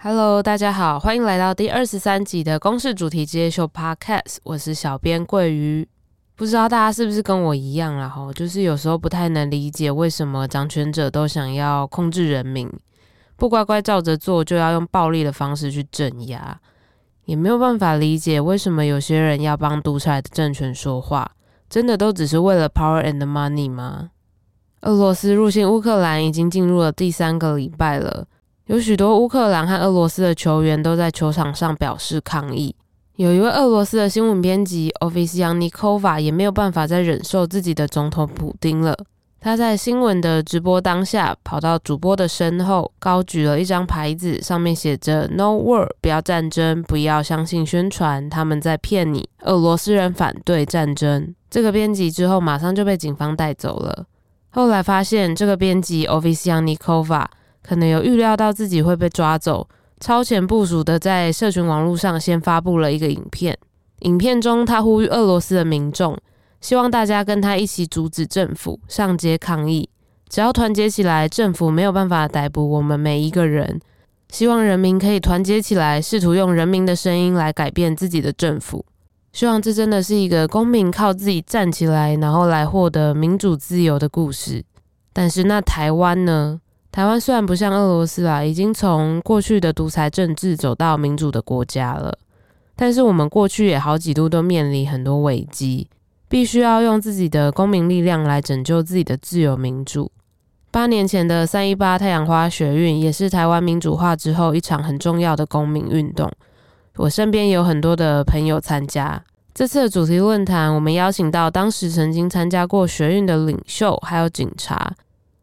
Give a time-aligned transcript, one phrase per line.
[0.00, 5.88] Hello，大家好，欢迎来到第二十三集的公式主题之夜秀 Podcast，我是小编桂鱼。
[6.36, 8.08] 不知道大家是不是跟我一样啦？
[8.08, 12.72] 哈，就是有时候不太能理解为什么掌权者都想要控制人民，
[13.34, 16.60] 不乖乖照着做，就要用暴力的方式去镇压，
[17.24, 21.28] 也没有办法理解为什么有些人要帮独裁的政权说话，
[21.68, 24.10] 真的都只是为了 power and money 吗？
[24.82, 28.28] 俄罗斯入侵乌克兰已经进入了第三个礼拜了。
[28.68, 32.76] 有许多乌克兰和俄罗斯的球员都在球场上表示抗议。
[33.16, 38.94] 有一位俄罗斯的新闻编辑 Ovsyannikova 也没有办法再忍受自己的总统普丁了。
[39.40, 49.26] 他在新闻的直播当下，跑到主播的身后，高举了一张牌子，上面写着 “No war”，不要战争，不要相信宣传，他们在骗你。
[49.44, 51.34] 俄罗斯人反对战争。
[51.48, 54.04] 这个编辑之后马上就被警方带走了。
[54.50, 57.24] 后来发现，这个编辑 Ovsyannikova
[57.62, 59.68] 可能有预料到自己会被抓走，
[60.00, 63.56] 超前部署的在社群网络上先发布了一个影片。
[64.00, 66.16] 影片中，他呼吁俄罗斯的民众，
[66.60, 69.88] 希望大家跟他一起阻止政府上街抗议。
[70.28, 73.80] 只要团结起来，政府没有办法逮捕我们每一个人。
[74.30, 78.84] 希望人民可以团结起来，试图用人民的声音来改变自己的政府。
[79.32, 84.64] 希望这真的是一个公民靠自己站起来，然后来获得民主自由的故事。
[85.12, 86.60] 但是，那台湾呢？
[86.98, 92.18] 台湾虽然不像俄罗斯啊，已经从过去的独裁政治走到民主的国家了，
[92.74, 95.88] 但是我们过去也好几度都面临很多危机，
[96.28, 100.10] 必须要用自己的公民力量来拯救自己的自由民主。
[100.72, 106.28] 八年前的三一八太阳花学运也是台湾民主化之后一场很重要的公民运动，
[106.96, 109.22] 我身边有很多的朋友参加。
[109.54, 114.96] 这次的主题论坛，我们邀请到当时曾经参加过学运的领袖，还有警察。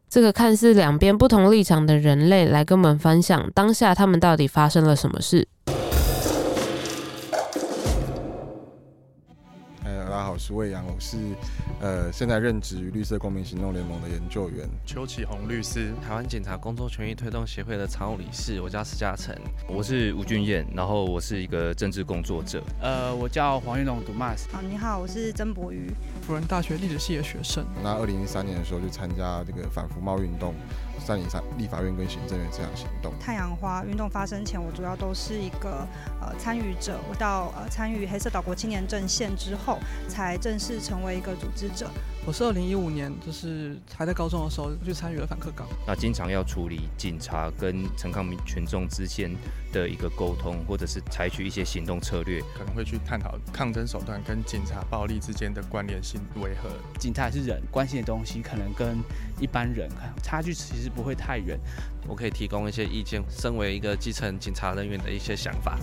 [0.08, 5.46] 这个看似两边不同立场的人类来跟我们分享当下他们到底发生了什么事。
[10.36, 11.16] 好，我是魏阳，我是
[11.80, 14.68] 呃现在任职于绿色公民行动联盟的研究员。
[14.84, 18.60] 邱启宏律师，台湾检察工作权益推动协会的常务理事。
[18.60, 19.34] 我叫施嘉诚，
[19.66, 22.62] 我是吴俊彦，然后我是一个政治工作者。
[22.82, 24.46] 呃，我叫黄玉龙 Dumas。
[24.52, 27.64] 好，你好，我是曾博瑜，辅仁大学历史系的学生。
[27.82, 30.54] 那二零一三年的时候就参加这个反服贸运动。
[31.06, 31.24] 占领
[31.56, 33.12] 立法院跟行政院这样行动。
[33.20, 35.86] 太阳花运动发生前，我主要都是一个
[36.20, 36.98] 呃参与者。
[37.08, 39.78] 我到呃参与黑色岛国青年阵线之后，
[40.08, 41.88] 才正式成为一个组织者。
[42.26, 45.64] 我是二零一五年，就是还在高中的时候就参与了反课纲。
[45.86, 49.32] 那经常要处理警察跟陈抗民群众之间
[49.72, 56.68] 的一个沟通，或者是采取一些行动策略，可能会去探讨抗争手段跟警察暴力之间的关联性为何。
[56.98, 58.98] 警察是人，关心的东西可能跟
[59.38, 59.88] 一般人
[60.20, 61.56] 差距其实不会太远。
[62.08, 65.78] 我可以提供一些意见，身为一个基层警察人员的一些想法。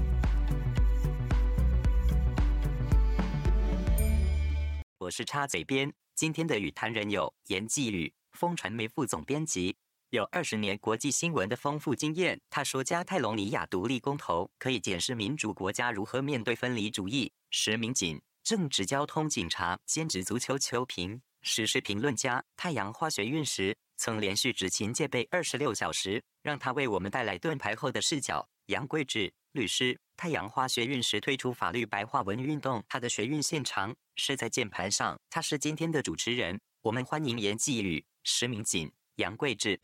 [5.00, 5.94] 我是插嘴边。
[6.16, 9.76] 今天的与谈人有严继宇，风传媒副总编辑，
[10.12, 12.40] 有二十年国际新闻的丰富经验。
[12.52, 17.34] 他说，加泰隆尼亚独立公投可以检视民主国家如何面对分离主义。
[17.50, 22.44] 实名警，正值交通警察，兼职足球球评，时事评论家。
[22.56, 28.48] 太阳花学运时，曾连续执勤戒备二十六小时，让他为我们带来盾牌后的视角。
[28.68, 35.16] 杨贵志律师，太阳花学运时推出法律白话文运动，他的学运现场是在键盘上。
[35.30, 39.80] 他是今天的主持人，我们欢迎严继宇、石明锦、杨贵智。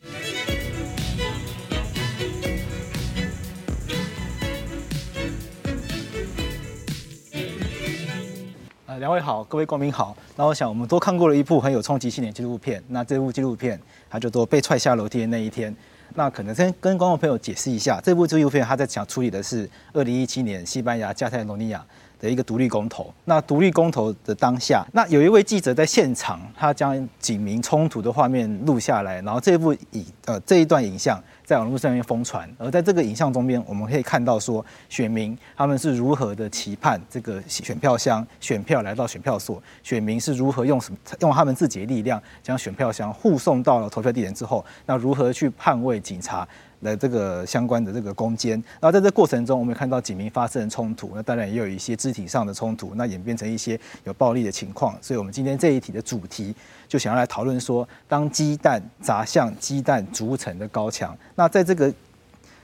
[8.88, 10.18] 呃，两位好，各位光宾好。
[10.36, 13.80] 那我想我们都看过了一部很有冲击性的纪录片，那这部纪录片
[14.10, 15.72] 它叫做《被踹下楼梯的那一天》。
[16.20, 21.82] 那可能先跟观众朋友解释一下，这部纪录片他在想处理的是二零一七年西班牙加泰罗尼亚
[22.20, 23.10] 的一个独立公投。
[23.24, 31.18] 那独立公投的当下，那有一位记者在现场，他将警民冲突的画面录下来，然后这部影呃这一段影像。
[31.50, 46.48] 在网络上面疯传，而在这个影像中间，我们可以看到说，选民他们是如何的期盼这个选票箱选票来到选票所，选民是如何用什么用他们自己的力量将选票箱护送到了投票地点之后，那如何去捍卫警察
[46.84, 48.52] 的这个相关的这个攻坚？
[48.80, 54.96] 然后在这过程中，我们也看到警民发生冲突，那当然也有一些肢体上的冲突，那演变成一些有暴力的情况。
[55.02, 56.54] 所以，我们今天这一题的主题。
[56.90, 61.94] 就想要来讨论说，当鸡蛋砸向鸡蛋组成的高墙，那在这个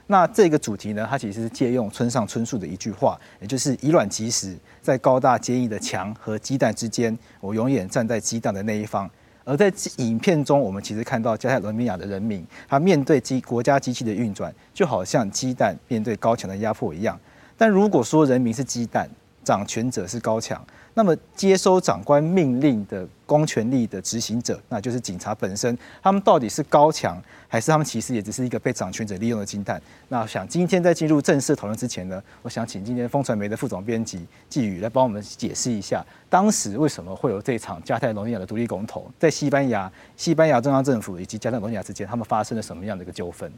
[0.08, 9.08] 那这个主题呢，它其实是借用村上春树的一句话，也就是以卵击石，在高大坚毅的墙和鸡蛋之间，我永远站在鸡蛋的那一方。
[9.44, 17.16] 而在影片中，我们其实看到加泰罗尼亚的人民，他面对机国家机器的运转，就好像鸡蛋面对高墙的压迫一样。
[17.56, 19.08] 但如果说人民是鸡蛋，
[19.44, 20.60] 掌权者是高墙，
[20.98, 29.78] 那么接收长官命令的公权力的执行者，那就是警察本身，他们到底是高强，还是他们其实也只是一个被掌权者利用的金蛋？
[30.08, 43.52] 那想今天在进入正式讨论之前呢，我想请今天风传媒的副总编辑纪宇来帮我们解释一下，当时为什么会有这场加泰罗尼亚的独立公投，在西班牙、西班牙中央政府以及加泰罗尼亚之间，他们发生了什么样的一个纠纷？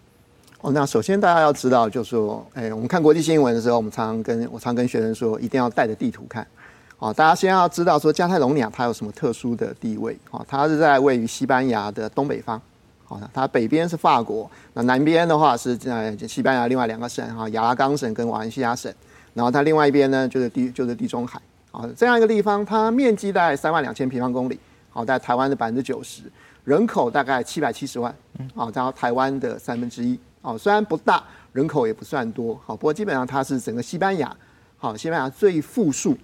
[0.60, 6.44] 哦，那首先大家要知道，就是说，哎，我们看国际新闻的时候，我们常常跟我常跟学生说，一定要带着地图看。
[6.98, 10.18] 哦，大家先要知道说，加泰隆尼亚它有什么特殊的地位？
[10.30, 12.60] 哦，它是在位于西班牙的东北方。
[13.06, 18.92] 哦，它北边是法国，那南边的话是在西班牙另外两个省，哈，亚拉冈省跟瓦伦西亚省。
[19.32, 21.40] 然后它另外一边呢，就是地就是地中海。
[21.70, 24.58] 啊，这样一个地方，它面积大概三万两千平方公里，
[24.90, 26.22] 好，在台湾的百分之九十，
[26.64, 28.12] 人口大概七百七十万，
[28.56, 30.18] 啊，然后台湾的三分之一。
[30.42, 31.22] 哦，虽然不大，
[31.52, 34.34] 人口也不算多，好，不过基本上它是整个西班牙，
[34.76, 36.16] 好，西班牙最富庶，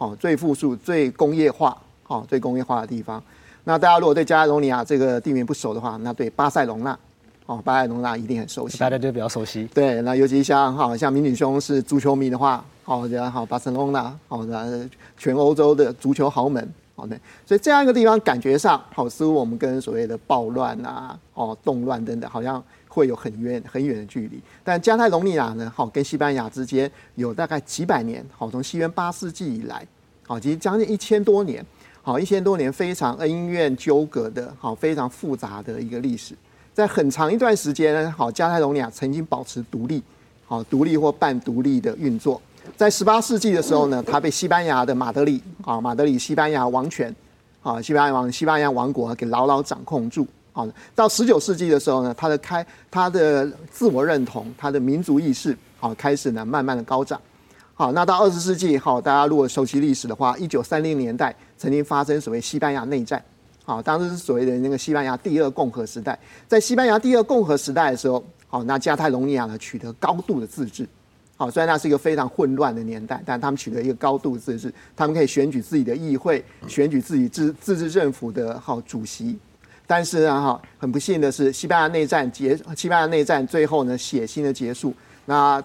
[0.00, 1.76] 哦，最富庶、最工业化，
[2.06, 3.22] 哦，最工业化的地方。
[3.64, 6.98] 那大家如果对加泰罗尼亚这个地名不熟的话，那对巴塞隆纳，
[7.44, 9.68] 哦，巴塞隆纳一定很熟悉，大家就比较熟悉。
[9.74, 14.88] 对，那尤其像哈，像明女兄是足球迷的话，好，这样好，巴塞隆纳，好，那
[15.18, 17.14] 全欧洲的足球豪门，好的，
[17.44, 22.62] 所以这样一个地方感觉上，好，似乎我们跟所谓的暴乱啊，哦，动乱等等，好像。
[22.90, 29.86] 会有很远很远的距离，但加泰隆尼亚呢，好，跟西班牙之间有大概几百年，好，从西元八世纪以来，
[30.26, 31.64] 好，其实将近一千多年，
[32.02, 36.34] 好，一千多年非常恩怨纠葛的，好，非常复杂的一个历史，
[36.74, 40.02] 在很长一段时间呢，好，加泰隆尼亚曾经保持独立，
[40.44, 42.42] 好，独立或半独立的运作，
[42.76, 47.14] 在十八世纪的时候呢，它被西班牙的马德里，啊，马德里西班牙王权，
[47.62, 50.26] 啊，西班牙王西班牙王国给牢牢掌控住。
[50.52, 57.20] 好，到十九世纪的时候呢，他的开，他的自我认同，他的民族意识，好，开始呢慢慢的高涨。
[57.74, 63.24] 好，那到二十世纪，好，大家如果熟悉历史的话，一九三零年代曾经发生所谓西班牙内战，
[63.64, 66.18] 好，当时是所谓的那个西班牙第二共和时代。
[66.46, 70.86] 在西班牙第二共和时代的时候，好，那加泰隆尼亚呢取得高度的自治，
[71.36, 79.38] 好，虽然那是一个非常混乱的年代，但他们取得一个高度自治，他们可以选举自己的议会，选举自己自自治政府的好主席。
[79.90, 84.94] 但是呢，哈，很不幸的是，西班牙内战结，西班牙内战最后呢，血腥的结束。
[85.24, 85.60] 那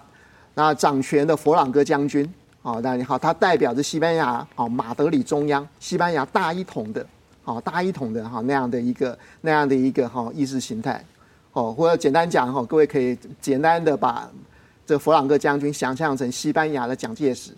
[0.54, 2.28] 那掌权的佛朗哥将军，
[2.60, 7.06] 好，那你好，他代表着西班牙，好，马德里中央，西班牙大一统的，
[7.44, 11.00] 好，大一统的哈那样的一个那样的一个哈意识形态，
[11.52, 14.28] 哦，或者简单讲哈，各位可以简单的把
[14.84, 17.52] 这佛朗哥将军想象成西班牙的蒋介石。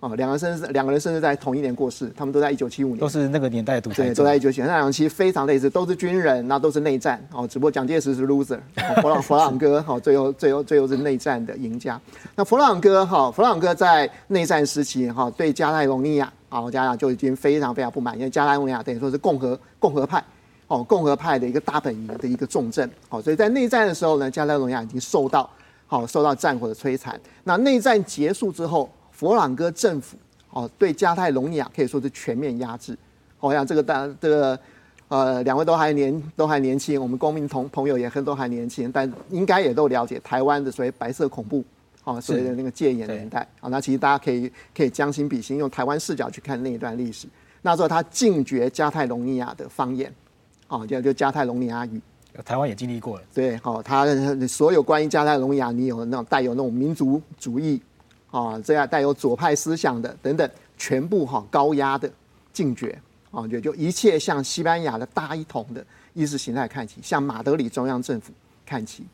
[0.00, 4.68] 哦，两个人甚至两个人甚至在同一年过世，他们都在一九七五年，都是那个年代的独裁者，对，都在一九七五年。
[4.68, 7.20] 那两个其实非常类似，都是军人，那都是内战。
[7.32, 8.60] 哦，只不过蒋介石是 loser，
[9.02, 12.00] 佛朗佛朗哥好，最后最后最后是内战的赢家。
[12.36, 20.22] 那佛朗哥哈，佛朗哥在内战时期哈，对加泰隆尼亚啊，加泰就已经非常非常不满，因为加泰隆尼亚等于说是共和共和派
[20.68, 22.88] 哦，共和派的一个大本营的一个重镇。
[23.08, 25.50] 好，所以在内战的时候呢，加泰隆尼亚已经受到
[25.88, 27.20] 好受到战火的摧残。
[27.42, 28.88] 那内战结束之后，
[29.18, 30.16] 佛朗哥政府。
[30.50, 32.96] 哦，对加泰隆尼亚可以说是全面压制。
[33.36, 34.58] 好像这个大这个
[35.08, 41.64] 呃，两位都还年都还年轻，我们公民同朋友也很都还年轻，但应该也都了解台湾的所谓白色恐怖，
[42.04, 43.40] 哦，所谓的那个戒严年代。
[43.60, 47.26] 啊，那其实大家可以可以将心比心，用台湾视角去看那一段历史。
[47.60, 50.12] 那时候他禁绝加泰隆尼亚的方言，
[50.68, 52.00] 哦，就就加泰隆尼亚语。
[52.44, 53.24] 台湾也经历过了。
[53.34, 54.06] 对，好，他
[54.46, 57.80] 所有关于加泰隆尼亚，你有那种带有那种民族主义。
[58.30, 62.10] 啊，这样带有左派思想的等等，全部哈高压的
[62.52, 62.98] 禁绝
[63.30, 68.32] 啊，也就一切向西班牙的大一统的意识形态看齐，向马德里中央政府
[68.66, 69.04] 看齐，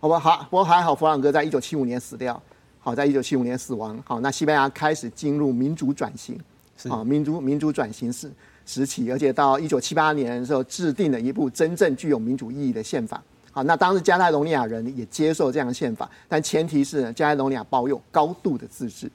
[0.00, 0.46] 好不好？
[0.50, 2.40] 不过还好，佛朗哥在一九七五年死掉，
[2.78, 6.40] 好，在一九七五年死亡，好，那西班牙开始进入民主转型，
[6.88, 8.30] 啊，民主民主转型时
[8.64, 13.22] 时期，而且到一九七八年的时候，制定了一部真正具有民主意义的宪法。
[13.54, 19.08] 好，那当时加泰隆尼亚人也接受这样的宪法，但前提是呢，加泰隆尼亚保有高度的自治，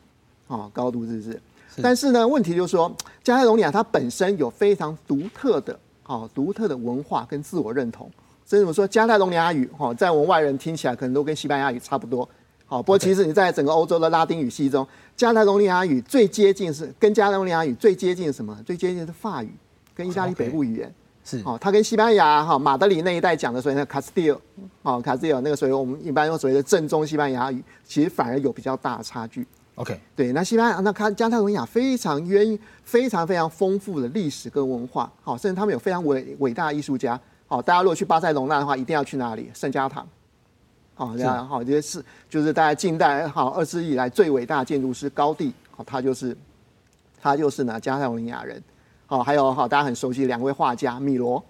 [0.48, 1.38] 啊，高度自治。
[1.81, 2.89] 但是呢，问题就是说，
[3.22, 8.10] 加泰隆尼亚它本身有非常独特的，啊，独特的文化跟自我认同。
[8.46, 12.27] 所以我说，加泰隆尼亚语，哈，在我们外人听起来可能都跟西班牙语差不多，
[12.65, 18.58] 好，不过其实你在整个欧洲的拉丁语系中，加泰隆尼亚语最接近是跟加泰隆尼亚语最接近什么？
[18.65, 19.51] 最接近是法语，
[19.93, 20.93] 跟意大利北部语言。
[21.29, 24.38] 是哦，他跟西班牙哈马德里那一带讲的所谓的卡斯蒂尔，
[24.81, 29.45] 哦卡斯蒂尔那个所谓我们一般用所谓的正宗西班牙语，其实反而有比较大的差距。
[29.75, 39.50] OK，对，那西班牙那卡加泰罗尼亚非常渊非常非常丰富的历史跟文化，好，甚至他们有非常伟伟大的艺术家，好，大家如果去巴塞隆纳的话，一定要去哪里？
[39.53, 40.05] 圣家堂，
[40.95, 46.36] 好，这样好，这些是就是大家近代好二世纪以来最伟大的建筑师高地，好，他就是
[47.21, 48.62] 他就是呢加泰罗尼亚人，
[49.09, 51.43] 好，还有好大家很熟悉的两位画家米罗，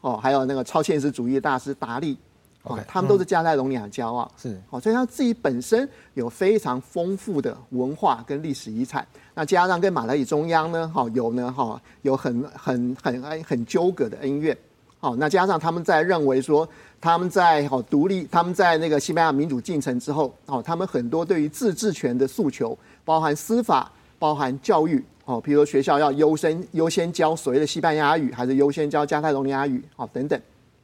[0.00, 2.16] 哦，还有那个超现实主义的大师达利。
[2.62, 9.06] 哦，他们都是加泰隆尼亚的骄傲，是哦，所以他自己本身有非常丰富的文化跟历史遗产。
[9.34, 14.56] 那加上跟马德里中央呢，哈有呢，哈有很很很很纠葛的恩怨。
[14.98, 16.66] 好，那加上他们在认为说，
[17.02, 30.40] 他们在好独立，他们在那个西班牙民主进程之后，哦，他们很多对于自治权的诉求，包含司法，包含教育，哦，比如说学校要优先优先教所谓的西班牙语，还是优先教加泰隆尼亚语，哦，等等。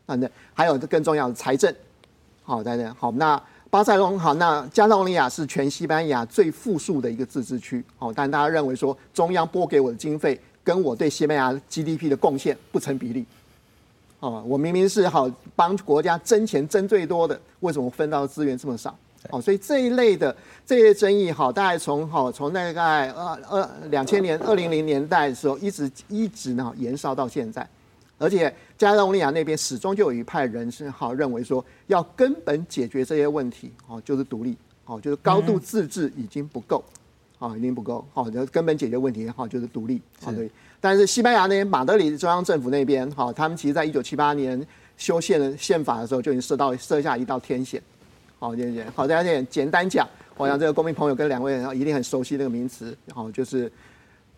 [0.07, 1.73] 等等还有更重要的财政，
[2.43, 13.25] 好，等等，好，那巴塞隆好，那加泰隆尼亚是全西班牙最富庶的一个自治区，好，但大家认为说中央拨给我的经费跟我对西班牙 GDP 的贡献不成比例，
[14.19, 18.93] 哦，我明明是好帮国家争钱争最多的，为什么分到的资源这么少？
[19.29, 20.35] 哦，所以这一类的
[20.65, 27.69] 这些争议，好，大概从好从大概二二两千年二零零年代的时候，一直一直呢延烧到现在。
[28.19, 36.85] 而且加泰隆尼亚那边始终就有一派人是好认为说，要根本解决这些问题，哦，就是独立，哦，就是高度自治已经不够，
[37.39, 40.51] 哦，已经不够，好，就根本解决问题，好，就是独立，好，对。
[40.83, 44.67] 但是西班牙那边马德里中央政府那边，好，他们其实在一九七八年
[44.99, 47.83] 修宪的宪法的时候就已经设到设下一道天线，
[48.41, 53.71] 好，谢谢，好，大家简单讲，我想这个公民朋友跟两位人一定很熟悉这个名词，然后，就是。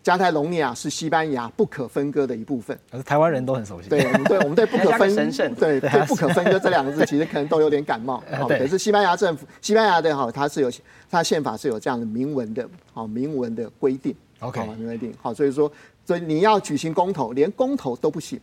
[0.03, 3.89] 加泰隆尼亚是西班牙不可分割的一部分，可是台湾人都很熟悉。
[3.89, 5.15] 对，我们对我们对不可分
[5.55, 8.21] 对对 不可分割这两个字，其实可能都有点感冒。
[8.37, 10.69] 好，可是西班牙政府，西班牙的哈，它是有
[11.09, 14.13] 它宪法是有这样的明文的，好明文的规定。
[14.41, 15.15] OK，明文规定。
[15.23, 15.71] 好，所以说，
[16.05, 18.41] 所以你要举行公投，连公投都不行。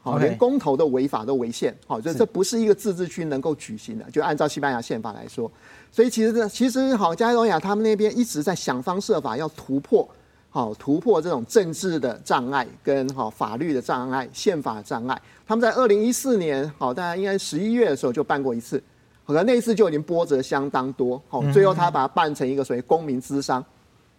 [0.00, 1.76] 好，连公投都违法都违宪。
[1.86, 5.50] 好，所以这不是一个自治区能够举行的，就按照西班牙宪法来说。
[5.90, 10.08] 所以其实这其实好，加泰罗尼亚他们那边一直在想方设法要突破。
[10.50, 15.20] 好，突破这种政治的障碍跟好法律的障碍、宪法的障碍。
[15.46, 18.82] 他们在二零一四年，好，大家应该十一月的时候就办过一次，
[19.26, 21.20] 可能那一次就已经波折相当多。
[21.28, 23.62] 好，最后他把它办成一个所谓公民咨商，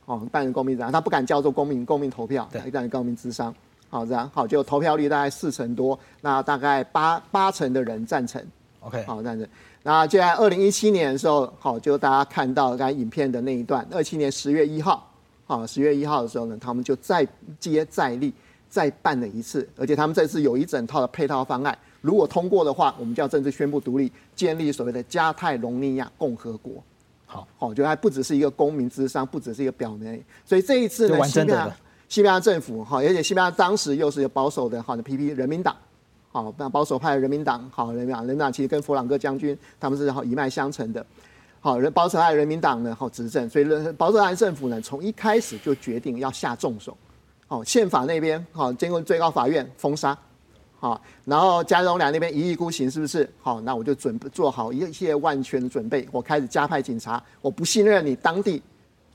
[0.05, 3.53] 哦，办成公民咨商，他不敢叫做公民公民投票，对，一旦公民咨商，
[3.89, 8.41] 好这样，好就投票率大概四成多，那大概八八成的人赞成。
[8.81, 9.49] OK，好这样子。
[9.83, 15.05] 那就在二零一七年的时候，好就大家看到刚才影片的那一段，二七年十月一号。
[15.45, 17.27] 好，十月一号的时候呢，他们就再
[17.59, 18.31] 接再厉，
[18.69, 26.73] 再办了一次，而且他们这次有一整套的配套方案，如果通过的话，我们就要正式宣布独立，建立所谓的加泰隆尼亚共和国。
[27.25, 30.23] 好，好，就还不只是一个公民之商，不只是一个表面。
[30.45, 31.75] 所以这一次呢，西班牙
[32.09, 35.75] 西班牙政府哈，而且西班牙当时又是保守的，好的 PP 人民党，
[36.31, 41.05] 好，那保守派人民党，好，人民党，人民党其实跟佛朗哥将军他们是好一脉相承的。
[41.61, 46.97] 好，人保守派人民党呢，好执政，所以人保守派政府呢，从一开始就决定要下重手。
[47.45, 50.17] 好，宪法那边好，经过最高法院封杀，
[50.79, 53.29] 好，然后加泰隆尼亚那边一意孤行，是不是？
[53.41, 57.21] 好，那我就准备做好一切万全的准备，我开始加派警察。
[57.41, 58.61] 我不信任你当地，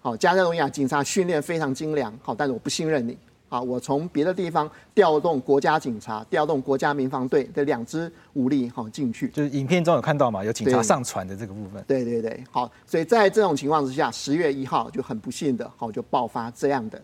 [0.05, 3.17] 好，加泰隆尼亚警察训练非常精良，好，但是我不信任你。
[3.49, 9.29] 啊，我从别的地方调动国家警察、调动国家民防队的两支武力，好进去。
[9.29, 11.83] 就是影片中有看到嘛，有警察上船的这个部分。
[11.87, 17.01] 对对对，好，所以在这种情况之下，十月一号就很不幸的，好就爆发这样的，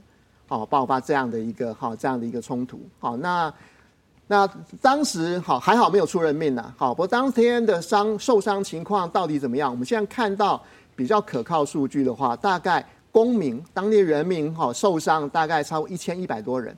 [0.46, 2.78] 好爆发这样的一个好这样的一个冲突。
[2.98, 3.50] 好，那
[4.26, 4.46] 那
[4.82, 9.70] 当时好还好没有出人命呢，好，不过当天的伤受伤情况到底怎么样？
[9.70, 10.60] 我们现在看到
[11.00, 12.84] 比较可靠数据的话，大概。
[13.12, 16.72] 公民、当地人民哈受伤大概超过一千一百多人，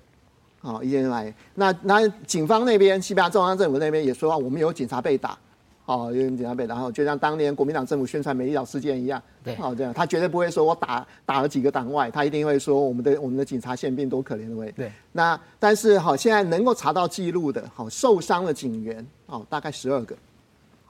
[0.62, 1.30] 好，一千来。
[1.54, 5.36] 那那警方那边，西班牙中央政府那边也说，我们有警察被打，
[5.84, 14.72] 哦，有警察被打，然后就像当年国民党政府宣传美丽岛事件一样，对，好这样，他绝对不会说我打打了几个党外，他一定会说我们的我们的警察宪兵多可怜的位。
[14.72, 20.16] 对，那但是好，现在能够查到记录的，好受伤的警员，好大概十二个。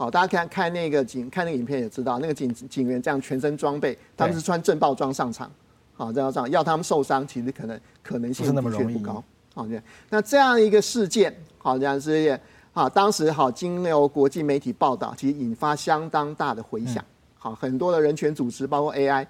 [0.02, 5.48] 好，大家看看那个警，看那个影片也知道，那个警警员这样全身装备，他们是穿正爆装上场。
[5.94, 9.22] 好，这样这样，要他们受伤，其实可能可能性的确不高。
[9.54, 9.82] 好，这样。
[10.10, 12.40] 那这样一个事件，好，这样事件，
[12.72, 17.04] 好，当时好经由国际媒体报道，其实引发相当大的回响。
[17.38, 19.24] 好，很多的人权组织，包括 AI，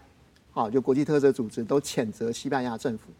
[0.52, 3.10] 好，就国际特色组织都谴责西班牙政府，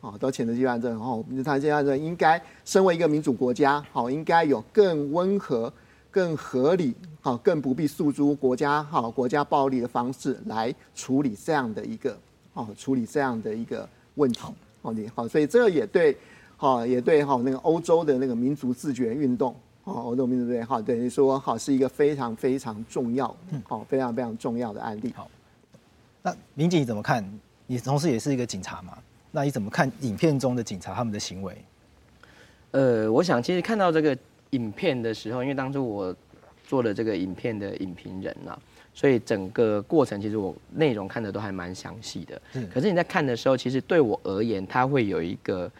[0.00, 1.04] 好，都谴责西班牙政府。
[1.04, 5.72] 哦，他现在应该身为一个民主国家，好，应该有更温和。
[6.10, 12.18] 更合理，好，更不必诉诸国家好国家暴力的方式来处理这样的一个
[12.54, 14.40] 哦处理这样的一个问题。
[14.82, 16.16] 好，你好，所以这个也对，
[16.56, 25.12] 好也对好那个欧洲的那个民族自觉运动，哦欧洲民族对哈等于说好是一个非常非常重要，好非常非常重要的案例。
[25.14, 25.30] 好，
[26.22, 27.24] 那民警你怎么看？
[27.66, 28.98] 你同时也是一个警察嘛？
[29.30, 31.56] 那你怎么看影片中的警察他们的行为？
[32.72, 34.16] 呃，我想其实看到这个
[34.50, 36.14] 影片的时候，因为当初我
[36.64, 38.58] 做了这个影片的影评人呐、啊，
[38.94, 42.40] 所以整个过程其实我内容看的都还蛮详细的。
[42.52, 42.66] 是。
[42.66, 45.70] 可是你在看的时候，其实对我而言，它会有一个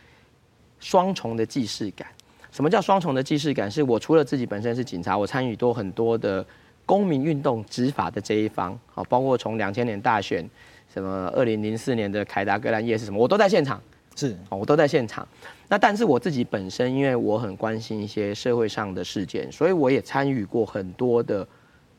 [0.79, 2.09] 双重的既视感。
[2.51, 3.71] 什么叫双重的既视感？
[3.71, 6.45] 是我除了自己本身是警察，我参与多很多的
[6.85, 10.45] 公民运动执法的这一方，好，包括从两千年大选，
[10.93, 13.81] 什么二零零四年的凯达格兰夜市什么，我都在现场。
[14.17, 15.27] 是，我都在现场。
[15.71, 21.47] 那但是我自己本身，因为我很关心一些社会上的事件，所以我也参与过很多的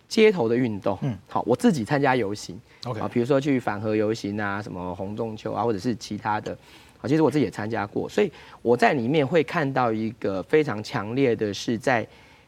[0.10, 1.00] 街头的运动。
[1.04, 6.52] 嗯，好，我自己参加游行，OK，啊，比如说去反核游行啊，什么红中秋啊，或者是其他的，
[7.00, 8.10] 啊，其实我自己也参加过。
[8.10, 8.30] 所以
[8.62, 12.06] 我在里面会看到一个非常强烈的是在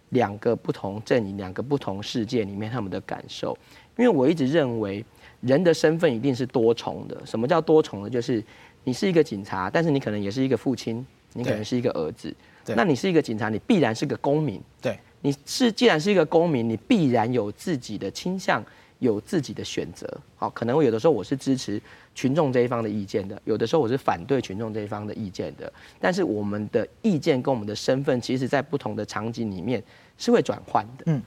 [0.09, 3.57] 两个不同阵营、两个不同世界里面他们的感受。
[3.97, 5.05] 因为我一直认为
[5.39, 7.25] 人的身份一定是多重的。
[7.25, 8.09] 什么叫多重的？
[8.09, 8.43] 就是
[8.83, 12.33] 你是一个警察，但是你可能也是一个父亲，你可能是一个儿子。
[12.67, 14.61] 那你是一个警察，你必然是个公民。
[14.81, 18.63] 对，你是既然是一个公民，你必然有自己的倾向，
[18.99, 20.09] 有自己的选择。
[20.37, 21.81] 好，可能我有的时候我是支持
[22.15, 25.71] 群众这一方的意见的，有的时候我是反对群众这一方的意见的。
[25.99, 29.83] 但是我们的意见跟我们的身份，其实在不同的场景里面
[30.17, 31.03] 是会转换的。
[31.07, 31.21] 嗯，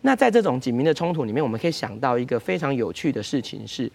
[0.00, 3.88] 那在这种警民的冲突里面，我们可以想到一个非常有趣的事情是，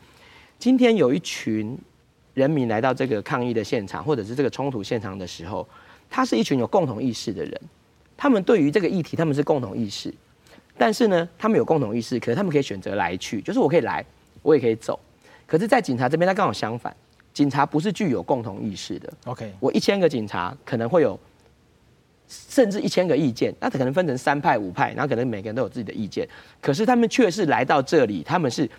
[0.57, 1.77] 今天有一群。
[2.35, 5.67] 人民来到这个抗议的现场，或者是这个冲突现场的时候，
[6.07, 7.61] 他是一群有共同意识的人。
[8.15, 10.13] 他们对于这个议题，他们是共同意识。
[10.77, 14.05] 但是呢，他们有共同意识，可是他们可以选择来去，就是我可以来，
[14.41, 14.99] 我也可以走。
[15.47, 16.93] 可是，在警察这边，他刚好相反，
[17.33, 19.13] 警察不是具有共同意识的。
[19.25, 21.17] OK，我一千个警察可能会有，
[22.27, 26.27] 甚至一千个意见，那可能分成三派五派，然后可能每个人都有自己的意见。
[26.61, 28.69] 可是他们却是来到这里，他们是。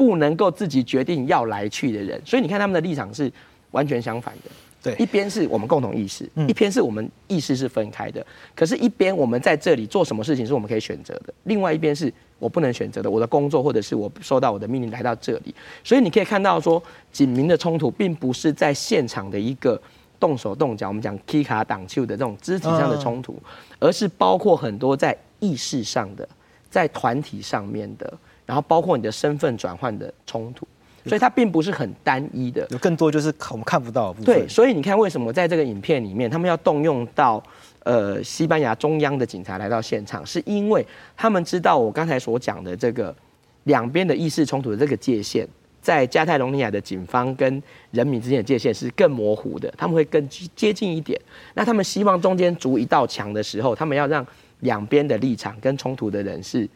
[0.00, 3.30] 不能够自己决定要来去的人，所以你看他们的立场是
[3.72, 4.50] 完全相反的。
[4.82, 8.26] 对，一边是我们共同意识，一边是我们意识是分开的。
[8.54, 13.10] 可是，一边我们在这里做什么事情是我们可以选择的，另外一边是我不能选择的。
[13.10, 16.82] 我的工作或者是我收到我的命令来到这里，所以你可以看到说，
[17.12, 19.78] 警民的冲突并不是在现场的一个
[20.18, 23.38] 动手动脚，我们讲 K 卡挡球的这种肢体上的冲突，
[23.78, 26.26] 而是包括很多在意识上的，
[26.70, 28.10] 在团体上面的。
[28.50, 30.66] 然后包括你的身份转换的冲突，
[31.06, 34.34] 所以它并不是很单一的，有更多就是我们看不到的部分。
[34.34, 37.40] 对，所以你看为什么在这个影片里面，他们要动用到
[37.84, 40.84] 呃西班牙中央的警察来到现场，是因为
[41.16, 43.14] 他们知道我刚才所讲的这个
[43.62, 45.46] 两边的意识冲突的这个界限，
[45.80, 51.16] 在加泰隆尼亚的警方跟人民之间的界限是更模糊的，他们会更接近一点。
[51.54, 54.26] 那他们希望中间筑一道墙的时候，他们要让
[54.58, 56.68] 两边的立场跟冲突的人是。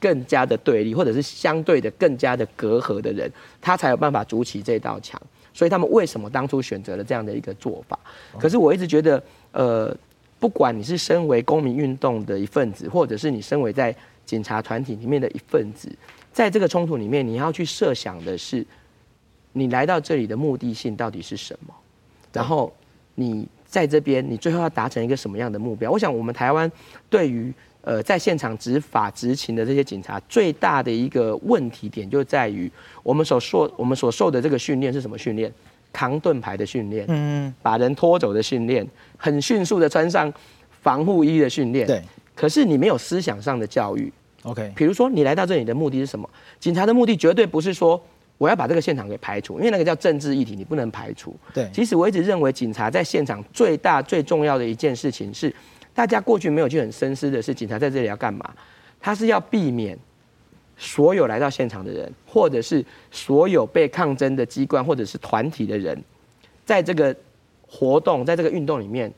[0.00, 5.20] 更加的对立，或者是相对的更加的隔阂的人，他才有办法筑起这道墙。
[5.52, 7.98] 所以他们为什么当初选择了这样的一个做法？
[8.38, 9.94] 可是我一直觉得，呃，
[10.38, 15.90] 不管你是身为公民运动的一份子，或者是你身为在警察团体里面的一份子，
[16.32, 18.64] 在这个冲突里面，你要去设想的是，
[19.52, 21.74] 你来到这里的目的性到底是什么？
[22.32, 22.72] 然后
[23.16, 25.90] 你在这边，你最后要达成一个什么样的目标？
[25.90, 26.70] 我想，我们台湾
[27.10, 32.70] 对于呃，在现场执法执勤的这些警察，最大的一个问题点就在于，
[33.02, 35.50] 我们所受我们所受的这个训练是什么训练？
[35.92, 40.32] 扛盾牌的训练，嗯，把人拖走的训练，很迅速的穿上
[40.82, 41.84] 防护衣的训练。
[41.86, 42.00] 对。
[42.34, 44.12] 可是你没有思想上的教育。
[44.42, 44.72] OK。
[44.76, 46.30] 比如说，你来到这里的目的是什么？
[46.60, 48.00] 警察的目的绝对不是说
[48.38, 51.34] 我要把这个现场给排除，因为那个叫政治议题，你不能排除。
[51.52, 51.68] 对。
[51.72, 55.52] 其实我一直认为，警察在现场最大最重要的一件事情是。
[56.00, 58.54] 大家过去没有去很深思的是，警察在这里要干嘛？
[58.98, 59.98] 他是要避免
[60.78, 66.02] 所有来到现场的人，或者是所有被抗争的机关或者是团体的人，
[66.64, 67.14] 在这个
[67.68, 69.12] 活动、在这个运动里面，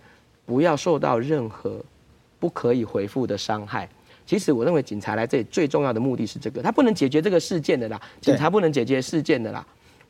[0.45, 1.81] 不要受到任何
[2.41, 3.89] 不可以回复的伤害。
[4.27, 9.65] 其实，我认为警察来这里最重要的目的是这个，他不能解决这个事件的啦，警察不能解决事件的啦。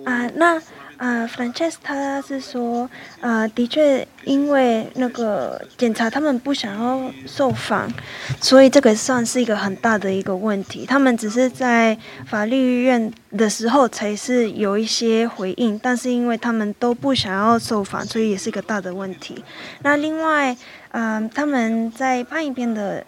[0.04, 0.62] 啊，那
[0.96, 2.88] 呃，Frances 他是说，
[3.20, 7.92] 啊，的确，因为那个检察他们不想要受访，
[8.40, 10.86] 所以这个算是一个很大的一个问题。
[10.86, 19.44] 他们只是在法律院的时候才是有一些回应，但是因为他们都不想要受访，所以也是一个大的问题。
[19.82, 20.56] 那另外，
[20.90, 23.04] 嗯、呃，他们在拍影片的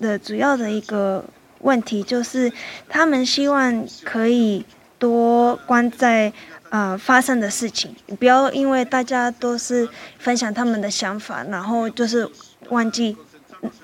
[0.00, 1.24] 的主要的一个。
[1.60, 2.52] 问题就是，
[2.88, 4.64] 他们希望可以
[4.98, 6.32] 多关在
[6.70, 12.28] 呃发生的事情，不要因为大家都是分享他们的想法，然后就是
[12.68, 13.16] 忘记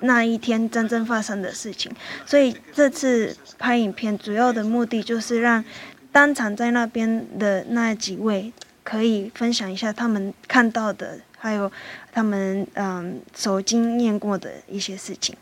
[0.01, 1.91] 那一天真正发生的事情。
[2.25, 5.65] 所以这次拍影片主要的目的就是让
[6.13, 11.71] 当场在那边的那几位可以分享一下他们看到的，还有
[12.13, 15.37] 他们嗯所经验过的一些事情。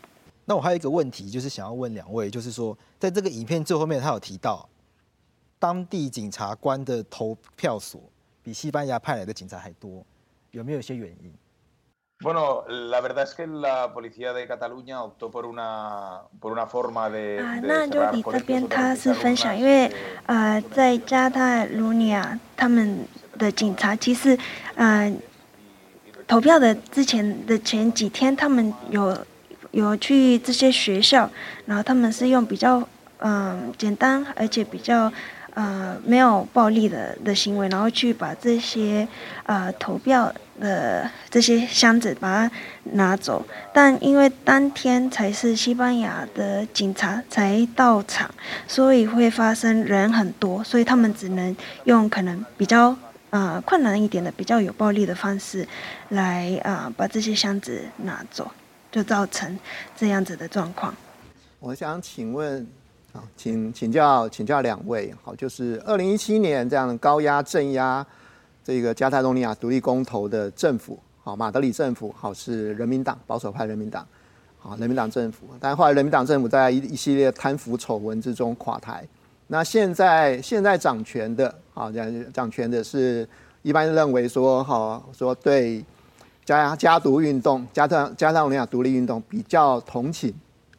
[0.47, 4.69] 那我还有一个问题，就是想要问两位，就是说，在这个影片最后面，他有提到
[5.57, 7.99] 当地检察官的投票所
[8.43, 10.05] 比西班牙派来的警察还多，
[10.51, 11.33] 有没有一些原因
[12.19, 17.41] ？Bueno, la verdad es que la policía de Cataluña optó por una por una forma de
[17.41, 19.91] 啊，那就你这边他是分享，因为
[20.27, 23.03] 呃，在加泰罗尼亚，他们
[23.39, 24.37] 的警察其实
[24.75, 25.11] 呃
[26.27, 29.17] 投票的之前的前几天，他们有。
[29.75, 31.29] 有去这些学校，
[31.65, 32.81] 然后他们是用比较
[33.19, 35.11] 嗯、简单而且比较
[35.53, 39.07] 呃没有暴力的的行为，然后去把这些
[39.45, 42.51] 呃投票的这些箱子把它
[42.91, 43.43] 拿走。
[43.73, 48.29] 但因为当天才是西班牙的警察才到场，
[48.67, 52.95] 所以会发生人很多，所以他们只能用可能比较
[53.29, 55.67] 呃困难一点的、比较有暴力的方式
[56.09, 58.51] 来啊、把这些箱子拿走。
[58.95, 59.59] 就造成
[59.93, 60.95] 这样子的状况。
[61.59, 62.65] 我想请问，
[63.11, 68.05] 啊，请请教请教两位，好，就是二零一七年这样高压镇压
[68.63, 74.07] 这个加泰罗尼亚独立公投的政府，好，马德里政府，好，是人民党保守派人民党，
[74.57, 79.05] 好，人民党政府，但后来人民党政府在一一系列贪腐丑闻之中垮台。
[79.47, 83.27] 那现在现在掌权的，好，讲掌权的是
[83.61, 85.83] 一般认为说，好，说对。
[86.45, 90.31] 加加独运动，加泰加泰罗尼亚独立运动比较同情，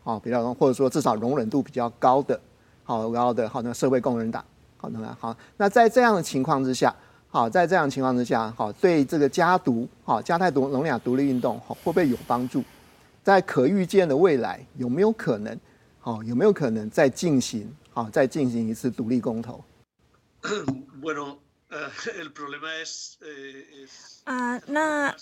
[0.03, 2.41] 好，比较或者说至少容忍度比较高的，
[2.85, 4.45] 好高的好那社会工人党，
[4.77, 6.95] 好那好，那在这样的情况之下，
[7.29, 12.63] 好在这样的情况之下，好对这个加独，好加泰罗尼亚独立运动，好会不会有帮助？
[13.25, 15.59] 在可预见的未来，有没有可能，
[15.99, 19.61] 好有没有可能再进行，好再进行一次独立公投？
[24.25, 25.15] 啊，那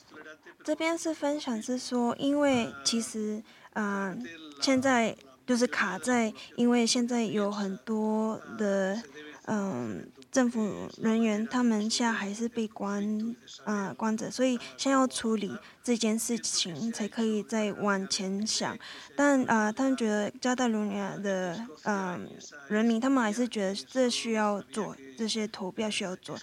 [0.63, 4.15] 这边是分享是说，因为其实啊，
[4.61, 9.01] 现在就是卡在，因为现在有很多的
[9.47, 10.07] 嗯。
[10.35, 18.77] 政府人员他们现在还是被关啊、关着，所以先要处理这件事情，才可以再往前想。
[19.15, 22.29] 但啊、他们觉得加泰罗尼亚的嗯、
[22.67, 26.37] 人民，他们还是觉得这需要做，这些投票需要做。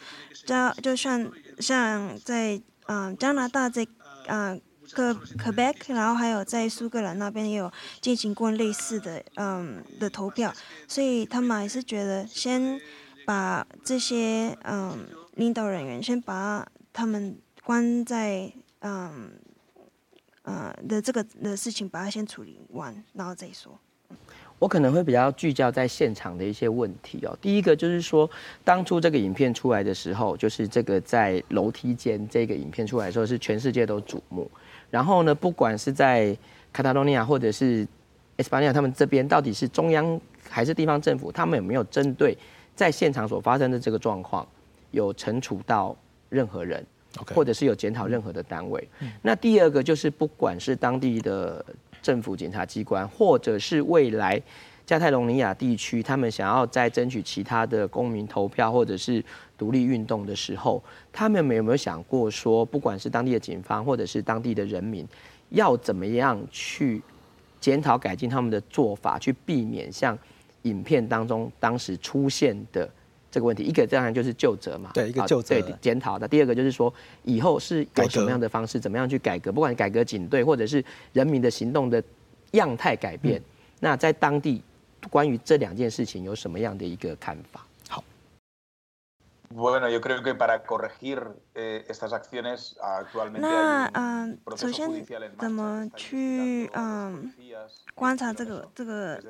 [0.45, 3.85] 加就像像在嗯、加拿大在
[4.25, 4.57] 啊
[4.93, 10.53] 科科贝克，然后还有在苏格兰那边也有进行过类似的嗯的投票，
[10.87, 12.79] 所以他们还是觉得先。
[13.25, 14.97] 把这些嗯
[15.35, 19.31] 领导人员先把他们关在嗯
[20.43, 23.77] 呃的这个的事情，把它先处理完，然后再说。
[24.59, 27.35] 我可能会比较聚焦在现场的一些问题哦。
[27.41, 28.29] 第一个就是说，
[28.63, 34.49] 当初这个影片出来的时候，就是这个在楼梯间这个影片出来的时候，是全世界都瞩目。
[34.91, 36.37] 然后呢，不管是在
[36.71, 37.87] 卡塔罗尼亚或者是
[38.37, 42.37] 西班牙，他们这边到底是中央还是地方政府，他们有没有针对？
[42.75, 44.47] 在现场所发生的这个状况，
[44.91, 45.95] 有惩处到
[46.29, 47.33] 任何人，okay.
[47.33, 48.87] 或者是有检讨任何的单位。
[48.99, 51.63] 嗯、那第二个就是，不管是当地的
[52.01, 54.41] 政府检察机关，或者是未来
[54.85, 59.23] 加泰隆尼亚地区，他们想要再争取其他的公民投票或者是
[59.57, 65.07] 独立运动的时候，他们有没有想过说，不管是当地的警方或者是当地的人民，
[65.49, 67.01] 要怎么样去
[67.59, 70.17] 检讨改进他们的做法，去避免像
[70.63, 72.89] 影片当中当时出现的
[73.29, 73.63] 这个问题？
[73.63, 76.27] 一个当然就是就责嘛，对，一个就责，对，检讨的。
[76.27, 76.93] 第二个就是说，
[77.23, 79.51] 以后是用什么样的方式，怎么样去改革？
[79.51, 82.03] 不管改革警队，或者是人民的行动的
[82.51, 83.43] 样态改变，嗯、
[83.79, 84.61] 那在当地。
[85.09, 87.65] 关于这两件事情有什么样的一个看法？
[89.51, 89.57] 好。
[93.39, 94.89] 那嗯，首先
[95.39, 97.33] 怎么去嗯
[97.93, 99.21] 观察这个这个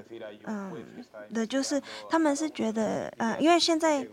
[0.45, 0.71] 嗯
[1.33, 4.07] 的，就是他们是觉得呃，因为现在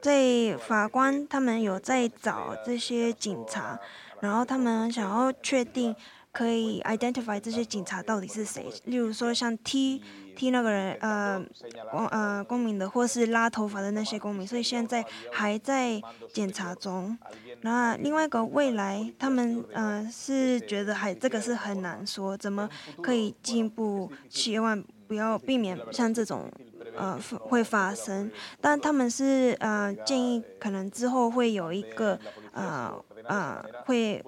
[0.00, 3.78] 在法官他们有在找这些警察，
[4.20, 5.94] 然后他们想要确定
[6.32, 10.02] 可以 identify 这些警察到底是谁，例如说像 T。
[10.36, 11.42] 替那个人，呃，
[11.90, 16.00] 公呃公民的，或是拉头发的那些公民，所以现在还在
[16.32, 17.16] 检查中。
[17.62, 22.68] 那另外一个未来，他们呃是觉得还这个是很难说，怎么
[23.02, 26.50] 可以进一步，希望不要避免像这种
[26.94, 28.30] 呃会发生。
[28.60, 32.18] 但他们是呃建议，可能之后会有一个
[32.52, 32.94] 呃
[33.24, 34.22] 呃会。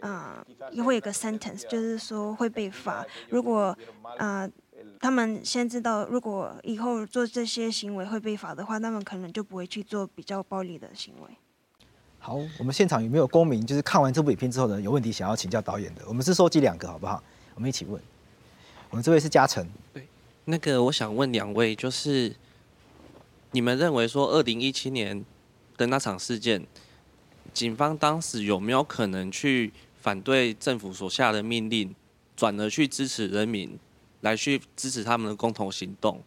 [0.00, 3.04] 呃也会有个 sentence，就是说会被罚。
[3.30, 3.76] 如果
[4.18, 4.50] 呃。
[5.04, 11.28] 他们先知道，如果以后做这些行为会被罚的话，他们可能就不会去做比较暴力的行为。
[12.18, 13.66] 好，我们现场有没有公民？
[13.66, 16.00] 就是看完这部影片之后呢，有问题想要请教导演的？
[16.08, 17.22] 我们是收集两个，好不好？
[17.54, 18.00] 我们一起问。
[18.88, 19.68] 我们这位是嘉诚。
[19.92, 20.08] 对，
[20.46, 22.34] 那个我想问两位，就是
[23.50, 25.22] 你们认为说，二零一七年
[25.76, 26.66] 的那场事件，
[27.52, 31.94] 警方当时有没有可能去反对政府所下的命令，
[32.34, 33.78] 转而去支持人民？
[34.24, 36.22] 来去支持他们的共同行动，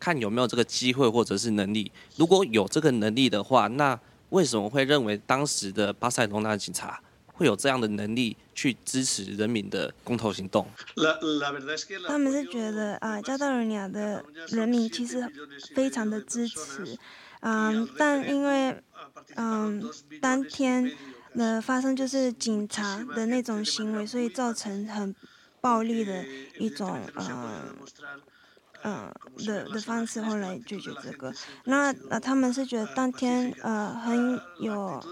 [0.00, 1.92] 看有没有这个机会或者是能力。
[2.16, 10.66] 如果有这个能力的话，那为什么会认为当时的巴塞罗那警察会有这样的能力去支持人民的公投行动？
[12.06, 15.30] 他们是觉得啊，加泰罗尼亚的人民其实
[15.74, 16.98] 非常的支持，
[17.40, 18.74] 嗯，但因为
[19.36, 19.84] 嗯
[20.22, 20.90] 当天
[21.34, 25.14] 的发生就是警察的那种行为，所以造成很。
[25.60, 26.24] 暴力的
[26.58, 27.76] 一种，嗯，
[28.84, 29.12] 嗯
[29.44, 31.34] 的的方式，后来拒绝这个。
[31.64, 35.02] 那呃，他们是觉得当天呃很有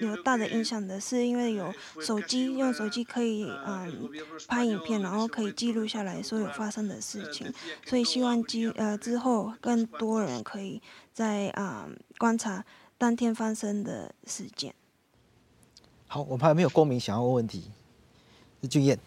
[0.00, 4.10] 有大的影响的，是因为有手机，用手机可以嗯
[4.46, 7.52] 拍影片，然后可以记录下来所有发生的事情。
[7.86, 10.82] 所以希望之呃之后更多人可以
[11.14, 12.64] 在啊、观察
[12.98, 14.74] 当天发生的事件。
[16.06, 17.70] 好，我们还没有公民想要问问题，
[18.60, 18.98] 是俊彦。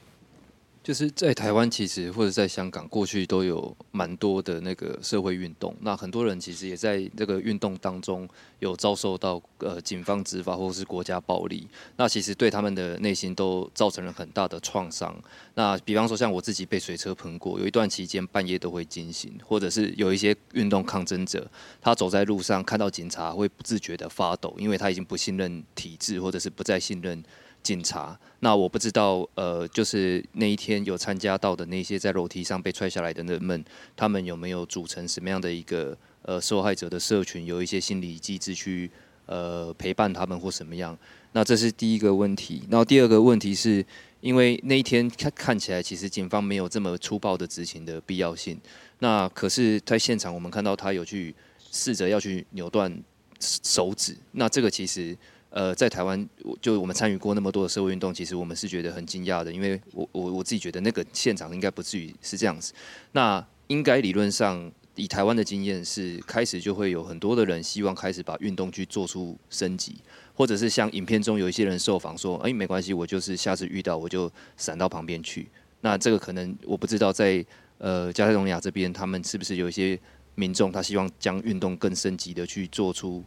[0.84, 5.76] 就是在台湾，其实或者在香港，过去都有蛮多的那个社会运动。
[5.82, 11.68] 那很多人其实也在这个运动当中有遭受到呃警方执法或是国家暴力。
[11.98, 15.16] 那其实对他们的内心都造成了很大的创伤。
[15.54, 21.48] 那比方说像我自己被水车喷过，有一段期间半夜都会惊醒，或者是有一些运动抗争者，
[21.80, 27.24] 他走在路上看到警察会不自觉的发抖，因为他已经不信任体制，或者是不再信任。
[27.64, 33.64] 警察，那我不知道，呃，就是那一天有参加到的那些在楼梯上被踹下来的人们，
[33.96, 38.90] 他们有没有组成什么样的一个呃受害者的社群，有一些心理机制去
[39.28, 40.98] 呃陪伴他们或什么样？
[41.34, 42.64] 那这是第一个问题。
[42.70, 43.86] 然后第二个问题是，
[44.22, 48.60] 因为那一天看看起来其实警方没有这么粗暴的执行的必要性。
[49.00, 51.36] 那可是，在现场我们看到他有去
[51.72, 52.92] 试着要去扭断
[53.40, 55.16] 手指，那这个其实。
[55.52, 62.74] 呃，在台湾，我就我们参与过那么多的社会运动，其实我们是觉得很惊讶的，因为我我我自己觉得那个现场应该不至于是这样子。
[63.12, 69.98] 那应该理论上，以台湾的经验是，开始就会有很多的人希望开始把运动去做出升级，
[70.34, 75.50] 或者是像影片中有一些人受访说，哎，没关系，我就是下次遇到我就闪到旁边去。
[75.82, 77.46] 那这个可能我不知道在
[77.78, 80.00] 呃加泰隆尼亚这边，他们是不是有一些
[80.36, 83.22] 民众他希望将运动更升级的去做出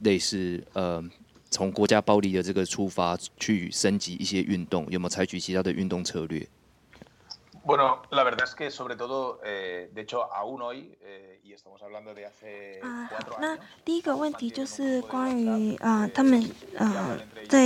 [0.00, 1.00] 类似呃。
[1.50, 6.46] 从国家暴力的这个出发去升级一些运动，有没有采取其他的运动策略
[7.64, 12.14] ？Bueno, la verdad es que sobre todo, eh, de hecho, aún hoy, eh, y estamos hablando
[12.14, 16.42] de hace 啊，好，那第一个问题就是关于啊，他们
[16.78, 17.14] 啊
[17.46, 17.60] 在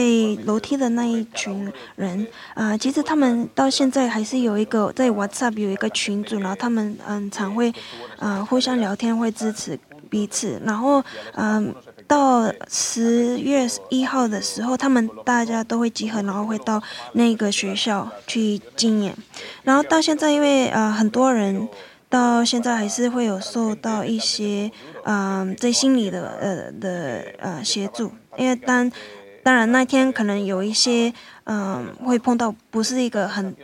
[0.44, 7.72] 楼梯的那一群人啊，其实他们到现在还是有一个在 WhatsApp 有一个群组，然后他们嗯常会
[8.18, 9.78] 啊互相聊天，会支持
[10.10, 11.72] 彼此，然后嗯。
[12.12, 16.82] 到十月一号的时候，他们大家都会集合，然后会到
[17.14, 19.16] 那个学校去纪念。
[19.62, 21.66] 然后到现在，因为呃很多人
[22.10, 24.70] 到现在还是会有受到一些
[25.04, 28.92] 嗯、在心理的呃的呃协助，因为当
[29.42, 31.10] 当然那天可能有一些
[31.44, 33.56] 嗯、会碰到不是一个很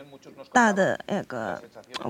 [0.51, 1.61] 大的那个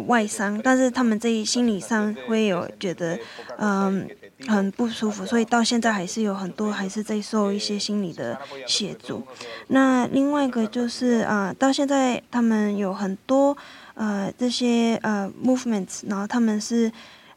[0.08, 3.20] 外伤，但是他们在心理上会有觉得
[3.58, 4.08] 嗯。
[4.48, 9.22] 很不舒服，所以到现在还是有很多还是在受一些心理的协助。
[9.68, 13.56] 那另外一个就是啊、到现在他们有很多
[13.96, 16.90] 呃这些呃 movements，然后他们是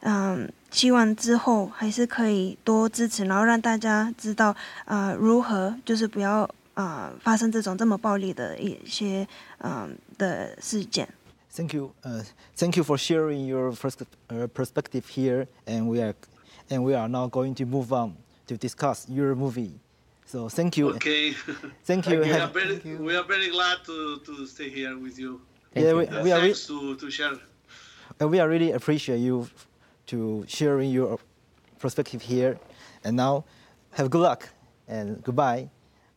[0.03, 9.27] 嗯、呃、希望之后还是可以多支持，然后让大家知道啊、如何就是不要啊、发生这种这么暴力的一些
[9.59, 11.09] 嗯、的事件。
[11.55, 16.15] Thank you，呃、uh,，Thank you for sharing your first uh, perspective here, and we are.
[16.71, 19.79] And we are now going to move on to discuss your movie.
[20.25, 20.91] So thank you.
[20.95, 21.33] Okay.
[21.85, 22.21] Thank you.
[22.21, 25.43] we, are very, we are very glad to, to stay here with you.
[25.75, 27.35] Thank yeah, we, uh, we are thanks to, to share.
[28.19, 29.49] And we are really appreciate you
[30.07, 31.19] to sharing your
[31.79, 32.59] perspective here.
[33.05, 33.45] And now,
[33.91, 34.49] have good luck
[34.89, 35.69] and goodbye.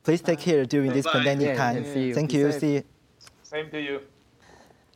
[0.03, 1.83] Please take care during this pandemic time.
[1.83, 2.51] Thank you.
[2.53, 2.83] See you.
[3.43, 3.99] Same to you.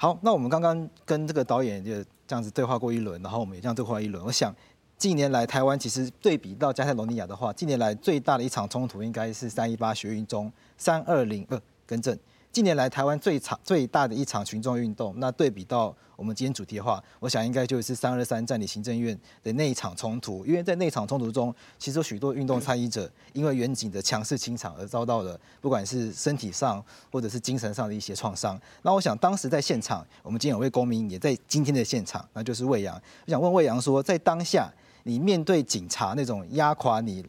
[0.02, 1.92] 好，那我们刚刚跟这个导演就
[2.26, 4.24] 这样子对话过一轮，然后我们也这样对话一轮。
[4.24, 4.56] 我想。
[4.98, 12.18] 近年来，台湾其实对比到加泰罗尼亚的话，近年来最大的一场冲突应该是三一八学运中三二零二更正。
[12.52, 20.46] 近年来台湾最长最大的一场群众运动，那对比到我们今天主题的话，我想应该就是三二三占领行政院的那一场冲突。
[20.46, 28.60] 因为在那场冲突中，其实有许多运动参与者因为远景的强势清场而遭到了不管是身体上或者是精神上的一些创伤。
[28.82, 33.00] 那我想当时在现场，我们今天有位公民也在今天的现场，那就是魏阳。
[33.26, 34.72] 我想问魏阳说，在当下。
[35.04, 37.26] 你面对警察那种压垮你、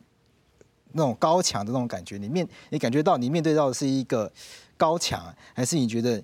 [0.92, 4.30] 那种高墙的那种感觉，你面你感觉到你面对到的是一个
[4.80, 6.22] 高墙，还是你觉得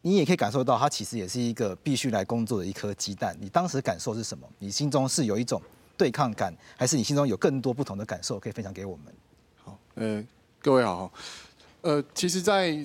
[0.00, 3.36] 你也可以感受到它其实也是一个必须来工作的一颗鸡蛋？
[3.40, 4.44] 你当时感受是什么？
[4.58, 5.62] 你心中是有一种
[5.96, 9.14] 对抗感，还是你心中有更多不同的感受可以分享给我们？
[9.62, 10.24] 好，呃，
[10.60, 11.12] 各位好，
[11.82, 12.84] 呃，其实，在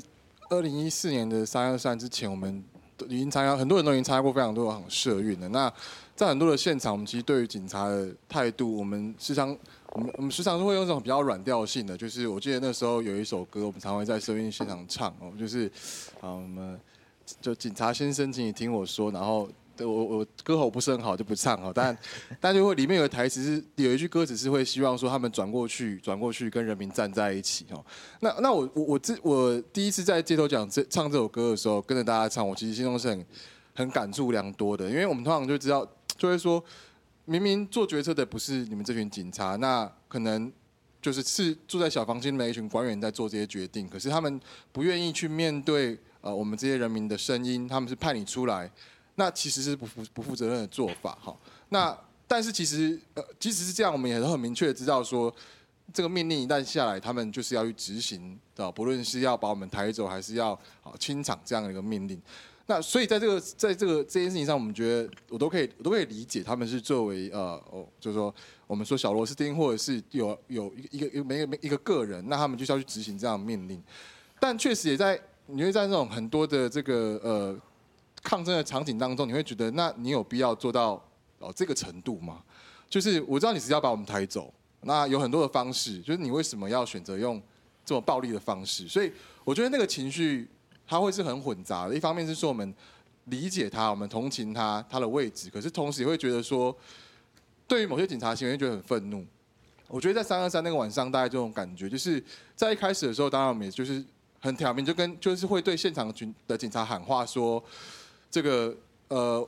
[0.52, 2.64] 二零一四年的三二三之前，我们
[3.08, 5.50] 已经参加，很多人都已经参加过非常多的社运了。
[5.50, 5.74] 那
[6.16, 9.58] 在很多的现场，我们其实对于警察的态度，我们时常，
[9.98, 15.66] 我们我们时常是会用这种比较软调性的，就是我记得那时候有一首歌，我们常会在社运现场唱哦，就是
[16.22, 16.80] 啊，我们
[17.42, 21.98] 就警察先生，请你听我说，然后我我歌喉不是很好就不唱哦，但
[22.40, 27.84] 但就会里面有个台词是有一句歌词是会希望说他们转过去，转过去跟人民站在一起哦。
[28.20, 33.26] 那那我我我这我第一次在街头讲这唱这首歌的时候，跟着大家唱，我其实心中是很
[33.74, 35.88] 很感触良多的，因为我们通常就知道。
[36.18, 36.64] 就会说，
[37.30, 40.50] 明明做决策的不是你们这群警察，那可能
[41.02, 44.40] 就是是住在小房间里面一群官员在做这些决定，可是他们
[44.72, 48.72] 不愿意去面对呃我们这些人民的声音，他们是派你出来，
[49.16, 51.36] 那其实是不负不负责任的做法哈。
[51.68, 51.96] 那
[52.30, 55.34] 但是其实呃即使是这样，我们也都很明确的知道说，
[55.94, 62.22] 这个命令一旦下来，他们就是要去执行的，不论是要把我们抬走，还是要啊清场这样的一个命令。
[62.70, 68.34] 那所以在这个在这个这件事情上，我们觉得我都可以我都可以理解，他们是作为呃哦，就是说
[68.68, 73.82] 我们说小螺丝钉，或者是有有一个一个每个一个个人，那他们就是要去执行这样的命令。
[74.38, 77.58] 但确实也在你会在那种很多的这个呃
[78.22, 81.02] 抗争的场景当中，你会觉得，那你有必要做到
[81.40, 82.44] 哦这个程度吗？
[82.90, 87.42] 就是我知道你是要把我们抬走，那有很多的方式，就是你为什么要选择用
[87.86, 88.90] 这么暴力的方式？
[88.90, 89.10] 所以
[89.46, 90.46] 我觉得那个情绪。
[90.88, 92.74] 他会是很混杂的，一方面是说我们
[93.26, 96.76] 理解他，我们同情他他的位置，可是同时也会觉得说，
[97.68, 99.26] 对于某些警察行为，觉得很愤怒。
[99.90, 102.24] 我觉得在三二三那个晚上，大概这种感觉，就是
[102.56, 104.04] 在一开始的时候，当然我们也就是
[104.40, 107.64] 很挑明，就跟就是会对现场群的警察喊话说，
[108.30, 108.76] 这个
[109.08, 109.48] 呃，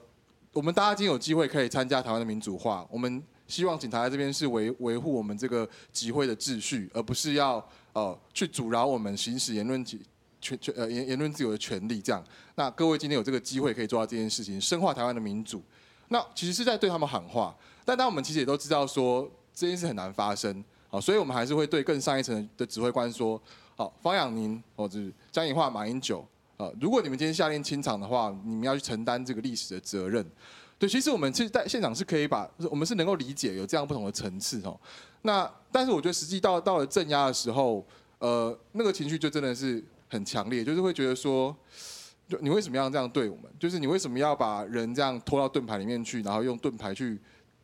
[0.54, 9.84] 我们大家今天有机会可以参加台湾的民主化，我们希望警察在这边是维维护我们这个集会的秩序，而不是要呃去阻挠我们行使言论
[10.42, 12.24] 权权呃言言论自由的权利，这样。
[12.56, 15.62] 那各位今天有这个机会可以做到这件事情，深化台湾的民主。
[16.10, 17.56] 那其实是在对他们喊话，
[17.86, 23.40] 但当我们其实也都知道说这件事很难发生，好，所以我们还是会对更上一层的指挥官说，
[23.76, 24.98] 好，方养宁或者
[25.32, 26.26] 江宜樺、马英九，
[26.58, 30.26] 啊，如果你们今天下令清场的话，你们要去承担这个历史的责任。
[30.80, 34.80] 对，其实我们其实在现场是可以把，我们是能够理解有这样不同的层次哦。
[35.22, 37.86] 那但是我觉得实际到到了镇压的时候，
[38.18, 39.84] 呃，那个情绪就真的是。
[40.10, 41.56] 很强烈，就是会觉得说，
[42.28, 43.46] 就你为什么要这样对我们？
[43.60, 47.20] 就是你为什么要把人这样拖到盾牌里面去，然后用盾牌去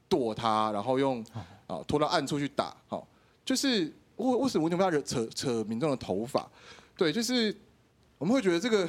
[0.08, 1.26] 剁他，然后用
[1.66, 2.76] 啊拖到暗处去打？
[2.88, 3.08] 好，
[3.44, 6.48] 就是为为什么为什么要扯扯民众的头发？
[6.96, 7.56] 对，就是
[8.18, 8.88] 我们会觉得这个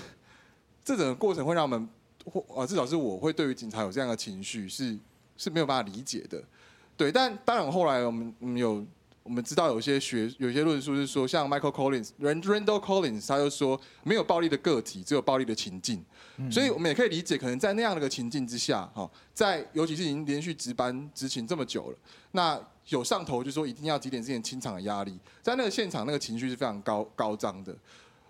[0.85, 1.89] 这整个过程会让我们
[2.25, 4.99] 或啊至少是我会对于警察有这样的情绪是
[5.37, 6.43] 是没有办法理解的。
[6.97, 8.85] 对，但当然后来我们我们有。
[9.27, 16.05] 我们知道有些学有些论述是说，像 Michael Collins、Randall Collins，他就说没有暴力的个体，只有暴力的情境。
[16.49, 21.99] 所以我们也可以理解，可能在那样的一个情境之下，哈，在尤其是已经连续值班执勤这么久了，
[22.31, 27.77] 那有上头就说一定要几点之前清场的压力，在那个现场那个情绪是非常高高涨的。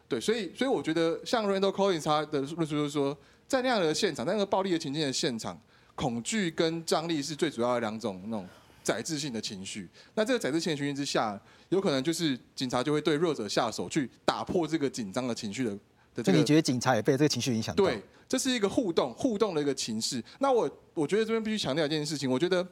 [0.09, 3.15] 对，所以所以我觉得像 Randall Collins 他的论述就是说，
[3.47, 5.61] 在那样的现场，在那个暴力的情境的现场，
[5.95, 8.49] 恐惧跟张力是最主要的两种那种。
[8.87, 11.37] 宰制性的情绪，那这个宰制性的情绪之下，
[11.71, 15.71] 有可能就是警察就会对弱者下手，去打破这个紧张的情绪的
[16.15, 16.39] 的这个。
[16.39, 17.75] 你觉得警察也被这个情绪影响？
[17.75, 20.23] 对，这是一个互动互动的一个情势。
[20.39, 22.65] 那我我觉得这边必须强调一件事情，我觉得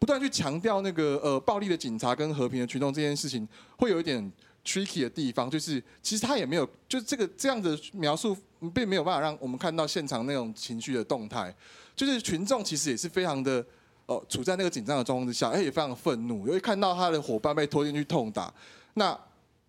[0.00, 3.46] 不断去强调那个呃暴力的警察跟和平的群众这件事情，
[3.76, 4.32] 会有一点
[4.64, 8.36] tricky 的地方，就是其实他也没有，就是这个这样的描述，
[8.74, 11.54] 并没有办法让我们看到现场那种情绪的动态，
[11.94, 13.64] 就是群众其实也是非常的。
[14.06, 18.52] 哦，处在那个紧张的状况之下，哎，也非常愤怒，因为看到他的伙伴被拖进去痛打，
[18.94, 19.18] 那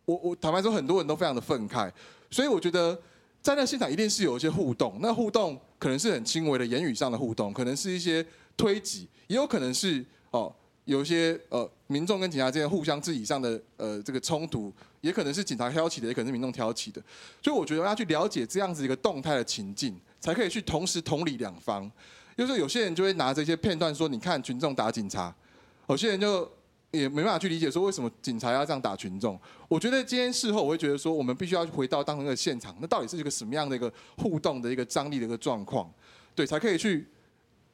[0.06, 1.92] 我我坦白说，很多人都非常的愤慨，
[2.32, 3.00] 所以我觉得
[3.42, 8.26] 在那现场一定是有一些互动，那互动可能是很轻微的言语上的互动，可能是一些
[8.58, 10.54] 推挤，也有可能是哦，
[10.86, 17.02] 有一些呃民众跟警察之间互相肢体上的呃这个冲突，也可能是警察挑起的，也可能是民众挑起的，
[17.42, 21.90] 所以我觉得要去了解这样子一个动态的情境，才可以去同时同理两方。
[22.36, 25.34] 就是有些人就会拿这些片段说，你看群众打警察，
[25.88, 26.50] 有些人就
[26.92, 29.40] 也没办法去理解说为什么警察要这样打群众。
[29.68, 35.92] 我觉得今天事后我会觉得说，我们必须要回到当时的现场，那到底是一个什么样的一个互动的一个张力的一个状况，
[36.36, 37.08] 对，才可以去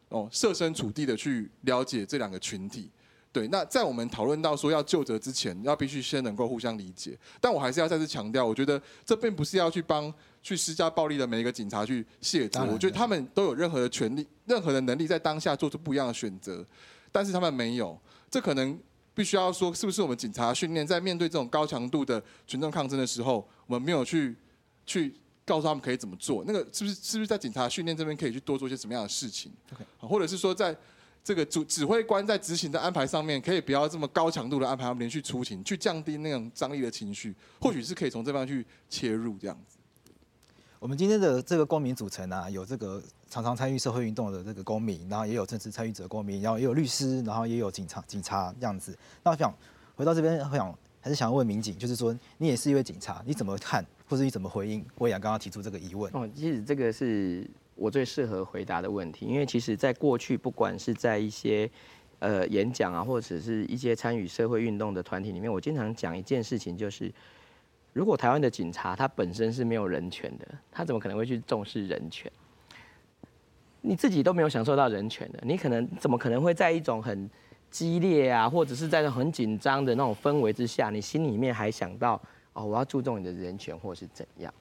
[0.10, 2.90] 哦设身处地的去了解这两个群体。
[3.32, 7.16] 对，那在我们讨论到说要就责之前，要必须先能够互相理解。
[7.40, 10.12] 但我还是要再次强调，我觉得这并不是要去帮
[10.42, 12.66] 去施加暴力的每一个警察去卸责。
[12.66, 16.66] 我觉得他们都有任何的权利、任何的能力，在当下做出不一样的选择。
[17.12, 17.96] 但是他们没有，
[18.32, 18.80] 这可能
[19.14, 24.36] 必须要说，是不是我们警察训练在面对这种高强度的群众抗争的时候，我们没有去
[24.88, 25.14] 去
[25.46, 26.44] 告诉他们可以怎么做？
[26.48, 29.52] 那个是不是是不是在警察训练这边可以去多做一些什么样的事情？
[30.00, 30.76] 或者是说在。
[31.24, 39.78] 这个主指挥官在执行的安排上面，可以不要这么高强度的安排他们连续出勤，去降低那种张力的情绪，或许是可以从这方面去切入这样子。
[40.80, 48.98] 我们今天的这个公民组成啊，有这个常常参与社会运动的这个公民，然后也有政治参与者公民，然后也有律师，然后也有警察警察这样子。
[49.24, 49.54] 那我想
[49.96, 56.12] 回到这边，我想还是想要问民警，就是说你也是一位警察，你怎么看，或者你怎么回应我也刚刚提出这个疑问？
[56.16, 57.46] 哦，其实这个是。
[57.80, 61.70] 我最适合回答的问题，因为其实在过去，不管是在一些
[62.20, 67.12] 呃演讲啊，或者是一些参与社会运动的团体里面，我经常讲一件事情，就是
[67.94, 72.30] 如果台湾的警察他本身是没有人权的，他怎么可能会去重视人权？
[73.82, 77.30] 你自己都没有享受到人权的，你可能怎么可能会在一种很
[77.72, 82.22] 激烈啊，或者是在很紧张的那种氛围之下，你心里面还想到
[82.52, 84.54] 哦，我要注重你的人权，或是怎样？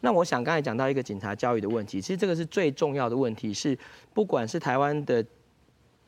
[0.00, 3.76] 那我想刚才讲到一个警察教育的问题，其实这个是最重要的问题，是
[4.12, 5.24] 不管是台湾的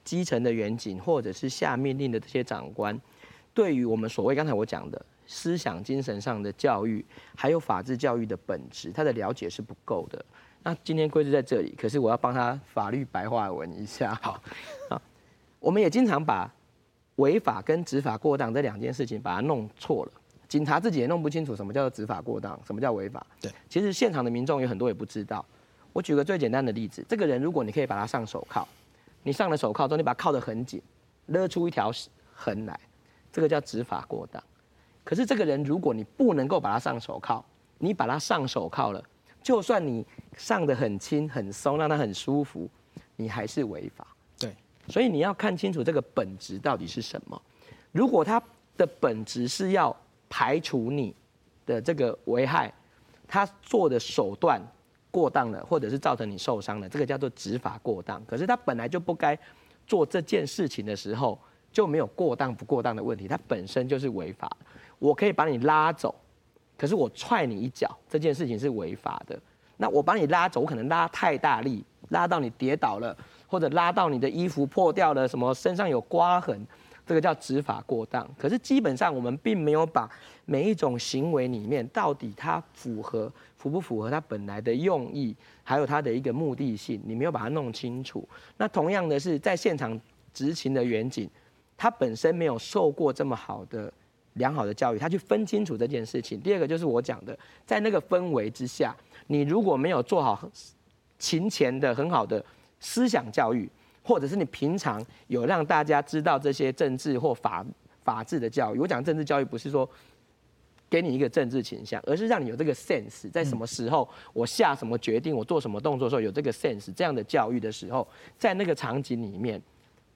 [0.05, 2.99] 基层的远警，或者是下命令的这些长官，
[3.53, 10.25] 对于我们所谓刚才我讲的思想精神上的教育，还有法治教育的本质，他的了解是不够的。
[10.63, 14.15] 那今天贵智在这里，可是我要帮他法律白话文一下。
[14.23, 14.41] 好，
[14.91, 15.01] 啊，
[15.61, 16.53] 我们也经常把
[17.17, 20.13] 违法跟执法过当这两件事情把它弄错了。
[20.49, 23.25] 警察自己也弄不清楚什么叫做执法过当，什么叫违法。
[23.41, 25.45] 对，其实现场的民众有很多也不知道。
[25.93, 28.67] 我举个最简单的例子，这个人如果你可以把他上手铐，
[29.23, 30.81] 你上了手铐之后，你把他铐得很紧，
[31.27, 31.91] 勒出一条
[32.33, 32.79] 痕来，
[33.33, 34.43] 这个叫执法过当。
[35.05, 37.45] 可是这个人如果你不能够把他上手铐，
[37.79, 39.03] 你把他上手铐了，
[39.43, 42.69] 就算你上得很轻很松，让他很舒服，
[43.17, 44.07] 你还是违法。
[44.39, 44.55] 对，
[44.89, 47.43] 所以你要看清楚这个本质到底是什么。
[47.93, 48.41] 如果他
[48.77, 49.95] 的本质是要
[50.29, 51.15] 排除你
[51.67, 52.73] 的这个危害，
[53.27, 54.61] 他做的手段
[55.11, 58.25] 过当了，或者是造成你受伤了，这个叫做执法过当。
[58.27, 59.39] 可是他本来就不该
[59.87, 61.39] 做这件事情的时候，
[61.73, 64.51] 就没有过当不过当的问题，他本身就是违法。
[64.99, 66.15] 我可以把你拉走，
[66.77, 69.39] 可是我踹你一脚，这件事情是违法的。
[69.77, 73.17] 那我把你拉走，我可能拉太大力，拉到你跌倒了，
[73.47, 76.67] 或者拉到你的衣服破掉了，什么身上有刮痕。
[77.09, 80.07] 这个叫执法过当，可是基本上我们并没有把
[80.45, 85.35] 每一种行为里面到底它符合符不符合它本来的用意，
[85.65, 88.29] 还有它的一个目的性，你没有把它弄清楚。
[88.59, 89.99] 那同样的是在现场
[90.35, 91.29] 执勤的员警，
[91.79, 93.91] 他本身没有受过这么好的
[94.35, 96.39] 良好的教育，他去分清楚这件事情。
[96.39, 98.95] 第二个就是我讲的，在那个氛围之下，
[99.29, 100.47] 你如果没有做好
[101.19, 102.45] 勤前的很好的
[102.79, 103.67] 思想教育，
[104.09, 107.63] 或者是你平常有让大家知道这些政治或法
[108.03, 109.87] 法治的教育，我讲政治教育不是说
[110.89, 119.61] 给你一个政治倾向，而是让你有这个 sense，在什么时候我下什么决定，我做什么动作的时候有这个 sense，这样的教育的时候，在那个场景里面，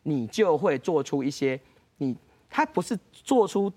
[0.05, 1.61] 你就会做出一些
[1.99, 2.17] 你
[2.49, 3.71] 他不是做出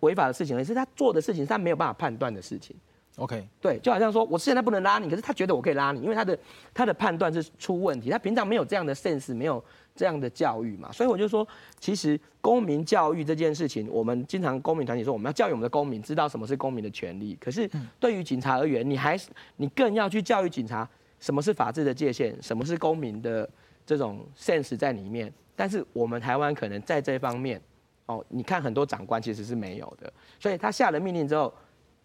[0.00, 2.74] 违法的事情，而是他做的事情是他没有办法判断的事情。
[3.16, 6.38] OK，对，就好像说我现在不能拉你，可是他觉得我可以拉你，因为他的
[6.74, 9.62] 他的判断是出问题，他平常没有这样的 sense，没有
[9.94, 11.46] 这样的教育嘛，所以我就说，
[11.80, 17.66] 其实公民教育这件事情，我们经常公民团体说我们要教育我们的公民知道什么是公民的权利，可是
[17.98, 20.86] 对于警察而言，你还是你更要去教育警察
[21.18, 23.48] 什么是法治的界限，什么是公民的
[23.86, 27.58] 这种 sense 在里面，但是我们台湾可能在这方面，
[28.04, 31.50] 哦，你看很多长官其实是没有的，所以他下了命令之后。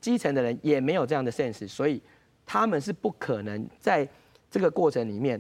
[0.02, 2.02] 基层的人也没有这样的 sense，所以
[2.45, 4.06] 他们是不可能在
[4.49, 5.39] 这个过程里面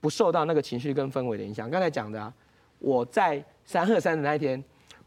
[0.00, 1.68] 不受到那个情绪跟氛围的影响。
[1.68, 2.32] 刚才讲的啊，
[2.78, 4.62] 我在三鹤山的那一天，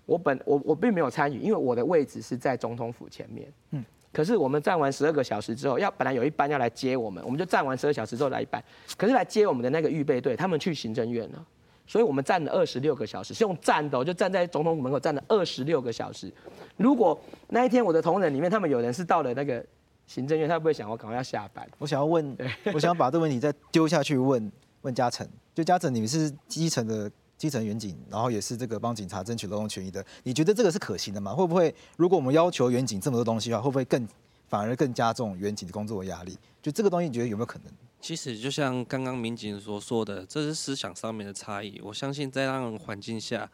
[0.05, 3.47] 我本我我并没有参与，因为我的位置是在总统府前面。
[3.69, 3.85] 嗯。
[4.11, 8.63] 可是我们站完十二个小时之后，要本来有一班要来接我们，我们就站完十二小时之后来一班。
[8.97, 11.45] 可是来接我们的那个预备队，他们去行政院了。
[11.87, 16.31] 所以我们站了二十六个小时，是用站的，就站在总统府门口站了二十六个小时。
[16.75, 19.65] 如果那一天我的同仁里面，他们有人是到了那个
[20.05, 21.67] 行政院，他会不会想我赶快要下班？
[21.79, 22.37] 我想要问，
[22.73, 25.27] 我想要把这个问题再丢下去问问嘉诚。
[25.55, 31.33] 就嘉诚，你们是基层的基层员警，然后也是这个帮警察争取劳动权益的，你觉得这个是可行的吗？
[31.33, 34.07] 会不会如果我们要求员警这么多东西的话，会不会更
[34.47, 36.37] 反而更加重员警的工作压力？
[36.61, 37.73] 就这个东西，你觉得有没有可能？
[37.99, 41.81] 其实就像刚刚民警所说的，这是思想上面的差异。
[41.83, 43.49] 我相信在那样的环境下，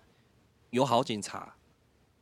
[0.70, 1.56] 有好警察，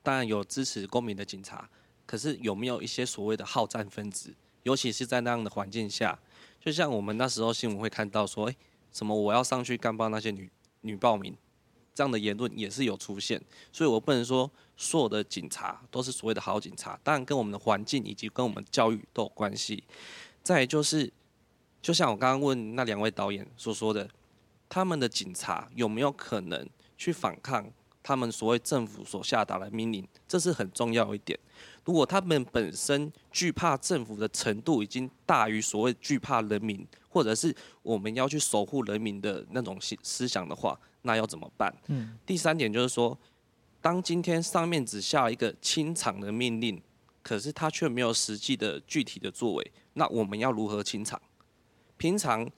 [0.03, 1.67] 当然有支持公民的警察，
[2.05, 4.33] 可是有没有一些所谓的好战分子？
[4.63, 6.17] 尤其是在那样的环境下，
[6.59, 8.55] 就像我们那时候新闻会看到说，诶，
[8.93, 10.49] 什么我要上去干爆那些女
[10.81, 11.35] 女暴民，
[11.95, 13.41] 这样的言论也是有出现。
[13.73, 19.83] 所以我不能说所有的警察都是所谓的好警察，当然跟我们的环境以及跟我们教育都有关系。
[20.43, 21.11] 再就是。
[21.81, 24.07] 就像我刚刚问那两位导演所说的，
[24.69, 27.69] 他们的警察有没有可能去反抗
[28.03, 30.07] 他们所谓政府所下达的命令？
[30.27, 31.37] 这是很重要一点。
[31.83, 41.75] 如果他们本身惧怕政府的程度已经大于所谓惧怕人民，或者是我们要去守护人民的那种思思想的话，那要怎么办？
[41.87, 42.17] 嗯。
[42.25, 43.17] 第三点就是说，
[43.81, 46.79] 当今天上面只下一个清场的命令，
[47.23, 51.19] 可是他却没有实际的具体的作为，那我们要如何清场？
[52.01, 52.49] 平常，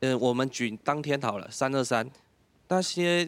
[0.00, 2.06] 呃，我们举当天好了，三二三，
[2.68, 3.26] 那些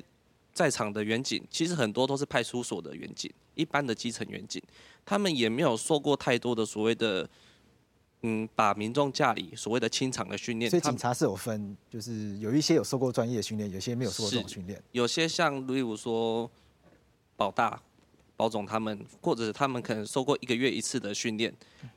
[0.52, 4.62] 在场的远景，其实很多都是派出所的远景，一般的基层远景，
[5.02, 7.26] 他们也没有受过太多的所谓的，
[8.20, 10.70] 嗯，把民众驾里所谓的清场的训练。
[10.70, 14.78] 所以警察是有分，就是有一些有受过专业训练，有些没有受过这种训练。
[14.92, 16.50] 有些像例如说
[17.34, 17.80] 保大、
[18.36, 21.50] 保总他们，或者是他们可能受过一个月一次的训练，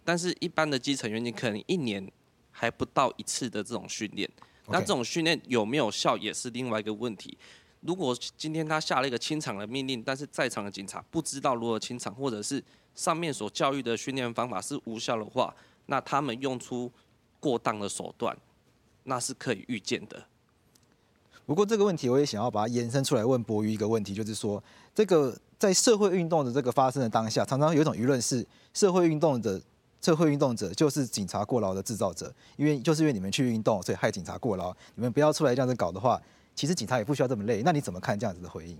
[0.06, 2.10] 但是一般的基层员警可能一年。
[2.56, 4.30] 还不到一次的这种训练，
[4.68, 7.36] 那这种训练有没有效也是另外一个问题。
[7.82, 12.64] 如果今天他下了一个清场的命令，但是在场的警察不知道如何清场，或者是
[12.95, 15.54] 上面所教育的训练方法是无效的话，
[15.88, 16.89] 那他们用出
[17.41, 18.38] 过当的手段，
[19.04, 20.24] 那是可以预见的。
[21.45, 24.64] 不过这个问题我也想要把它延伸出来问博瑜一个问题，就是说，
[24.95, 29.62] 这个在社会运动的这个发生的当下，常常有一种舆论是社会运动的。
[30.04, 34.76] 社会运动者就是警察过劳的制造者，因为就是因为你们去运动，所以害警察过劳。
[34.95, 36.22] 你们不要出来这样子搞的话，
[36.54, 37.62] 其实警察也不需要这么累。
[37.64, 38.78] 那你怎么看这样子的回应？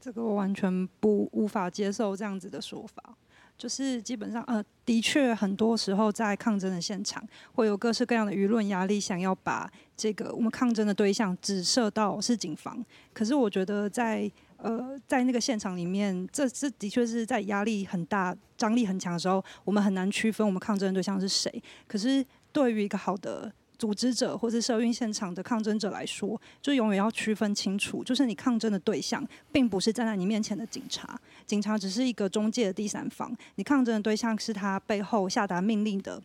[0.00, 3.16] 这个我完全不无法接受这样子的说法。
[3.56, 7.22] 就是基本上，呃，的确很多时候在抗争的现场，
[7.54, 12.84] 会有各式各样的舆论压力，想要把这个我们抗争的对象指涉到是警方。
[13.12, 14.30] 可是我觉得在
[14.64, 21.62] 呃，在那个现场里面，这这的确是在压力很大、张力很强的时候，我们很难区分我们抗争的对象是谁。
[21.86, 36.22] 可是对于一个好的组织者或是社运现场的抗争者来说，就永远要区分清楚，就是你抗争的对象，并不是站在你面前的警察，警察只是一个中介的第三方，你抗争的对象是他背后下达命令的。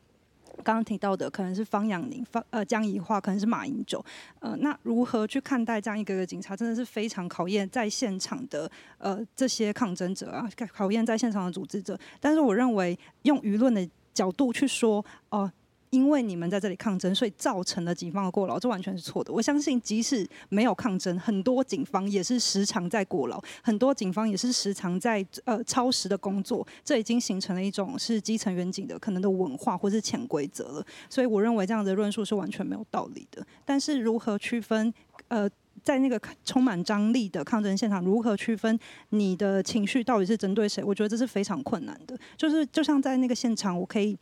[0.63, 4.03] 刚刚提到的可能是方养宁、方呃江宜桦，可能是马英九，
[4.39, 11.97] 呃，那如何去看待这样一个个警察，真的是非常考验在现场的呃这些抗争者啊，考验在现场的组织者。
[12.19, 15.51] 但是我认为用舆论的角度去说，哦、
[15.91, 19.33] 因为你们在这里抗争，所以造成了警方的过劳，这完全是错的。
[19.33, 30.85] 我相信，即使没有抗争，很多警方也是时常在过劳，很多警方也是时常在呃超时的工作，这已经形成了一种是基层员警的可能的文化或是潜规则了。
[31.09, 33.43] 所以，我认为这样的论述是完全没有道理的。
[33.65, 34.93] 但是，如何区分
[35.27, 35.49] 呃，
[35.83, 38.79] 在那个充满张力的抗争现场，如何区分
[39.09, 40.83] 你的情绪到底是针对谁？
[40.83, 42.15] 我觉得这是非常困难的。
[42.37, 44.15] 就是就像在那个现场，我可以。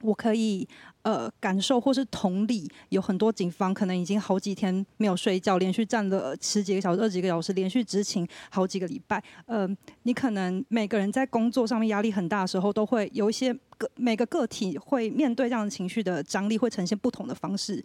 [0.00, 0.64] 我可以
[1.02, 9.22] 呃感受或是同理，有很多警方可能已经好几天没有睡觉，连续站了十几个小时、二十几个小时，连续执勤好几个礼拜。
[9.46, 9.68] 呃，
[10.02, 17.82] 你可能每个人在工作上面压力很大的时候，都会有一些个每个个体会面对这样的情绪的张力，会呈现不同的方式。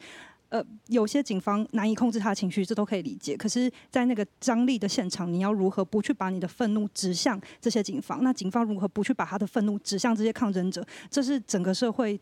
[0.50, 3.36] 呃，有些警方难以控制他的情绪，这都可以理解。
[3.36, 8.24] 可是，在那个张力的现场，你要如何不去把你的愤怒指向这些警方？
[8.24, 10.86] 那警方如何不去把他的愤怒指向这些抗争者？
[11.10, 12.20] 这是整个社会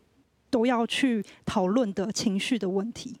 [0.52, 3.18] 都要去讨论的情绪的问题。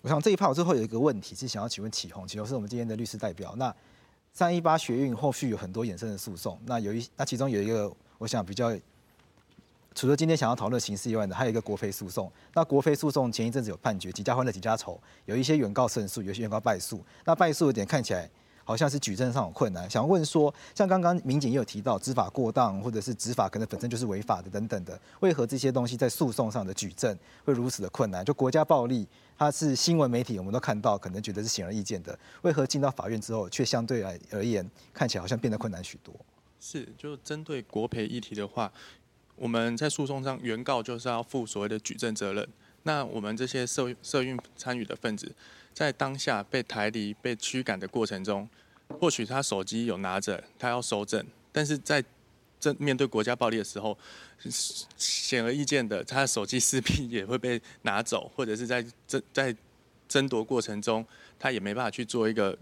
[0.00, 3.54] 我想这一趴我最后有一个问题是想要请问启宏，启宏是我们今天的律师代表。
[3.56, 3.72] 那
[4.32, 8.74] 三一八学运后续有很多衍生的诉讼，那有一那其中有一个，我想比较。
[9.92, 12.30] 除了今天想要讨论刑事以外的，还有一个国赔诉讼。
[12.54, 17.04] 那国赔诉讼前一阵子有判决，几家欢乐几家愁，有一些原告胜诉，有些原告败诉。
[17.24, 18.30] 那败诉的点看起来
[18.70, 19.90] 好像是举证上有困难。
[19.90, 28.24] 想问说，像刚刚民警也有提到执法过当，或者是执法可能本身就是违法的等等的，为何这些东西在诉讼上的举证会如此的困难？
[28.24, 29.04] 就国家暴力，
[29.36, 34.64] 它是新闻媒体我们都看到，可能觉得是显而易见的，为何进到法院之后，却相对来而言
[34.94, 36.14] 看起来好像变得困难许多？
[36.60, 38.72] 是，就针对国赔议题的话。
[39.36, 42.46] 我们在诉讼上，原告就是要负所谓的举证责任。
[42.82, 45.34] 那我们这些社社运参与的分子，
[45.72, 48.46] 在当下被抬离、被驱赶的过程中，
[48.98, 52.02] 或许他手机有拿着，他要收证，但是在
[52.58, 53.96] 这面对国家暴力的时候，
[54.96, 59.54] 显而易见的，他的手机势必也会被拿走，或者是在争在
[60.08, 61.06] 争夺过程中，
[61.38, 62.56] 他也没办法去做一个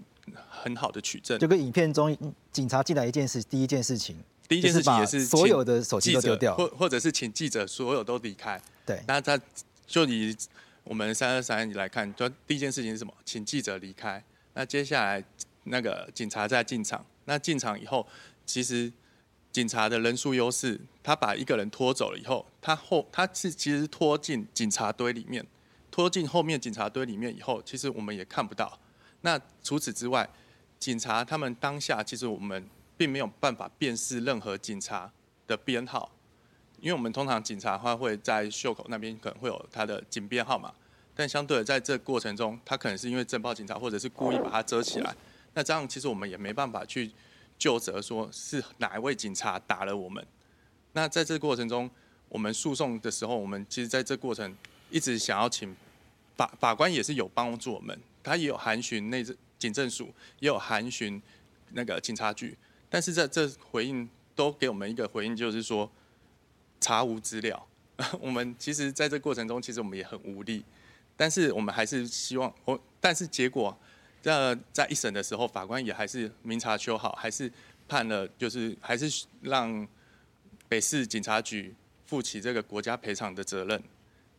[0.48, 1.38] 很好的取证。
[1.38, 2.16] 就跟影片中
[2.52, 4.16] 警察进来一件事，第一件事情。
[4.48, 8.58] 第一件事情也是所有的手机都丢掉，或或者是请记者所有都离开。
[8.86, 9.38] 对，那他
[9.86, 10.34] 就以
[10.84, 13.12] 我们三二三来看，就第一件事情是什么？
[13.26, 14.24] 请记者离开。
[14.54, 15.22] 那接下来
[15.70, 18.06] 那个警察在进场，那进场以后，
[18.44, 18.92] 其实
[19.52, 25.46] 警察的人数优势，他把一个人拖走了以后，他后他是其实拖进警察堆里面，
[25.90, 28.78] 拖进后面警察堆里面以后，其实我们也看不到。
[29.20, 30.28] 那除此之外，
[30.78, 32.68] 警察他们当下其实我们。
[32.98, 35.08] 并没有办法辨识任何警察
[35.46, 36.10] 的编号，
[36.80, 40.74] 因为我们通常警察他会在袖口那边可能会有他的警编号码，
[41.14, 45.14] 但相对的在这过程中，他可能是因为侦报警察或者是故意把它遮起来，
[45.54, 47.10] 那这样其实我们也没办法去
[47.58, 50.24] 就责说是哪一位警察打了我们。
[50.92, 51.90] 那在这过程中，
[52.28, 54.56] 我们诉讼的时候，我们其实在这过程
[54.90, 55.74] 一直想要请
[56.36, 61.20] 法法官也是有帮助我们，他也有函询内政警政署，也有函询
[61.72, 62.56] 那个警察局。
[62.88, 65.90] 但是在这回应都给我们一个回应，就是说
[66.80, 67.66] 查无资料。
[68.20, 70.64] 我们其实在这过程中，其实我们也很无力。
[71.16, 73.76] 但是我们还是希望，我但是结果
[74.22, 77.50] 在在一审的时候，法官也还是明察秋毫，还是
[77.86, 79.86] 判了，就是还是让
[80.68, 81.74] 北市警察局
[82.06, 83.82] 负起这个国家赔偿的责任。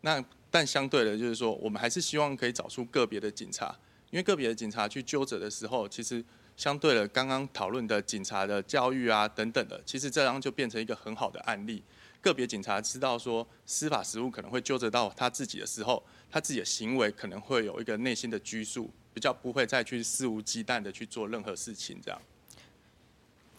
[0.01, 3.75] 那但相对的，就是说我们还是希望可以找出个别的警察，
[4.11, 6.23] 因为个别的警察去纠责的时候，其实。
[6.57, 11.82] 相对了，刚刚讨论的警察的教育啊等等的，其实这样就变成一个很好的案例。
[12.19, 21.99] 个别警察知道说司法实务可能会纠责到他自己的时候，他自己的行为可能会有一个内心的拘束，比较不会再去肆无忌惮的去做任何事情。
[22.01, 22.22] 这样。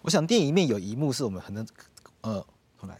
[0.00, 1.66] 我想电影里面有一幕是我们很能
[2.22, 2.42] 呃，
[2.80, 2.98] 重来。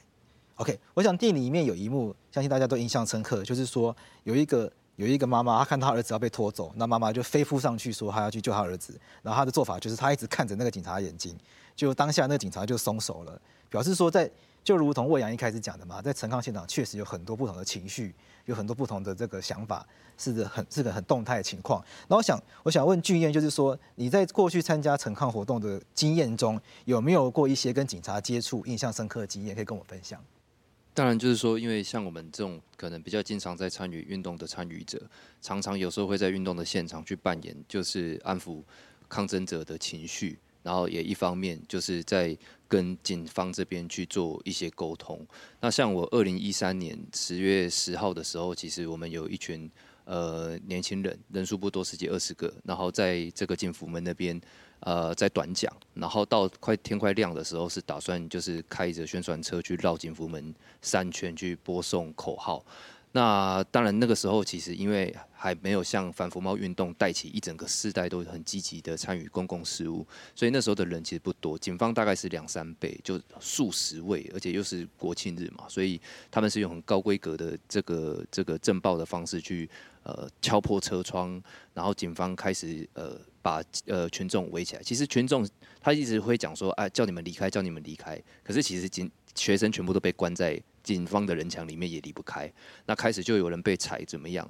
[0.56, 4.70] OK，我想电影里面有一幕，相信大家都印象深刻，就是说有一个。
[4.96, 9.00] 有一个妈妈，她看她儿子要被拖走，那妈妈就飞扑上去说她要去救她儿子。
[9.22, 11.34] 然后她的做法就是她一直看着那个警察眼睛，
[11.74, 13.40] 就当下那个警察就松手了，
[13.70, 14.30] 表示说在
[14.62, 18.14] 就如同魏阳一开始讲的嘛，在陈康现场确实有很多不同的情绪，
[18.47, 19.86] 有很多不同的这个想法，
[20.16, 21.82] 是个很是个很动态的情况。
[22.03, 30.22] 然后我想我想问俊彦，就是说你在过去参加陈抗活动的经验中，有没有过一些跟警察接触印象深刻的经验可以跟我分享？
[30.93, 35.01] 当然，就是说，因为像我们这种可能比较经常在参与运动的参与者，
[35.41, 38.61] 常常有时候会在运动的现场去扮演，就是安抚
[39.09, 42.36] 抗争者的情绪，然后也一方面就是在
[42.70, 45.20] 跟警方这边去做一些沟通。
[45.60, 49.70] 那像我二零一三年十月十号的时候，其实我们有一群
[50.04, 54.40] 呃年轻人，人数不多，十几二十个，然后在这个警府门那边。
[54.82, 62.64] 呃，在短讲，然后到快天快亮的时候，是打算就是开着宣传车去绕警府门三圈去播送口号。
[63.12, 71.58] 那当然，那个时候其实因为还没有像反服贸运动带起一整个世代都很积极的参与公共事务，所以那时候的人其实不多。
[71.58, 76.00] 警方大概是两三倍，就数十位，而且又是国庆日嘛，所以
[76.30, 79.68] 他们是用很高规格的这个这个震爆的方式去
[80.04, 81.42] 呃敲破车窗，
[81.74, 84.82] 然后警方开始呃把呃群众围起来。
[84.84, 85.44] 其实群众
[85.80, 88.16] 他一直会讲说，哎，叫你们离开，叫你们离开。
[88.44, 90.62] 可是其实警学生全部都被关在。
[90.95, 92.53] 警方的人墙里面也离不开，
[92.84, 94.49] 那开始就有人被踩怎么样？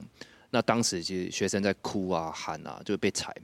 [0.50, 3.34] 那当时其实学生在哭啊喊啊，就被踩，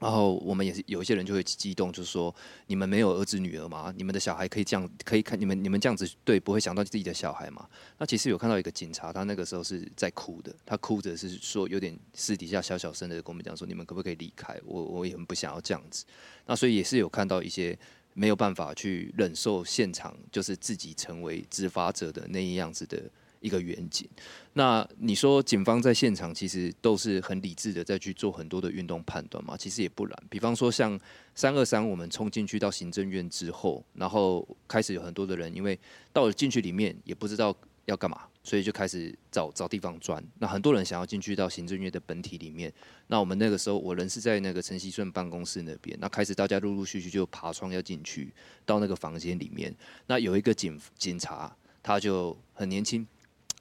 [0.00, 2.34] 然后我们也是有一些人就会激动，就是说：
[2.66, 3.94] 你们没有儿子女儿吗？
[3.96, 7.64] 你们的小孩可以这样可以看你们你们这样子对，不会想到自己的小孩吗？
[7.96, 14.60] 那其实有看到一个警察，他那个时候是在哭的，他哭着是说有点私底下小小声的跟我们讲说：你们可不可以离开？
[14.64, 16.04] 我我也很不想要这样子。
[16.44, 17.78] 那所以也是有看到一些。
[18.14, 23.02] 没有办法去忍受现场，就是自己成为执法者的那一样子的
[23.40, 24.08] 一个远景。
[24.52, 29.56] 那你说警方在现场其实都是很理智的，在去做很多的运动判断嘛？
[29.56, 30.22] 其实也不然。
[30.28, 30.98] 比方说像
[31.34, 35.78] 三二三，我们冲进去到行政院之后，然后开始有很多的人，因为
[36.12, 37.56] 到了进去里面也不知道
[37.86, 38.22] 要干嘛。
[38.44, 40.20] 所以就开始找找地方钻。
[40.40, 42.72] 那很多人想要进去到行政院的本体里面。
[43.06, 45.96] 那我们那个时候，我人是在那个陈锡顺办公室那边。
[46.00, 48.34] 那开始大家陆陆续续就爬窗要进去
[48.66, 49.72] 到那个房间里面。
[50.08, 53.06] 那有一个警警察，他就很年轻，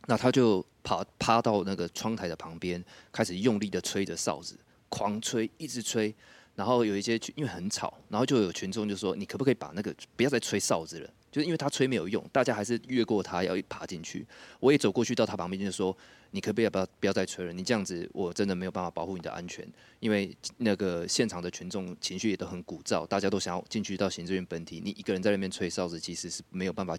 [0.07, 4.57] 那他就爬趴到那个窗台的旁边，开始用力的吹着哨子，
[4.89, 6.11] 狂吹，一直吹。
[6.55, 14.26] 然后有一些群因为很吵，然后就有群众就说：“你可不可以把那个不要再吹哨子了？”就是因为他吹没有用，大家还是越过他要爬进去。
[14.60, 15.96] 我也走过去到他旁边，就说
[16.32, 17.54] ：“你可不可以不要不要再吹了？
[17.54, 19.68] 你这样子我真的没有办法保护你的安全。”
[20.02, 24.82] 因为那个现场的群众情绪也都很鼓噪，大家都想要进去到行政院本体。
[24.84, 26.98] 你一个人在那边吹哨子，其实是没有办法。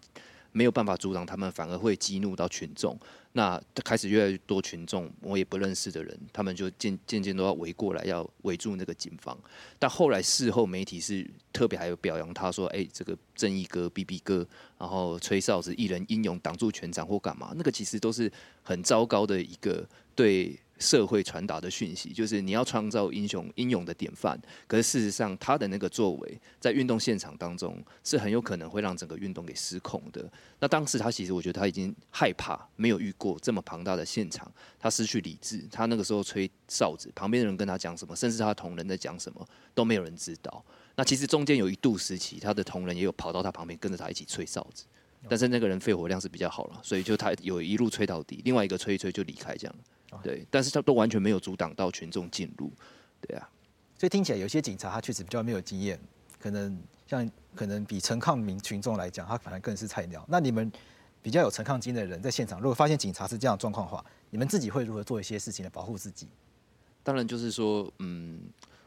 [0.54, 2.94] 没有办法阻挡他们，反而会激怒到群众。
[3.32, 9.36] 那开始越来越多群众，我也不认识的人，他们就渐渐渐都要围过来，要围住那个警方。
[9.78, 14.46] 但后来事后媒体是特别还有表扬他说：“哎，这个正义哥、BB 哥，
[14.78, 18.30] 然后吹哨子，一人英勇挡住全场或干嘛？”那个其实都是
[18.62, 20.58] 很糟糕的一个对。
[20.82, 30.28] 社会传达的讯息就是你要创造英雄英勇的典范，可是事实上他的那个作为在运动现场当中是很有可能会让整个运动给失控的。
[30.58, 35.66] 那当时他其实我觉得他已经害怕，没有遇过这么庞大的现场，他失去理智。
[35.70, 40.64] 他那个时候吹哨子，旁边的人跟他讲什么，甚至他同仁在讲什么都没有人知道。
[40.96, 44.84] 那其实中间有一度时期，他的同仁也有跑到他旁边跟着他一起吹哨子，
[45.28, 49.74] 但是那个人肺活量是比较好了，所以就他有一路吹到底，另外一个吹一吹就离开这样。
[50.20, 52.70] 对，但是他都完全没有阻挡到群众进入，
[53.20, 53.48] 对啊，
[53.96, 55.98] 所以听起来有些警察他确实比较没有经验，
[56.38, 60.24] 可能像可能比陈抗民群众来讲，他反而更是菜鸟。
[60.28, 60.70] 那你们
[61.22, 66.28] 比较有陈抗经验的人在现场，如果发现警察是这样状况的话，你们自己会如何做一些事情来保护自己？
[67.02, 68.40] 当然就是说，嗯，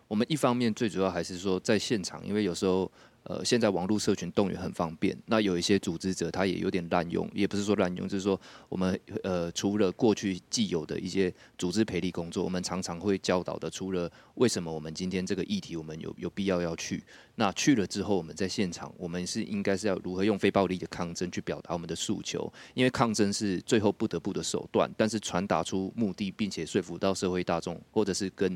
[0.08, 2.92] 我们一方面最主要还是说在现场，因为有时候。
[3.28, 17.04] 呃，现在网络社群动员很方便，那有一些组织者他也有点滥用，也不是说滥用，就是说我们呃除了过去既有的一些组织培力工作，我们常常会教导的，除了为什么我们今天这个议题我们有有必要要去，
[17.34, 28.56] 那去了之后我们在现场，我们是应该是要如何用非暴力的抗争去表达我们的诉求，因为抗争是最后不得不的手段，但是传达出目的并且说服到社会大众，或者是跟。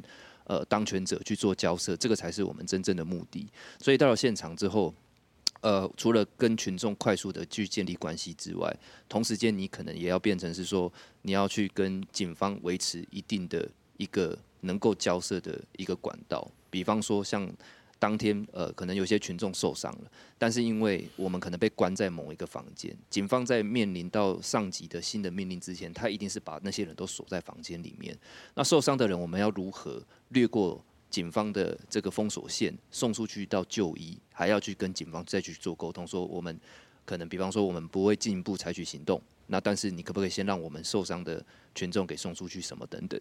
[0.50, 3.48] 呃，当权者去做交涉，这个才是我们真正的目的。
[3.80, 4.92] 所以到了现场之后，
[5.62, 8.76] 呃，除了跟群众快速的去建立关系之外，
[9.08, 10.92] 同时间你可能也要变成是说，
[11.22, 17.48] 你要去跟警方维持一定的一个能够交涉的一个管道，比方说像。
[18.00, 28.18] 当天，呃，可能有些群众受伤了，但是因为我们可能被关在某一个房间，警方在面临到上级的新的命令之前，他一定是把那些人都锁在房间里面。
[28.56, 36.58] 那受伤的人，我们要如何略过警方的这个封锁线，送出去到就医，还要去跟警方再去做沟通，说我们
[37.04, 39.22] 可能，比方说我们不会进一步采取行动。
[39.52, 41.44] 那但是你可不可以先让我们受伤的
[41.74, 43.20] 群众给送出去什么等等？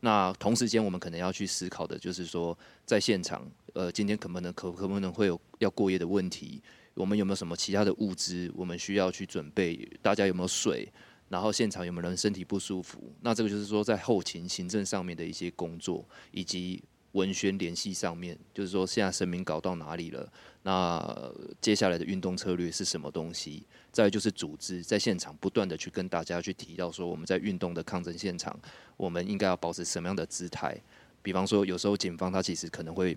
[0.00, 6.62] 那同时间我们可能要去思考的就是说，在现场，呃，今天可不能可可不能会有要过夜的问题？
[6.94, 8.52] 我们有没有什么其他的物资？
[8.54, 9.88] 我们需要去准备？
[10.02, 10.86] 大家有没有水？
[11.28, 13.12] 然后现场有没有人身体不舒服？
[13.20, 20.30] 那这个就是说在后勤行政上面的一些工作，以及文宣联系上面，就是说现在声明搞到哪里了？
[20.62, 23.64] 那接下来的运动策略是什么东西？
[23.90, 28.56] 再就是组织在现场不断的去跟大家去提到说，我们在运动的抗争现场，
[28.96, 30.80] 我们应该要保持什么样的姿态？
[31.22, 33.16] 比方说，有时候警方他其实可能会，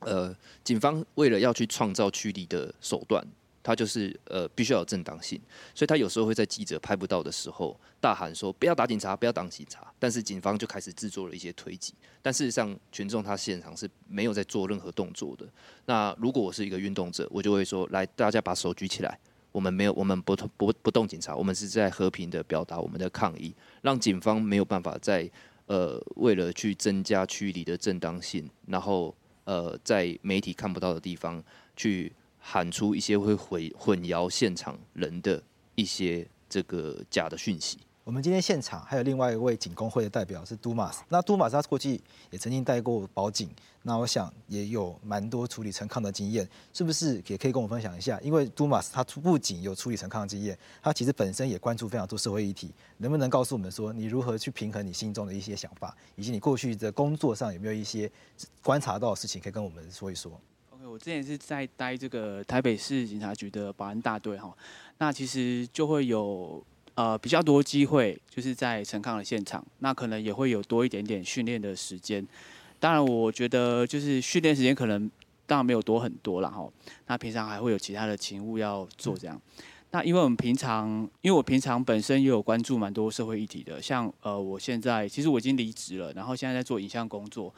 [0.00, 3.26] 呃，警方为了要去创造驱离的手段，
[3.64, 5.40] 他就是呃必须要有正当性，
[5.74, 15.48] 所以他有时候会在记者拍不到的时候大喊说不要打警察，不要挡警察，但是警方就开始制作了一些推挤，但事实上群众他现场是没有在做任何动作的。
[15.86, 19.18] 那如果我是一个运动者，我就会说来，大家把手举起来，
[19.50, 25.30] 我们没有，我们不不不动警察，我们是在和平的表达我们的抗议，让警方没有办法在
[25.66, 29.16] 呃为了去增加区里的正当性，然后。
[29.46, 31.44] 呃，在媒体看不到的地方，
[31.76, 32.10] 去
[32.46, 35.42] 喊出一些会混混淆现场人的
[35.74, 37.78] 一些这个假的讯息。
[38.04, 41.98] 我们今天现场还有另外一位警工会的代表是杜马斯，那杜马斯他过去
[42.30, 43.48] 也曾经带过保警，
[43.80, 48.20] 那我想也有蛮多处理陈抗的经验，是不是也可以跟我分享一下？
[48.20, 58.12] 因为杜马斯他不仅有处理陈抗的经验，他其实本身也关注非常多社会议题，能不能告诉我们说你如何去平衡你心中的一些想法，以及你过去的工作上有没有一些
[58.62, 60.30] 观察到的事情可以跟我们说一说
[60.94, 64.56] 我之前是在待这个台北市警察局的保安大队哈，
[64.98, 66.64] 那其实就会有。
[66.94, 72.24] 呃，比较多机会就是在陈抗的现场，那可能也会有多一点点训练的时间。
[72.78, 75.10] 当然，我觉得就是训练时间可能
[75.44, 76.70] 当然没有多很多了哈。
[77.08, 79.36] 那平常还会有其他的勤务要做这样。
[79.90, 80.88] 那因为我们平常，
[81.20, 87.52] 因为我平常本身也有关注蛮多社会议题的，像呃，我现在其实我已经离职了，然后现在在做影像工作。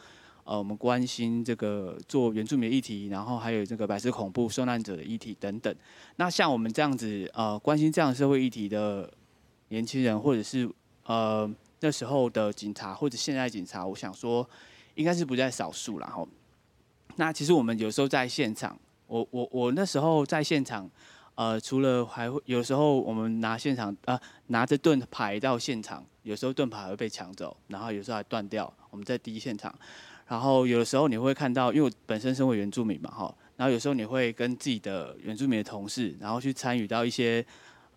[0.47, 5.76] 呃，我们关心这个做原住民议题，然后还有这个白色恐怖受难者的议题等等。
[6.16, 9.12] 那像我们这样子呃，关心这样的社会议题的。
[9.68, 10.70] 年轻人，或者是
[11.07, 14.49] 呃那时候的警察，或者现在警察，我想说
[14.94, 16.07] 应该是不在少数啦。
[16.07, 16.28] 吼，
[17.16, 18.78] 那其实我们有时候在现场，
[19.09, 20.88] 我我我那时候在现场，
[21.34, 28.72] 呃，除了还会有时候我们拿现场啊、呃、拿着盾牌到现场，有时候盾牌会被抢走，然后有时候还断掉。
[28.90, 29.76] 我们在第一现场，
[30.26, 37.44] 然后有的时候你会看到，因为我本身身为原住民嘛，哈，然后有时候你会跟自己的原住民的同事，然后去参与到一些。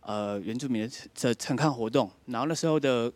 [0.01, 3.11] 呃，原住民的陈陈抗活动，然后那时候的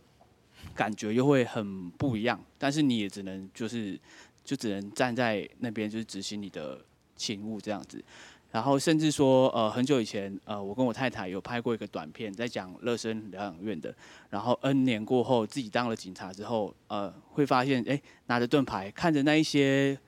[0.75, 3.99] 感觉又会很不一样，但是你也只能就是
[4.43, 6.79] 就只能站在那边，就是执行你的
[7.15, 8.03] 勤务这样子。
[8.53, 13.93] 然后甚至说，呃，很久以前，呃，我跟我太太有拍过一个短片，在讲乐生疗养院的。
[14.29, 19.99] 然后 N 年过后，自己当了警察之后，呃，会发现，哎，拿着盾牌，看着那一些，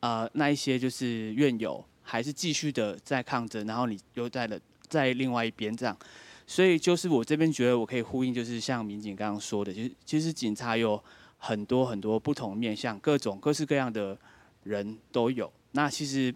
[0.00, 4.58] 呃，那一些就是院友，还是继续的在抗争，然后你又在了。
[4.88, 5.96] 在另外一边这样，
[6.48, 11.00] 所以就是我这边觉得我可以呼应，就是像民警刚刚说的，其实其实警察有
[11.38, 14.18] 很多很多不同面向，各种各式各样的
[14.64, 15.48] 人都有。
[15.70, 16.34] 那其实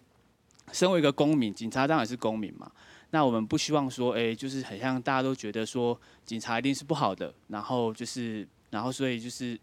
[0.73, 2.71] 身为一个公民，警察当然是公民嘛。
[3.11, 9.59] 那我们不希望说，哎，就是很像大家都觉得说警察一定是不好的，然后就是然后所以就是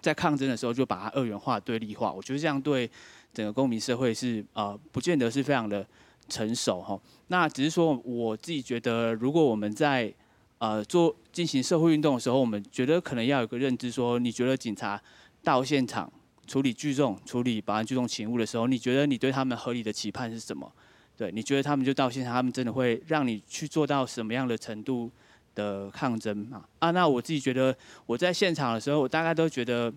[0.00, 2.12] 在抗争的时候就把它二元化、对立化。
[2.12, 2.90] 我觉得这样对
[3.32, 5.86] 整个公民社会是呃，不见得是非常的。
[6.28, 6.96] 成熟哈，
[7.26, 10.14] 那只是说我自己觉得，如果我们在
[10.58, 15.02] 呃做进行社会运动的时候，我们觉得可能要有个认知，说你觉得警察
[15.42, 16.08] 到现场
[16.50, 20.68] 处理聚众、处理保安聚众勤务的时候，你觉得你对他们合理的期盼是什么？
[21.16, 25.08] 对，你觉得他们就到现场，他们真的会让你去做到什么样的程度
[25.54, 26.64] 的抗争嘛？
[26.80, 27.72] 啊，那我自己觉得
[28.04, 29.94] 我在现场的时候，我大概都觉得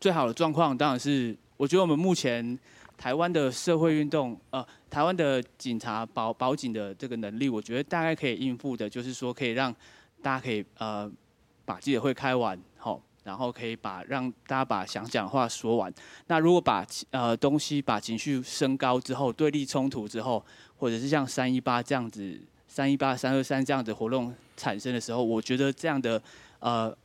[0.00, 2.58] 最好的状况当然是，我觉得我们目前。
[2.96, 9.74] 台湾的社会运动，呃，台湾的警察保保警的这个能力，我觉得大概可以应付的，就是说可以让
[10.22, 11.10] 大家可以呃
[11.64, 12.56] 把记者会开完，
[13.24, 15.92] 然后可以把让大家把想讲的话说完。
[16.28, 20.44] 那如果把呃东西把情绪升高之后，对立冲突之后，
[20.76, 26.22] 或者是像三一八这样子，三一八、三二三这样子活动产生的时候，我觉得这样的
[26.60, 26.96] 呃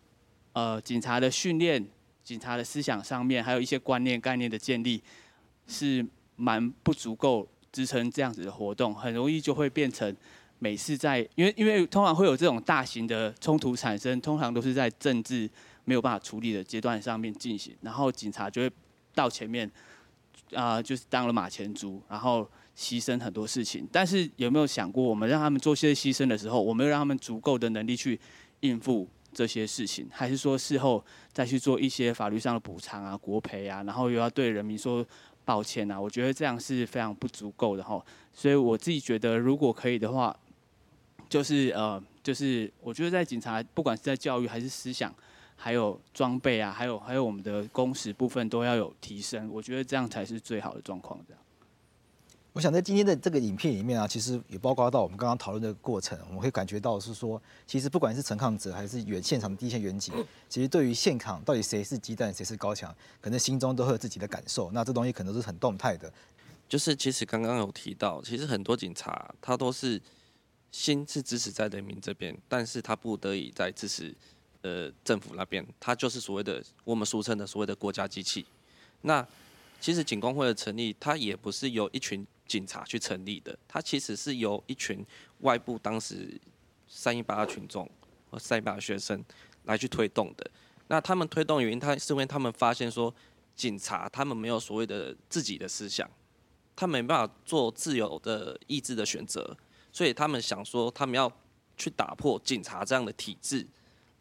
[0.53, 1.83] 呃警察的训练、
[2.23, 5.01] 警察的思想上面，还有一些观念概念的建立。
[5.71, 6.03] 是
[6.35, 10.17] 蛮不足够支撑这样子的活动，很容易就会变成
[10.57, 15.47] 每次在，因为因为通常会有这种大型的冲突产生，通常都是在政治
[15.89, 18.71] 没有办法处理的阶段上面进行，然后警察就会
[19.15, 19.69] 到前面
[20.53, 23.87] 啊、就是当了马前卒，然后牺牲很多事情。
[23.91, 28.19] 但是有没有想过，我们让他们做些牺牲的时候，我们有让他们足够的能力去
[28.59, 35.05] 应付这些事情，还是说事后再去做一些法律上的补偿啊、国赔啊，然后又要对人民说？
[35.45, 37.99] 抱歉呐，我觉得这样是非常不足够的哈，
[38.31, 40.35] 所以我自己觉得，如果可以的话，
[41.27, 45.11] 就是呃，就是我觉得在警察，不管是在教育还是思想，
[45.61, 51.19] 还有装备啊，还有还有我们的工时部分，都要有提升，我觉得这样才是最好的状况。
[51.27, 51.43] 这样。
[52.53, 60.13] 我想在今天的这个影片里面啊，其实也包括到我们刚刚讨论的过程，我们会感觉到是说，其实不管是陈抗者还是远现场的第一线员警，
[60.47, 64.71] 其实对于现场到底谁是鸡蛋谁是高墙，可能心中都会有自己的感受。
[64.71, 66.11] 那这东西可能是很动态的。
[66.67, 70.01] 就是其实刚刚有提到，其实很多警察他都是
[70.71, 74.13] 心是支持在人民这边，但是他不得已在支持
[74.61, 78.45] 呃政府那边，他就是所谓的我们俗称的所谓的国家机器。
[79.01, 79.25] 那
[79.79, 85.05] 其实警工会的成立，它也不是由一群警察去成立的，它其实是由一群
[85.39, 86.39] 外部当时
[86.87, 87.89] 三一八群众
[88.29, 89.23] 和三一八学生
[89.63, 90.51] 来去推动的。
[90.87, 93.13] 那他们推动的原因，他是因为他们发现说，
[93.55, 96.09] 警察他们没有所谓的自己的思想，
[96.75, 99.55] 他没办法做自由的意志的选择，
[99.93, 101.31] 所以他们想说，他们要
[101.77, 103.65] 去打破警察这样的体制，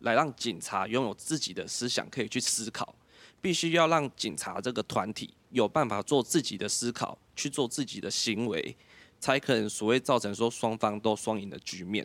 [0.00, 2.94] 来让警察拥有自己的思想，可以去思考。
[3.40, 8.76] 必须要让警察这个团体有办法做自己的思考，去做自己的行为，
[9.20, 12.04] 才可能所谓造成说双方都双赢的局面。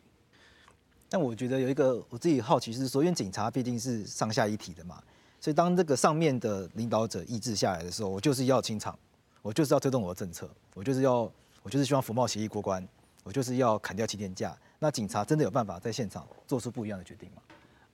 [1.10, 5.02] 但我觉得有一个我自己好奇是说，因为警察毕竟是上下一体的嘛，
[5.42, 8.98] 所以当这个上面的领导者意志下来的时候，我就是要清场，
[9.42, 11.32] 我就是要推动我的政策，我就是要，
[11.64, 12.88] 我就是希望服贸协议过关，
[13.24, 14.56] 我就是要砍掉七天假。
[14.78, 17.42] 那警察真的有办法在现场做出不一样的决定吗？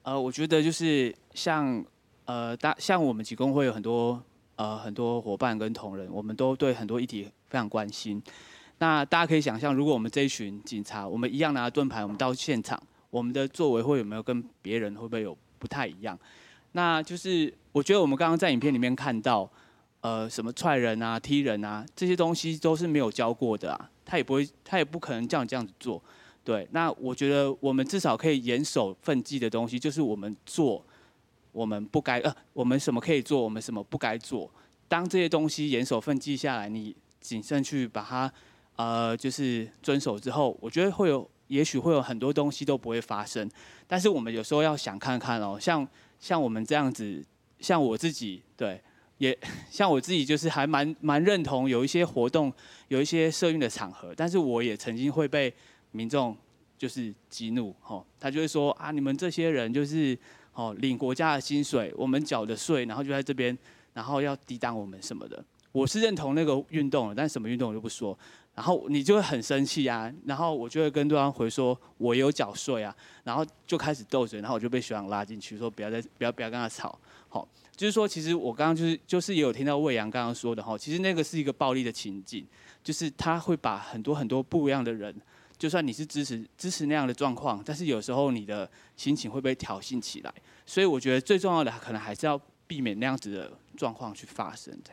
[0.10, 1.86] 呃，我觉得就是像
[2.26, 4.20] 呃大像我们警工会有很多
[4.56, 8.20] 呃很多伙伴跟同仁，我们都对很多议题非常关心。
[8.80, 12.82] 那大家可以想象，如果我们这一群警察，我们一样拿着盾牌，我们到现场。
[13.12, 16.18] 我们的作为会有没有跟别人会不会有不太一样？
[16.72, 19.48] 那就是我觉得我们刚刚在影片里面看到，
[20.02, 26.02] 呃，什么踹人啊、踢人啊这些东西都是没有教过的啊，他也不会，他也不可能叫你这样子做。
[26.50, 30.84] 对，那我觉得我们至少可以严守分际的东西，就是我们做
[31.52, 34.50] 我们不该呃，我们什么可以做，我们什么不该做。
[34.88, 38.34] 当这些东西严守分际下来，你谨慎去把它
[38.78, 41.30] 呃，就是遵守之后，我觉得会有。
[41.50, 43.50] 也许会有很多东西都不会发生，
[43.88, 45.88] 但是我们有时候要想看看哦，像
[46.20, 47.26] 像我们这样子，
[47.60, 48.80] 像我自己，对，
[49.18, 49.36] 也
[49.72, 52.54] 像我自己，就是还蛮蛮认同有一些活动，
[52.90, 55.52] 有一些社运的场合，但是我也曾经会被
[55.92, 56.36] 民众
[56.78, 60.18] 就是激怒，吼，他就会说啊，你们这些人就是
[60.54, 63.58] 哦领国家的薪水，我们缴的税，然后就在这边，
[63.94, 65.44] 然后要抵挡我们什么的。
[65.72, 68.18] 我是认同那个运动的，但什么运动我就不说。
[68.56, 82.46] 然后你就会很生气啊，然后我就会跟对方回说，我有缴税啊，然后就开始斗嘴，然后我就被学长拉进去，说不要再不要不要跟他吵，好，就是说其实我刚刚就是就是也有听到魏阳刚刚说的哈，其实那个是一个暴力的情境，
[82.84, 85.16] 就是他会把很多很多不一样的人，
[85.60, 90.34] 就算你是支持支持那样的状况，但是有时候你的心情会被挑衅起来，
[90.66, 94.92] 所以我觉得最重要的可能还是要避免那样子的状况去发生的。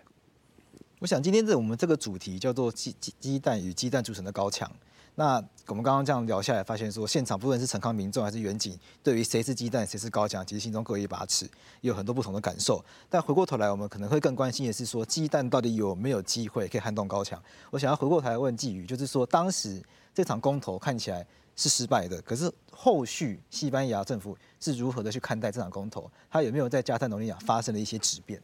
[0.98, 4.70] 我想今天这我们这个主题叫做鸡鸡鸡蛋与鸡蛋组成的高墙。
[5.18, 11.48] 那我们刚刚这样聊下来，发现说现场不论是陈康民众还是远景，对于谁是鸡蛋谁是高墙，其实心中各一把尺，
[11.80, 12.84] 有很多不同的感受。
[13.08, 17.42] 但回过头来，我们可能会更关心的是说，鸡蛋到底有没有机会可以撼动高墙？
[17.70, 19.82] 我想要回过头来问季宇，就是说当时
[20.14, 26.10] 这场公投看起来是失败的，可是后续西班牙政府是如何的去看待这场公投？
[26.30, 28.38] 它有没有在加泰罗尼亚发生了一些质变？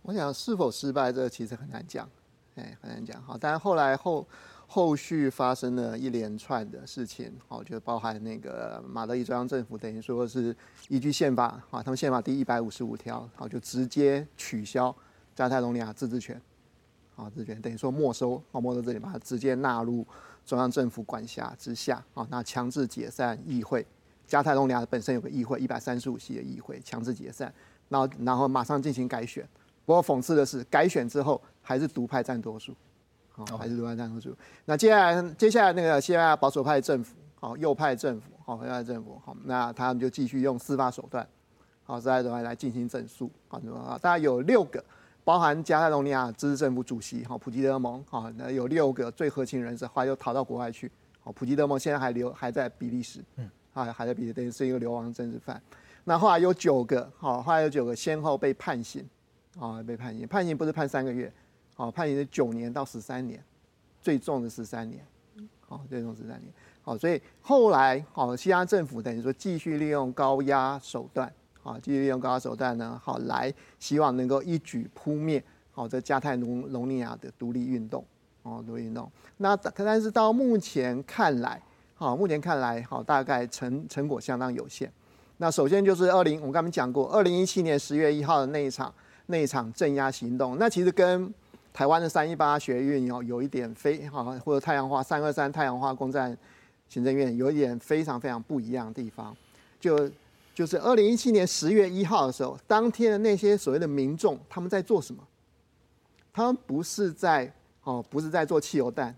[0.00, 2.08] 我想是否失败，这个其实很难讲，
[2.54, 3.22] 哎，很难讲。
[3.22, 4.26] 好，但后来后
[4.72, 10.56] 后续发生了一连串的事情，好，就包含那个马德里中央政府等于说是
[10.88, 14.94] 依据宪法啊，他们宪法第一百五十五条，好，就直接取消
[15.34, 16.40] 加泰隆尼亚自治权，
[17.16, 20.06] 啊，自治权等于说没收，啊，没收这里把它直接纳入
[20.46, 23.84] 中央政府管辖之下，啊，那强制解散议会，
[24.24, 27.52] 加泰隆尼亚本身有个议会，一百三十五席的议会，强制解散，
[27.88, 29.44] 然后然后马上进行改选。
[29.84, 32.72] 不过讽刺的是，改选之后还是独派占多数，
[33.46, 34.36] 好，还是独派占多数。
[34.64, 41.26] 那接下来，接下来那个西班牙保守派政府，好，右派政府，好，右派政府，好，那他们就继续用司法手段，
[41.84, 43.58] 好，司法手段来进行整肃，好，
[43.98, 44.82] 大概有六个，
[45.24, 55.60] 包含加泰罗尼亚自治政府主席，好，普吉德蒙，好，那有六个最核心人士，后来又逃到国外去，好，普吉德蒙现在还留还在比利时，嗯，还还在比利时，等于是一个流亡政治犯。
[56.04, 59.08] 那后来有九个，好，后来有九个先后被判刑。
[59.58, 61.30] 啊，被判刑，判刑不是判三个月，
[61.80, 63.42] 好，判刑是九年到十三年，
[64.02, 65.02] 最重的十三年，
[65.66, 66.52] 好，最重十三年，
[66.82, 78.04] 好，所以后来，好，西班牙政府等于说继续利用高压手段，好，继续利用高压手段呢，好，来希望能够一举扑灭，好，这加泰隆隆尼亚的独立运动，
[78.42, 81.62] 哦，独立运动，那但是到目前看来，
[81.94, 84.92] 好，目前看来，好，大概成成果相当有限。
[85.38, 88.92] 那首先就是二零，我刚才讲过，二零一七年十月一号的那一场。
[89.32, 91.32] 那一场镇压行动，那其实跟
[91.72, 96.36] 台湾的三一八学运有有一点非好，或者太阳花三二三太阳花攻占
[96.88, 99.34] 行政院有一点非常非常不一样的地方，
[99.78, 100.10] 就
[100.54, 105.22] 就是二零一七年十月一号的时候，当天的那些所谓的民众他们在做什么？
[106.32, 107.52] 他们不是在
[107.84, 109.14] 哦，不是在做汽油弹，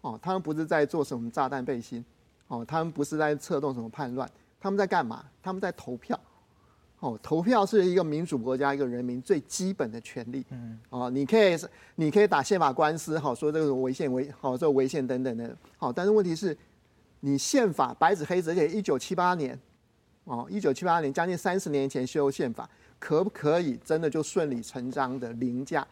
[0.00, 2.04] 哦，他们不是在做什么炸弹背心，
[2.48, 4.28] 哦，他们不是在策动什么叛乱，
[4.60, 5.24] 他们在干嘛？
[5.42, 6.18] 他们在投票。
[7.04, 10.42] 哦，投票是一个民主国家一个人民最基本的权利。
[10.48, 11.54] 嗯，哦，你可以
[11.96, 16.56] 你可以打宪法官司，好说这个违宪违好这个违宪等等的，好，但是问题是，
[17.20, 19.58] 你宪法白纸黑字，而且一九七八年，
[20.24, 22.66] 哦，一九七八年将近三十年前修宪法，
[22.98, 25.86] 可不可以真的就顺理成章的凌驾、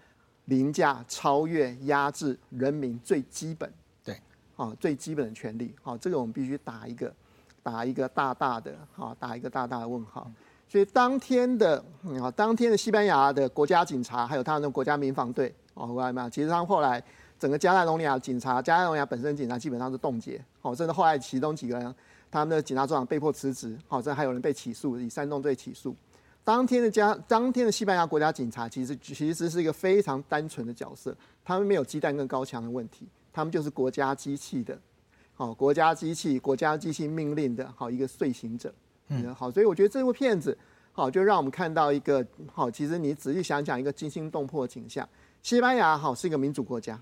[0.46, 3.70] 凌驾、超越、压制人民最基本
[4.02, 4.18] 对，
[4.56, 5.74] 啊最基本的权利？
[5.82, 7.14] 好，这个我们必须打一个
[7.62, 10.32] 打一个大大的好，打一个大大的问号。
[10.72, 11.76] 所以当天的
[12.18, 17.04] 啊，当天的西班牙的国家警察，还有他们的国家民防队哦，国家民防，其实他们后来
[17.38, 21.94] 整个加泰隆尼亚警察，加泰隆尼亚本身警察基本上是冻结，哦，甚至后来其中几个人，
[22.30, 25.94] 他们的警察组长被迫辞职，好，这还有人被起诉，以煽动罪起诉。
[26.42, 31.14] 当天的加，当天的西班牙国家警察其实其实是一个非常单纯的角色，
[31.44, 34.78] 他们没有鸡蛋跟高墙的问题，他们就是国家机器的，
[35.34, 38.72] 好，国家机器，国家机器命令的好一个遂行者。
[39.34, 40.56] 好，所以我觉得这部片子
[40.92, 45.08] 好，就让我们看到一个好，其实你仔细想想，一个惊心动魄的景象。
[45.42, 47.00] 西班牙好是一个民主国家，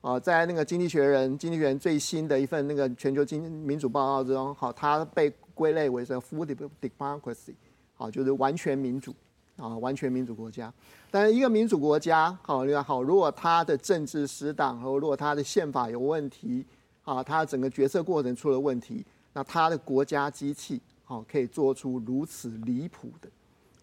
[0.00, 6.44] 哦，在那个《经济学人》《经济学人》最新的一份那个全球经民主报告之中，好，它被归类为是 full
[6.80, 7.54] democracy，
[7.94, 9.14] 好，就是完全民主
[9.56, 10.72] 啊，完全民主国家。
[11.10, 16.66] 但是一个民主国家，好，你看好，如果它的政治失当，和如果它的宪法有问题，
[17.04, 19.04] 啊，它整个决策过程出了问题，
[19.34, 20.80] 那它的国家机器。
[21.12, 23.28] 哦，可以做出如此离谱的，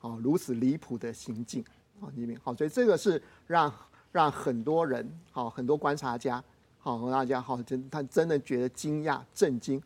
[0.02, 1.64] 哦，如此离谱的行径，
[2.00, 3.72] 好，里面好，所以这个是让
[4.12, 6.44] 让很多人，好，很多观察家，
[6.80, 9.80] 好，和大家好，真他真的觉得惊讶、震惊，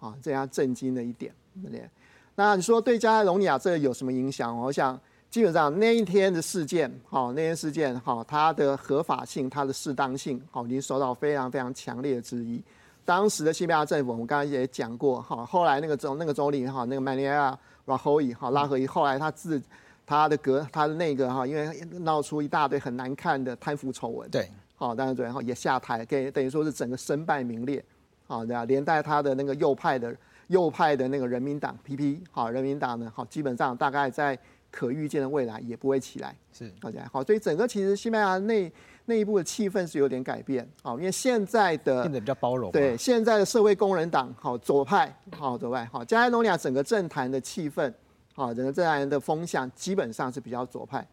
[0.00, 1.34] 啊，这样震惊的一点，
[1.70, 1.88] 对？
[2.34, 4.54] 那你说对加泰隆尼亚这个有什么影响？
[4.54, 12.62] 我想基本上那一天的事件，好，那天事件，好，它的合法性、它的适当性，好，已经受到非常非常强烈的质疑。
[13.04, 19.60] 当时的西班牙政府，我们刚才也讲过，哈，后来那个总那个总理哈，那个曼尼亚拉赫伊哈拉赫伊，后来他自
[20.06, 27.84] 他的阁他的那个哈，因为闹出一大堆很难看的贪腐丑闻，对，好，当然最后也下台，给等于说是整个身败名裂，
[28.26, 30.14] 好，对啊，连带他的那个右派的
[30.46, 34.38] 右派的那个人民党 PP，好，人民党呢，好，基本上大概在
[34.70, 38.72] 可预见的未来也不会起来，是，好，好，所以整个其实西班牙内。
[39.12, 42.72] 内部的气氛是有点改变，好，因为现在的变得比较包容。
[42.72, 47.92] 对，现在的社会工人党，好左派，好左派，好加泰隆尼亚整个政坛的气氛，
[48.34, 51.06] 好整个政坛的风向基本上是比较左派，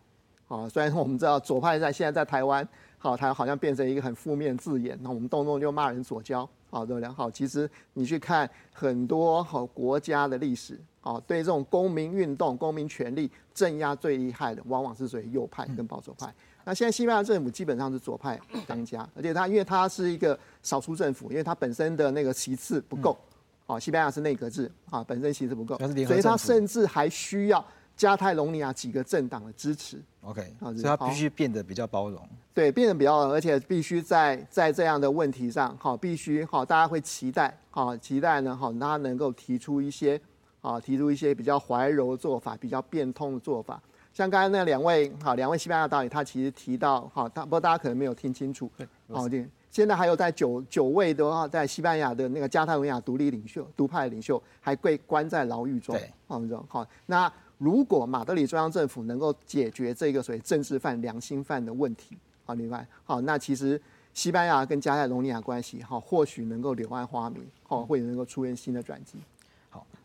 [0.47, 2.66] 好，虽然我们知道左派在现在在台湾，
[2.97, 7.10] 好，它好像变成一个很负面字眼，那我们动不动就骂人左交，好对不对？
[7.10, 16.28] 好，其实你去看很多好国家的历史，好对这种公民运动、公民权利镇压最厉害的，往往是属于右派跟保守派。
[16.28, 16.34] 嗯
[16.70, 23.18] 那现在西班牙政府基本上是左派当家，而且他因为他是一个少数政府，因为他本身的那个席次不够，
[23.66, 27.66] 啊，西班牙是内阁制啊，本身席次不够，所以他甚至还需要
[27.98, 30.00] 加泰隆尼亚几个政党的支持。
[30.22, 32.22] OK，所以他必须变得比较包容。
[32.54, 40.22] 对，变得比较，而且必须在在这样的问题上，好，必须好，大家会期待，好，期待呢，好，他能够提出一些，
[40.62, 43.82] 啊，提出一些比较怀柔的做法，比较变通的做法。
[44.14, 48.70] 像刚才那两位好，两位西班牙导演，他其实提到好，他不过大家可能没有听清楚。
[48.78, 55.95] 对，好，对，现在还有在九九位的话，在西班牙的那个加泰罗尼亚独立领袖、独派领袖还被关在牢狱中。
[55.95, 63.82] 对，好，好，那如果马德里中央政府能够解决这个所谓政治犯、良心犯的问题，好，另外，好，那其实
[64.14, 69.18] 西班牙跟加泰罗尼亚关系，好，或许能够柳暗花明，好，会能够出现新的转机。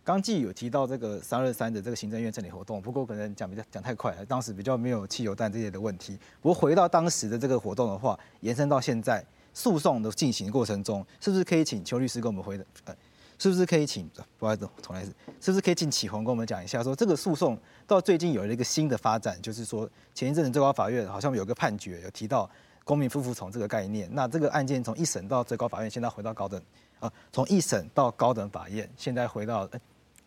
[0.05, 6.19] 刚既有提到这个三二三的这个行政院整理活动，不过可能讲比较讲太快了，当时比较没有汽油弹这些的问题。
[6.43, 9.25] 不过回到当时的这个活动的话，延伸到现在
[9.55, 12.63] 诉讼的进行过程中，是不是可以请邱律师跟我们回？
[12.85, 12.95] 呃，
[13.39, 14.07] 是不是可以请
[14.39, 22.49] 不好意思，重来一次，是不是可以请启宏跟我们讲一下，说这个诉讼到最近有了一个新的发展，就是说前一阵子最高法院好像有个判决有提到
[22.85, 26.63] 公民不服从这个概念，那这个案件从一审到最高法院，现在回到高等。
[27.01, 29.81] 啊，从一审到高等法院，现在回到，欸，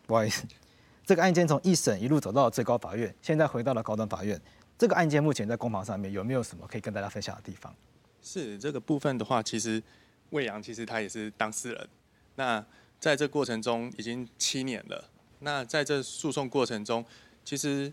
[0.08, 0.42] 不好意思，
[1.04, 4.40] 这个案件从一审一路走到最高法院，现在回到了高等法院。
[4.78, 7.74] 这个案件目前在公房上面有没有什么可以跟大家分享的地方？
[8.22, 9.82] 是这个部分的话，其实
[10.30, 11.88] 魏阳其实他也是当事人。
[12.36, 12.64] 那
[12.98, 15.04] 在这过程中已经七年了。
[15.40, 17.04] 那在这诉讼过程中，
[17.44, 17.92] 其实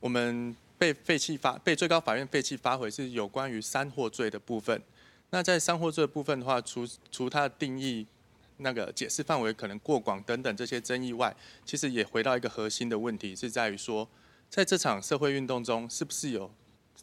[0.00, 4.82] 我们被废弃发被最高法院废弃发回是有关于三货罪的部分。
[5.30, 8.06] 那在三货罪的部分的话，除除它的定义、
[8.58, 14.08] 那个解释范围可能过广等等这些争议外，其实也回到一个核心的问题，是在于说，
[14.48, 16.50] 在这场社会运动中，是不是有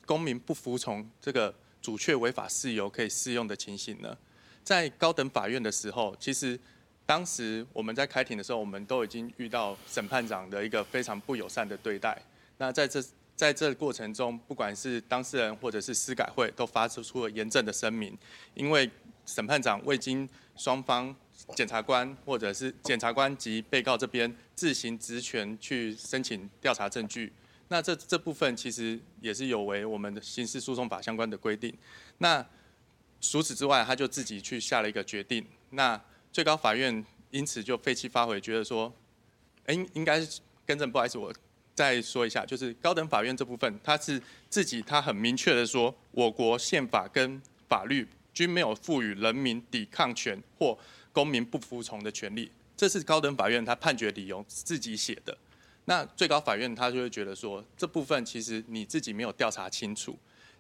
[0.06, 4.18] 公民不服从这个主却违法事由可以适用的情形呢？
[4.64, 6.60] 在高等法院的时候，其实
[7.06, 12.20] 当时我们在开庭的时候，我们都已经遇到审判长的一个非常不友善的对待。
[12.58, 13.04] 那在这
[13.36, 18.18] 在这过程中，不管是当事人或者是司改会，都发出出了严正的声明，
[18.56, 18.90] 因为
[19.26, 21.16] 审判长未经双方
[21.56, 27.32] 检察官或者是检察官及被告这边自行职权去申请调查证据。
[27.68, 31.76] 那这这部分其实也是有违我们的刑事诉讼法相关的规定。
[32.20, 32.46] 那
[33.20, 35.44] 除此之外，他就自己去下了一个决定。
[35.72, 36.00] 那
[36.32, 38.94] 最高法院因此就废弃发回，觉得说，
[39.66, 41.34] 哎，应该是更正，不好意思，我
[41.74, 50.78] 再说一下，就是高等法院这部分，他是自己他很明确的说，我国宪法跟法律均没有赋予人民抵抗权或
[51.16, 52.52] 公民不服从的权利。
[52.76, 55.36] 这是高等法院他判决理由自己写的。
[55.86, 60.18] 那最高法院他就会觉得说，这部分其实你自己没有调查清楚，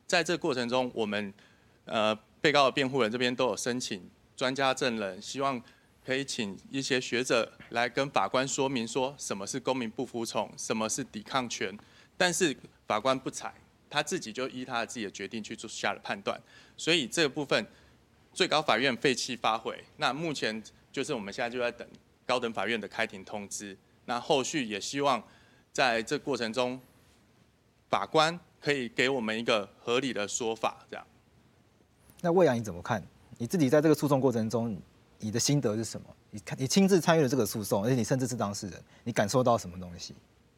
[0.07, 1.33] 在这过程中，我们
[1.83, 5.61] 呃被告的辩护人这边都有申请专家证人，希望
[6.05, 11.77] 可以请一些学者来跟法官说明说什么是公民不服从，什么是抵抗权，
[12.15, 12.55] 但是
[12.87, 13.53] 法官不采，
[13.89, 16.39] 他自己就依他自己的决定去做下了判断，
[16.77, 17.65] 所以这部分
[18.35, 21.87] 最高法院废弃发回，那目前就是我们现在就在等
[22.25, 23.75] 高等法院的开庭通知。
[24.03, 25.23] 那后续也希望
[25.71, 26.79] 在这过程中，
[27.89, 31.07] 法官可以给我们一个合理的说法，这样。
[32.21, 33.01] 那魏阳你怎么看？
[33.37, 34.77] 你自己在这个诉讼过程中，
[35.19, 36.07] 你的心得是什么？
[36.31, 40.13] 你看，你亲自参与了这个诉讼，而且你甚至是当事人，你感受到什么东西？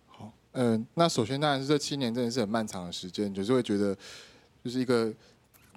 [0.07, 3.95] 好，嗯、呃，那首先当然是这七年真的是很漫长的时间，就是会觉得，
[4.63, 5.13] 就是一个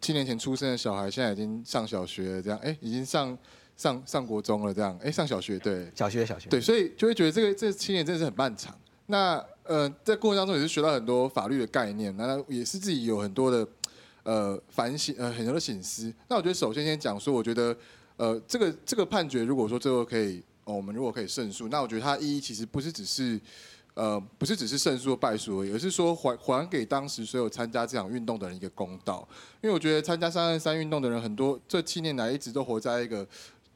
[0.01, 3.36] 七年前出生的小孩，现在已经上小学了，这样，哎，已经上。
[3.77, 8.78] 上上国中了，这样，哎，上小学，对，小学小学，对，所以就会觉得这个这七年真的是很漫长。
[9.06, 13.66] 那呃，在过程当中也是学到很多法律的概念，那也是自己有很多的
[14.24, 16.12] 呃反省，呃很多的醒思。
[16.28, 17.74] 那我觉得首先先讲说，我觉得
[18.18, 23.40] 呃这个这个判决，如果说最后可以，哦，我们如果可以胜诉，那我觉得它意义其实不是只是
[23.95, 29.27] 呃不是只是胜诉败诉而已，而是说还还给当时所有参加这场运动的人一个公道。
[29.62, 33.27] 因为我觉得参加三二三运动的人很多，这七年来一直都活在一个。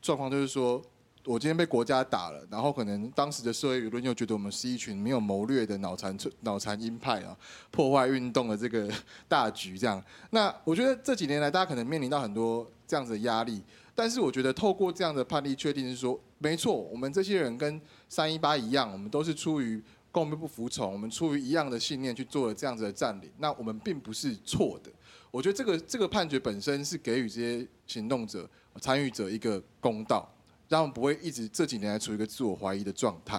[0.03, 0.83] 状况就是说，
[1.25, 7.35] 我今天被国家打了，然后可能当时的社会舆论又觉得我们是一群没有谋略的脑残脑残鹰派啊，
[7.73, 8.87] 破坏运动的这个
[9.27, 10.05] 大局这样。
[10.29, 13.63] 那我觉得这几年来，大家可能面临到很多这样子的压力，
[13.95, 17.81] 但是我觉得透过这样的判例，确定是说，没错，我们这些人跟
[18.11, 19.83] 三一八一样，我们都是出于
[20.15, 24.89] 公民不服从，我们出于一样的信念去做了这样子的占领，那我们并不是错的。
[25.33, 28.49] 我觉得这个这个判决本身是给予这些行动者、
[28.81, 30.33] 参与者一个公道，
[30.69, 33.37] 让他们不会一直这几年来处于一个自我怀疑的状态。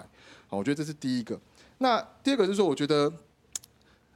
[0.48, 1.40] 好，我觉得这是第一个。
[1.78, 3.10] 那第二个就是说，我觉得，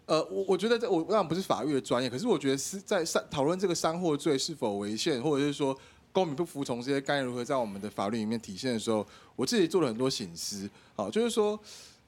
[0.04, 5.74] 呃，我我觉得这我当然不是法律的专业，可是我觉得是在商讨论这个商货罪是否违宪，或者是说
[6.12, 10.68] 公民不服从这些概念如何在我们的法律里面体现的时候，我自己做了很多省思。
[10.94, 11.58] 好，就是说，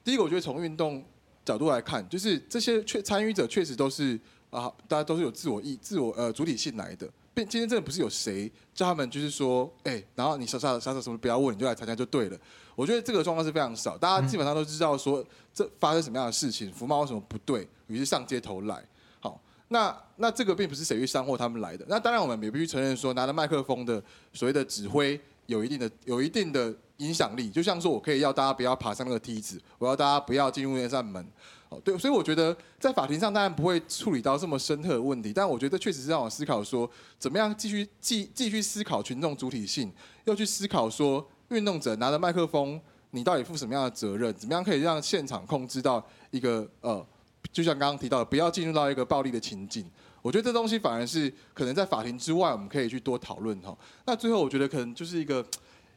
[0.03, 1.03] 第一个，我觉得从运动
[1.45, 4.19] 角度来看，就是这些确参与者确实都是。
[4.53, 12.37] 啊，大家都是有自我意、自我呃主体性来的，并今天真的不是有谁叫他们就是说，哎、然后你啥啥啥啥什么不要问，你就来参加就对了。
[12.75, 18.79] 我觉得这个状况是非常少，大家基本上都知道说这发生什么样的事情，服贸为什么不对，于是上街头来。
[19.19, 21.83] 好，那那这个并不是谁去煽惑他们来的。
[21.89, 23.99] 那当然我们也必须承认说，拿着麦克风的
[24.33, 31.25] 所谓的指挥有一定的有一定的影响力，就像说我可以要大家不要爬上那个梯子，我要大家不要进入那扇门。
[31.69, 36.87] 哦对，所以我觉得在法庭上当然不会处理到这么深刻的问题，但我觉得确实是让我思考说，
[37.17, 39.91] 怎么样继续继继续思考群众主体性，
[40.25, 42.79] 又去思考说运动者拿着麦克风，
[43.09, 44.31] 你到底负什么样的责任？
[44.35, 47.03] 怎么样可以让现场控制到一个呃，
[47.51, 49.83] 就像刚刚提到的，不要进入到一个暴力的情境？
[50.21, 53.75] 我觉得这东西反而是可能在法庭之外，我们可以去多讨论哈。
[54.05, 55.43] 那最后我觉得可能就是一个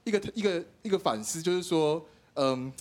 [0.06, 2.02] 一个一个一个反思，就是说，
[2.34, 2.72] 嗯。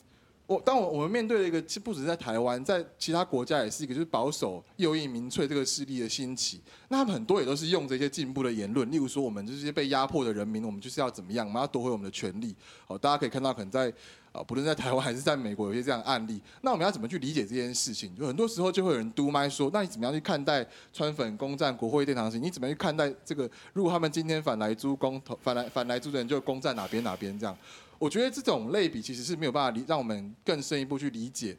[0.48, 6.62] 我当我我们面对了一个，其不止在台湾，在其他国家也是一个，就是保守右翼民粹这个势力的兴起。
[6.90, 12.56] 那他们很多也都是用这些进步的言论，例如说我们这些被压迫的人民，我们就是要怎么样，我们要夺回我们的权利。
[12.88, 13.92] 好，大家可以看到，可能在
[14.32, 16.40] 啊，不论在台湾还是在美国，有些这样的案例。
[16.62, 18.16] 那我们要怎么去理解这件事情？
[18.16, 20.64] 就很多时候就会有人嘟麦说，那你怎么样去看待
[20.94, 22.38] 川粉攻占国会殿堂时？
[22.38, 23.50] 你怎么样去看待这个？
[23.74, 27.58] 如果他们今天反莱猪公投，反莱反莱猪的人就攻占哪边哪边这样？
[27.98, 31.58] 我觉得这种类比其实是没有办法理，让我们更深一步去理解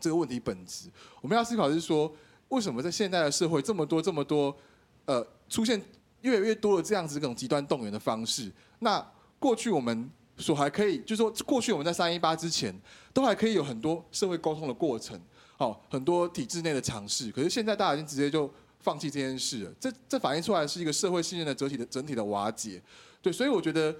[0.00, 0.88] 这个问题本质。
[1.20, 2.12] 我们要思考的是说，
[2.48, 4.56] 为什么在现在的社会这么多这么多，
[5.04, 5.80] 呃，出现
[6.22, 8.50] 越来越多的这样子这种极端动员的方式？
[8.80, 9.04] 那
[9.38, 12.74] 过去我们所还可以，就是说过去我们在三一八之前，
[13.12, 15.20] 都还可以有很多社会沟通的过程，
[15.56, 17.30] 好，很多体制内的尝试。
[17.30, 19.72] 可是现在大家已经直接就放弃这件事了。
[19.80, 22.82] 这这反映出来是一个社会信任的整体的整体的瓦解。
[23.22, 23.94] 对，所以我觉得，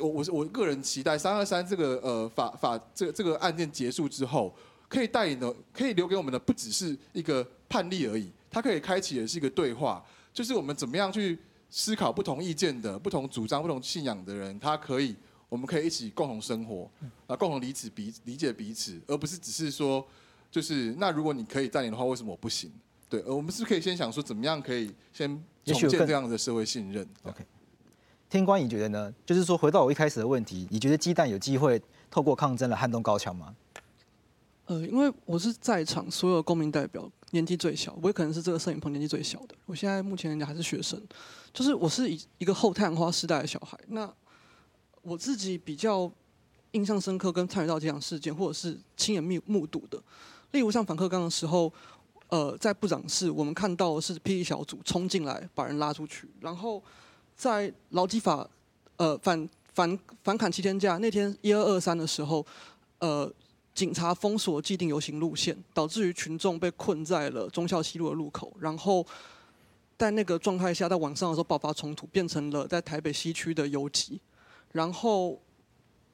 [0.00, 4.54] 我我我个人期待三二三这个呃法法这个这个案件结束之后，
[4.88, 11.38] 可以带领的，可以留给我们的不只是一个判例而已，它可以开启的是一个对话，就是我们怎么样去
[11.70, 15.14] 思考不同意见的、不同主张、不同信仰的人，他可以。
[15.50, 16.90] 我们可以一起共同生活，
[17.28, 20.04] 啊，共同理解彼理解彼此，而不是只是说，
[20.50, 22.72] 就是那如果你可以带领的话，为什么我不行？
[23.08, 25.28] 对，而我们是可以先想说，怎么样可以先
[25.64, 27.06] 重建这样的社会信任。
[27.22, 27.44] OK，
[28.34, 29.14] 天官，你觉得呢？
[29.24, 31.80] 就是说，回到我一开始的问题，你觉得鸡蛋有机会
[32.10, 33.54] 透过抗争来撼动高墙吗？
[34.64, 39.54] 呃，因为我是在场所有公民代表年纪最小，我也可能是这个摄影棚年纪最小的。
[39.66, 41.00] 我现在目前还是学生，
[41.52, 43.78] 就是我是一一个后太阳花时代的小孩。
[43.86, 44.12] 那
[45.02, 46.10] 我自己比较
[46.72, 50.02] 印象深刻跟参与到这样事件，或者是亲眼目目睹的，
[50.50, 51.72] 例如像反克刚的时候，
[52.30, 56.82] 呃，在部长室我们看到是霹雳小组冲进来把人拉出去，然后
[57.36, 58.48] 在劳基法
[58.96, 62.44] 呃反反反砍七天假那天一二二三的时候，
[62.98, 63.30] 呃，
[63.74, 69.04] 警察封锁既定游行路线，导致于群众被困在了忠孝西路的路口，然后
[69.98, 74.20] 在那个状态下，在晚上的时候爆发冲突，变成了在台北西区的游击。
[74.72, 75.40] 然后，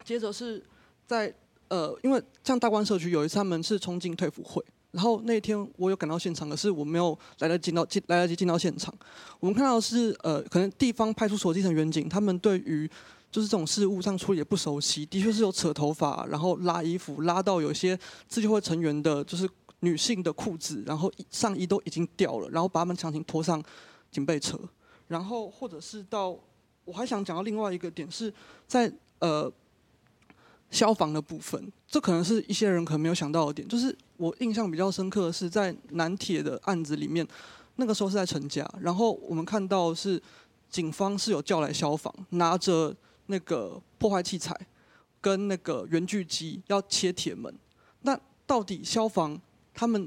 [0.05, 0.63] 接着是
[1.07, 1.33] 在
[1.69, 4.63] 呃，因为像大观社区有一次他们是冲进退服会，
[4.93, 8.95] 然后那天我有赶到现场，可是我没有来得及到来得及进到现场。
[9.39, 12.91] 我们看到是呃，可能地方派出所基层员警他们对于
[13.31, 17.99] 就是这种事务上处理也不熟悉，的确是有扯头发，然后拉衣服，拉到有些
[18.29, 19.49] 自救会成员的就是
[19.81, 23.63] 女性的裤子，然后上衣都已经掉了，然后把他们强行拖上
[24.11, 24.59] 警备车，
[25.09, 26.39] 然后或者是到。
[26.87, 28.33] 我还想讲到另外一个点，是
[28.67, 29.53] 在呃
[30.73, 33.69] 消防的部分，这可能是一些人可能没有想到的点。
[33.69, 37.27] 就是我印象比较深刻的是在南铁的案子里面，
[37.77, 40.23] 那个时候是在陈家，然后我们看到是
[40.69, 42.95] 警方是有叫来消防，拿着
[43.29, 44.55] 那个破坏器材
[45.23, 47.51] 跟那个圆锯机要切铁门。
[48.03, 48.15] 那
[48.47, 49.41] 到底消防
[49.73, 50.07] 他们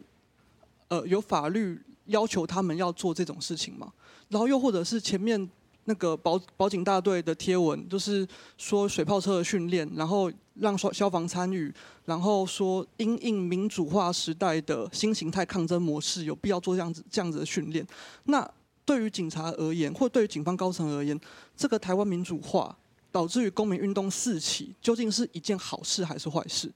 [0.89, 3.91] 呃有法律要求他们要做这种事情吗？
[4.29, 5.49] 然后又或者是前面。
[5.85, 8.25] 那个保保警大队的贴文，就是
[8.57, 11.73] 说水炮车的训练，然后让消防参与，
[12.05, 17.85] 然后说因应民主化时代的新形态抗争模式，有必要做这样子这样子的训练。
[18.23, 18.49] 那
[18.85, 21.19] 对于警察而言，或对于警方高层而言，
[21.57, 22.73] 这个台湾民主化
[23.11, 26.71] 导致于公民运动四起，究竟是一件好事还是坏事？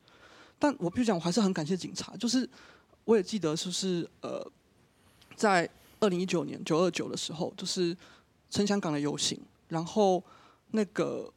[0.60, 2.14] 但我必须讲，我还是很感谢警察。
[2.18, 2.50] 就是
[3.06, 4.46] 我也记得，就是呃，
[5.36, 5.70] 在
[6.02, 7.96] 二零一九年九二九的时候，就是。
[8.58, 10.24] 撑香港的游行，然后
[10.72, 11.32] 那个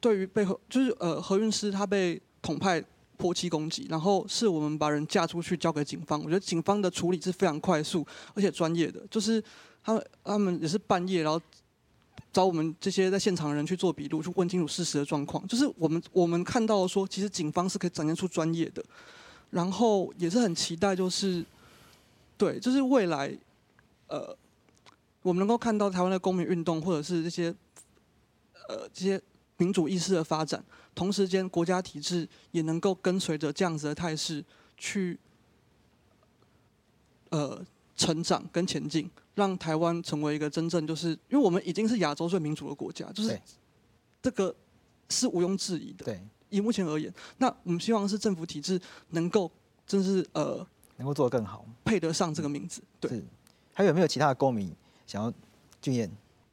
[0.00, 2.82] 对于被何就是呃何韵诗他被统派
[3.16, 6.18] 泼漆攻击，然后是我们把人架出去交给警方。
[6.18, 8.04] 我觉得警方的处理是非常快速
[8.34, 9.40] 而且专业的，就是
[9.84, 11.40] 他们他们也是半夜，然后
[12.32, 15.46] 找我们这些在现场的人去做笔录，去问清楚事实的状况。
[15.46, 18.84] 就是我们我们看到说，其实警方是可以展现出专业的，
[19.50, 21.44] 然后也是很期待，就是
[22.36, 23.32] 对，就是未来
[24.08, 24.36] 呃。
[25.24, 27.48] 我们能够看到台湾的公民运动，或者是这些，
[28.68, 29.18] 呃，这些
[29.56, 30.62] 民主意识的发展，
[30.94, 34.44] 同时间国家体制也能够跟随着这样子的态势
[34.76, 35.18] 去，
[37.30, 37.64] 呃，
[37.96, 43.40] 成长跟前进，让台湾成为一个真正就是，因为我们已经是亚洲最民主的国家，就是
[44.20, 44.54] 这个
[45.08, 46.04] 是毋庸置疑的。
[46.04, 46.20] 对，
[46.50, 48.78] 以目前而言，那我们希望是政府体制
[49.08, 49.50] 能够，
[49.86, 50.66] 真是呃，
[50.98, 52.82] 能够做得更好，配得上这个名字。
[53.00, 53.24] 对，
[53.72, 54.70] 还有没有其他的公民？
[55.06, 55.32] 想要
[55.80, 56.08] 俊彦，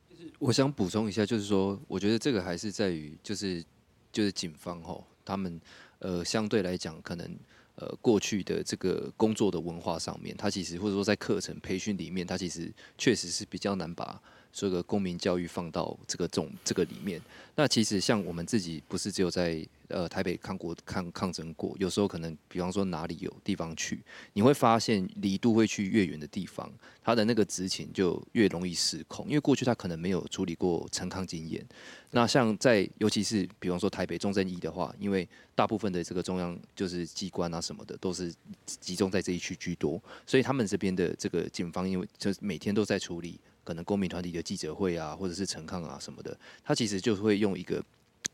[0.10, 3.64] 就是我想补充一下，就是说，我觉得这个还是在于，就是
[4.12, 5.60] 就是警方吼，他们
[6.00, 7.38] 呃相对来讲，可能
[7.76, 14.22] 呃过去的这个工作的文化上面，他其实或者说在课程培训里面，他其实确实是比较难把。
[14.54, 17.22] 这个公民教育放到这个种这个里面，
[17.56, 24.02] 那其实像我们自己不是只有在呃台北抗国抗抗争过，有时候可能比方说哪里有地方去，
[24.34, 26.72] 你会发现离度会去越远的地方，
[27.04, 31.66] 他的那个执勤就越容易失控，因为过去他可能没有处理过陈抗经验。
[32.12, 38.34] 那像在尤其是比方说台北中正一的话，因为大部分的这个中央就是机关啊什么的都是
[38.66, 43.40] 集中在这一区居多，所以他们这边的这个警方因为就是每天都在处理。
[43.72, 47.82] 可能公民团体的记者会啊，或者是陈抗啊什么的，他其实就会用一个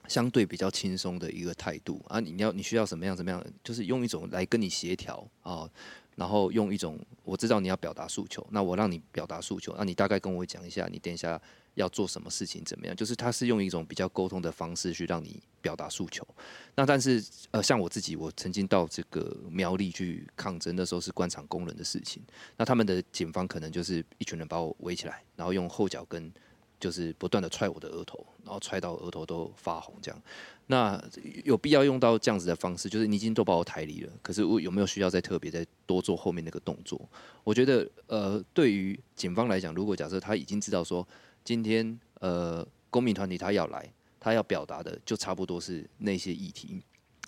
[0.07, 2.03] 相对比较轻松的一个态度。
[2.07, 5.69] 啊，你要你需要什么样怎么样，就是用一种来跟你协调啊，
[6.15, 11.39] 然后用一种我知道你要表达诉求，那我让你表达诉求，那你大概跟我讲一下，你等一下
[11.77, 16.27] 要做什么事情怎么样，就是他是用一种比较沟通的方式去让你表达诉求。
[16.75, 22.21] 那但是呃，像我自己，我曾经到这个苗栗去抗争，那时候是官厂工人的事情。
[22.57, 26.31] 那他们的警方可能就是一群人把我围起来，然后用后脚跟
[26.79, 30.21] 就是不断的踹我的额头，然后踹到额头都发红这样。
[30.65, 31.01] 那
[31.45, 36.99] 有必要用到这样子的方式，就是你已经都把我抬离了，可是我有没有需要再特别再多做后面那个动作？
[37.43, 41.07] 我觉得，呃，对于警方来讲，如果假设他已经知道说
[41.48, 46.84] 今天呃公民团体他要来，他要表达的就差不多是那些议题，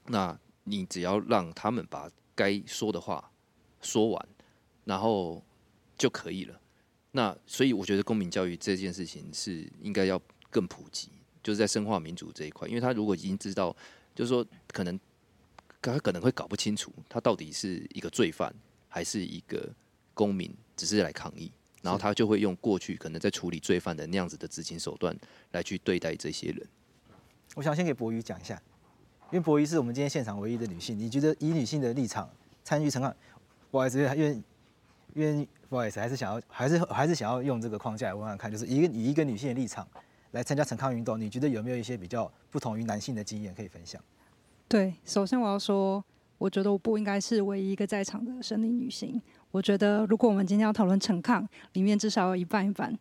[0.07, 3.31] 那你只要让他们把该说的话
[3.79, 4.29] 说完，
[4.83, 5.41] 然后
[5.97, 6.59] 就可以了。
[7.11, 11.09] 那所以我觉得公民教育这件事情是应该要更普及。
[11.41, 13.73] 就是在深化民主这一块，因为他如果已经知道，
[14.13, 14.99] 就是说可能
[15.81, 18.53] 他可能会搞不清楚，他到底是一个罪犯
[18.89, 19.73] 还是一个
[20.13, 21.49] 公民，只是来抗议，
[21.81, 25.15] 然后他就会用过去可能在处理罪犯的那样子的执行手段
[25.51, 26.67] 来去对待这些人。
[27.55, 28.61] 我想先给博瑜讲一下，
[29.31, 32.29] 因为博瑜是我们今天现场唯一的女性，你觉得以女性的立场
[32.63, 33.15] 参与陈抗，
[33.71, 34.41] 不好意思，因为
[35.15, 39.87] 因为不好意思，还是想要还是还是想要用这个框架来问问看，就是一个以一个女性的立场。
[40.31, 43.99] 来参加陈抗运动，你觉得有没有一些比较不同于男性的经验可以分享？
[44.67, 46.05] 对，首先我要说，
[46.37, 49.19] 我觉得我不应该是唯一一个在场的生理女性。
[49.51, 52.97] 我觉得，如果我们今天要讨论陈抗，里面至少有一半一半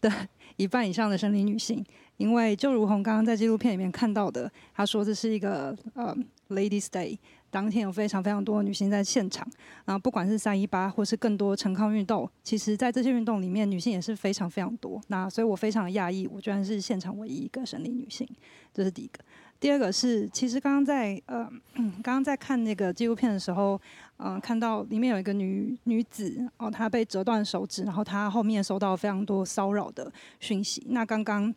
[0.00, 0.10] 的
[0.56, 1.84] 一半以上的生理女性，
[2.16, 6.14] 因为就如同刚刚在纪录片里面看到的，他说这是一个呃
[6.50, 7.18] Ladies Day。
[7.52, 9.46] 当天有非常非常多的女性在现场，
[9.84, 14.98] 然后不管是三一八或是更多陈抗运动，其实在这些运动里面，女性也是非常非常多。
[15.08, 18.26] 那所以我非常的讶异，我居然是现场唯一一个生理女性，
[18.72, 19.18] 这是第一个。
[19.60, 21.46] 第二个是，其实刚刚在呃，
[22.02, 23.78] 刚刚在看那个纪录片的时候，
[24.24, 30.86] 嗯、看到里面有一个女女子哦，她被折断手指，然后她后面收到非常多骚扰的讯息。
[30.90, 31.52] 那刚刚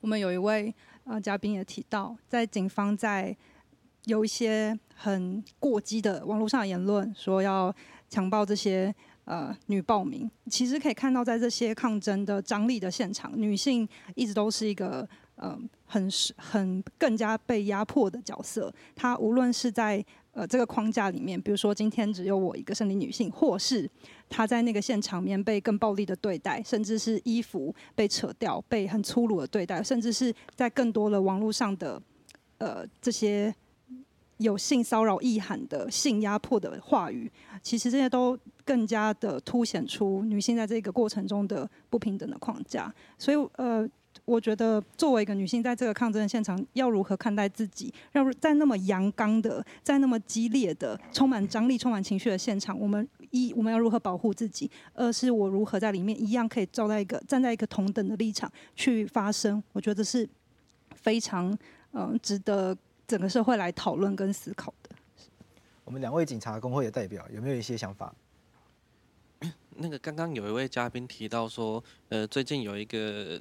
[0.00, 0.74] 我们有一位
[1.04, 3.34] 呃嘉宾也提到，在警方在
[4.04, 7.74] 有一些很过激的网络上的言论，说要
[8.08, 8.94] 强暴这些
[9.24, 10.30] 呃女暴民。
[10.50, 18.72] 其实可以看到，在这些抗争的张力的现场，女性一直都是一个呃很是很更加被压迫的角色。
[18.94, 20.04] 她无论是在
[20.36, 23.90] 呃这个框架里面，比如说今天只有我一个生理女性，或是
[24.28, 32.00] 她在那个现场面被更暴力的对待，甚至是衣服被扯掉、被很粗鲁的对待，甚至是在更多的网络上的
[32.58, 33.54] 呃这些。
[34.38, 37.32] 有性骚扰意涵的性压迫的话语，
[37.62, 42.94] 其实这些都更加的凸显出女性在这个过程中的不平等的框架。
[43.16, 43.88] 所以，呃，
[44.26, 47.90] 我觉得作为一个女性，在这个抗争的现场，要如何看待自己？
[48.12, 54.70] 要在那么阳刚的、在那么激烈的、充满张力、充满情绪的现场，我们一我们要如何保护自己？
[54.92, 59.62] 二是我如何在里面一样可以站在一个站在一个同等的立场去发声？
[59.72, 60.28] 我觉得是
[60.94, 61.50] 非常
[61.92, 62.76] 嗯、呃、值得。
[63.08, 64.90] 整个社会来讨论跟思考的。
[65.84, 68.12] 我们两位警察工会的代表有没有一些想法？
[69.76, 73.40] 那个刚刚有一位嘉宾提到说，呃，最近有一个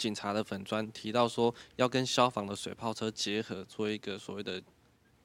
[0.00, 4.62] 警察的粉砖提到说，要跟消防的水炮车结合，做一个所谓的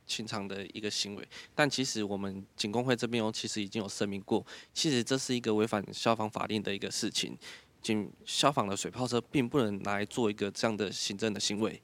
[0.06, 1.26] 清场的一个行为。
[1.56, 7.38] 但其实我们警工会这边哦，其实已经有声明过，其实这是一个违反消防法令的一个事情。
[7.82, 11.82] 警消防的水炮车并不能来做一个这样的行政的行为。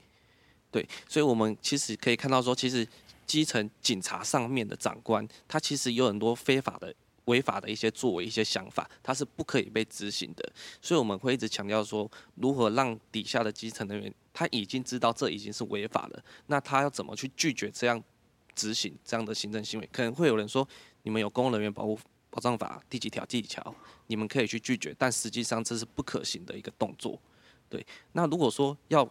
[0.69, 2.85] 对，所以我们其实可以看到说，其实
[3.25, 6.93] 基层警察上面的长官，他其实有很多非法的、
[7.31, 10.53] 违法的一些作为、一些想法，他是不可以被执行的。
[10.81, 18.03] 所以我们会一直强调说，如何让底下的基层人员，他已经知道这已经是违法了，那他要怎么去拒绝这样
[18.53, 19.89] 执行这样的行政行为？
[19.91, 20.67] 可能会有人说，
[21.03, 21.97] 你们有公务人员保护
[22.29, 23.25] 保障法第几条？
[23.25, 23.75] 第几条？
[24.07, 27.19] 你们可以去拒绝，但实际上这是不可行的一个动作。
[27.69, 29.07] 对，那如果说要，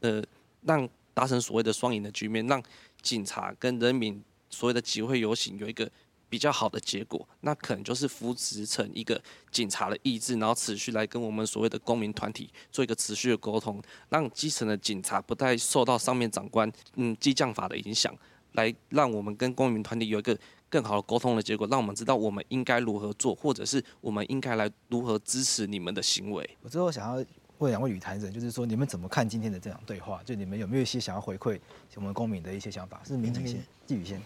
[0.00, 0.22] 呃。
[0.62, 2.62] 让达成所谓的双赢的局面，让
[3.00, 5.90] 警察跟人民所谓的集会游行有一个
[6.30, 9.20] 比较好的结果，那可能就是扶持成一个
[9.50, 18.14] 警察的意志，然后持续来跟我们所谓的公民团体做一个持续的沟通，让基层的警察不再受到上面长官嗯激将法的影响，
[18.52, 20.38] 来让我们跟公民团体有一个
[20.70, 26.48] 更好的沟通的结果，让我们知道我们应该如何做，或者是我们应该来如何支持你们的行为。
[26.62, 27.24] 我最后想要。
[27.60, 30.22] 问两位语坛人，就是说你们怎么看今天的这场对话？
[30.24, 31.60] 就你们有没有一些想要回馈
[31.94, 33.02] 我们公民的一些想法？
[33.06, 34.18] 是民警先，季宇先。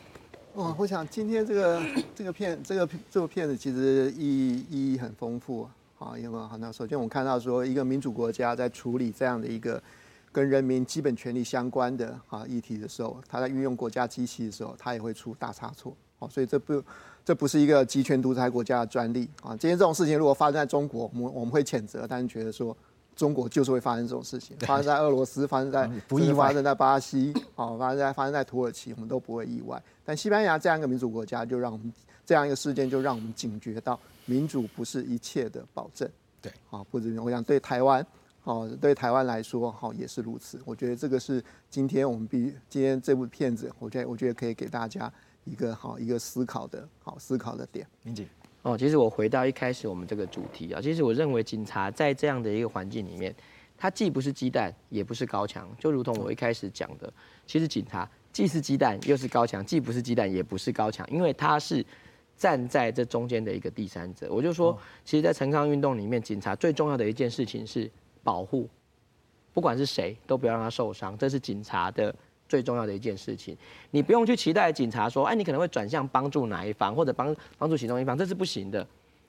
[0.54, 1.82] 哦，我想今天这个
[2.14, 5.68] 这个片这个这部片子其实意义意义很丰富
[5.98, 9.82] 啊，因为好，那首先我们看到说一个民主国家在处理这样的一个
[10.30, 15.92] 跟人民基本权利相关的啊议题的时候，他在运用国家机器的时候，他也会出大差错。
[16.20, 16.80] 哦，所以这不
[17.24, 19.56] 这不是一个集权独裁国家的专利啊。
[19.56, 22.76] 今天这种事情如果发生在中国，我们我们会谴责，但是觉得说。
[23.14, 29.82] 中国就是会发生这种事情，发生在俄罗斯，发生在不意外，发生在巴西，哦，发生在发生在土耳其，我们都不会意外。
[30.04, 31.92] 但西班牙这样一个民主国家，就让我们
[32.26, 36.08] 这样一个事件，就让我们警觉到民主不是一切的保证。
[36.42, 38.06] 对，啊，不止，我想对台湾，
[38.42, 40.60] 哦，对台湾来说，哈，也是如此。
[40.64, 45.10] 我觉得这个是今天我们必今天这部片子，我觉得我觉得可以给大家
[45.44, 47.86] 一个好一个思考的好思考的点。
[48.02, 48.26] 明姐。
[48.64, 53.34] 哦，其实我回到一开始我们这个主题啊，其实我认为警察在这样的一个环境里面，
[53.76, 57.12] 他既不是鸡蛋，也不是高墙，就如同我一开始讲的，
[57.46, 61.84] 其实警察既是鸡蛋又是高墙，既不是鸡蛋也不是高墙，因为他是
[62.38, 64.32] 站在这中间的一个第三者。
[64.32, 67.90] 我就说，其实，在陈康运动里面，警察最重要的一件事情是
[68.22, 68.66] 保护，
[69.52, 72.14] 不管是谁都不要让他受伤，这是警察的。
[72.48, 73.56] 最重要的一件事情，
[73.90, 78.86] 你不用去期待警察说，哎，你可能会转向帮助哪一方，或者帮帮助其中一方，这是不行的。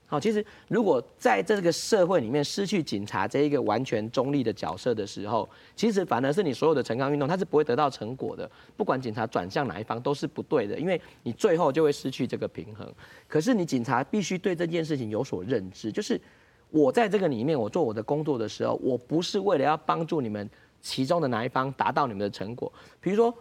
[0.07, 8.47] 好，其实如果在这个社会里面失去警察这一个完全中立的角色的时候，其实反而是你所有的陈抗运动，它是不会得到成果的。
[8.77, 12.87] 不管警察转向哪一方都是不对的，因为你最后就会失去这个平衡。
[13.27, 16.21] 可是你警察必须对这件事情有所认知，就是
[16.69, 20.47] 我在这个里面，我做我的工作的时候，我不是为了要帮助你们。
[20.85, 22.71] 其中的哪一方达到你们的成果？
[23.01, 23.33] 比如说，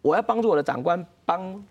[0.00, 1.62] 我要帮助我的长官帮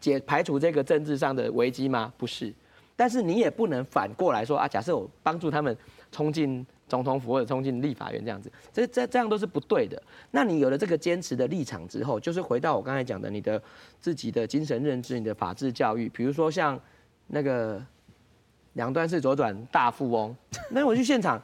[0.00, 2.12] 解排除这个政治上的危机吗？
[2.16, 2.54] 不是。
[2.94, 5.76] 但是你也不能反过来说啊，假设我帮助他们
[6.12, 10.00] 冲进总统府或者冲进立法院这样子，这这这样都是不对的。
[10.30, 13.60] 那你有了这个坚持的立场之后，就是回到我刚才讲的，你的
[13.98, 16.08] 自己的精神认知、你的法治教育。
[16.10, 16.78] 比如说像
[17.26, 17.84] 那个
[18.74, 20.36] 两端是左转大富翁，
[20.70, 21.42] 那我去现场。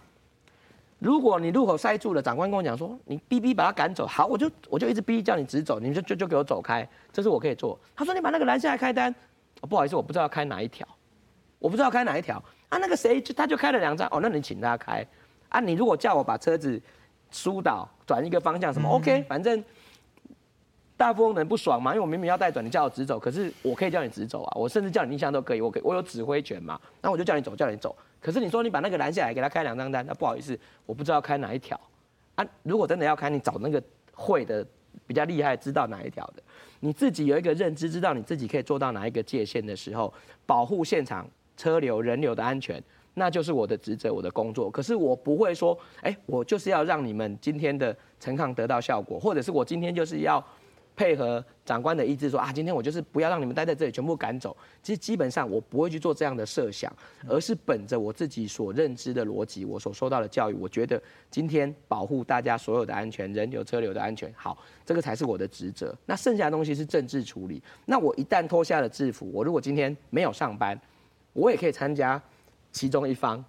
[0.99, 7.79] 如果你路口塞住了，长官跟我讲说，你逼逼把他赶走，好，我就我就一直逼叫你直走，你就就就给我走开，这是我可以做。
[7.95, 9.15] 他说你把那个拦下来开单，
[9.61, 10.87] 哦，不好意思，我不知道要开哪一条，
[11.61, 12.43] 我不知道开哪一条。
[12.69, 15.07] 啊，那个谁就他就开了两张，哦，那你请他开
[15.49, 16.81] 啊，你如果叫我把车子
[17.31, 19.63] 疏导转一个方向什么、嗯、，OK，反正
[20.97, 27.97] 大富翁人不爽嘛，因为我明明要带转，你叫我直走，可是我可以叫你直走啊，我甚至叫你逆向都可以，我可以我有指挥权嘛，那我就叫你走，叫你走。
[28.21, 31.81] 可是你说你把那个拦下来，给他开两张单，那不好意思，我不知道开哪一条
[32.35, 32.47] 啊。
[32.63, 33.83] 如果真的要开，你找那个
[34.13, 34.67] 会的
[35.07, 36.43] 比较厉害，知道哪一条的。
[36.81, 40.13] 你自己有一个认知，知道你自己可以做到哪一个界限的时候，
[40.47, 42.83] 保护现场车流人流的安全，
[43.15, 44.71] 那就是我的职责，我的工作。
[44.71, 50.45] 可是我不会说，哎，我就是要让你们今天的陈抗得到效果，或者是我今天就是要。
[50.99, 54.55] 配合长官的意志说啊，今天我就是不要让你们待在这里，全部赶走。
[54.83, 56.93] 其实基本上我不会去做这样的设想，
[57.29, 61.01] 而是本着我自己所认知的逻辑，我所受到的教育，我觉得
[61.31, 65.95] 今天保护大家所有的安全，人流车流的安全，好，这个才是我的职责。
[66.05, 67.63] 那剩下的东西是政治处理。
[67.87, 70.77] 那我一旦脱下了制服，我如果今天没有上班，
[71.33, 72.21] 我也可以参加
[72.73, 73.45] 其中一方。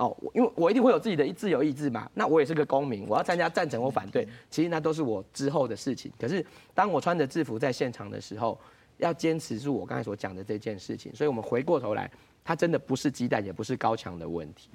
[0.00, 6.10] 哦，因为我一定会有自己的自由意志嘛，那我也是个公民，我要参加赞成或反对，其实那都是我之后的事情。
[6.18, 6.44] 可是
[6.74, 8.58] 当我穿着制服在现场的时候，
[8.96, 11.14] 要坚持住我刚才所讲的这件事情。
[11.14, 12.10] 所以我们回过头来，
[12.42, 14.70] 它真的不是鸡蛋，也不是高墙的问题。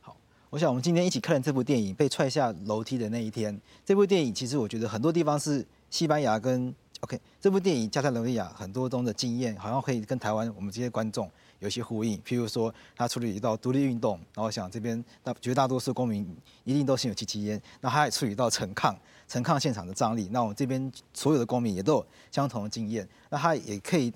[0.00, 0.16] 好，
[0.50, 3.54] 我想我们今天一起看了这部电影《被踹下楼梯的那一天》。
[3.84, 11.30] 这部电影其实我觉得很多地方是西班牙跟 OK，这部电影加泰罗尼亚很多中的经验，好像可以跟台湾我们这些观众。
[11.60, 16.24] 有些呼应，譬如说他处理到独立运动，然后想这边大绝大多数公民
[16.62, 17.60] 一定都心有戚戚焉。
[17.80, 18.96] 那他也处理到陈抗，
[19.26, 23.08] 陈抗现场的张力，那我们这边所有的公民也都有相同的经验。
[23.28, 24.12] 那他也可以，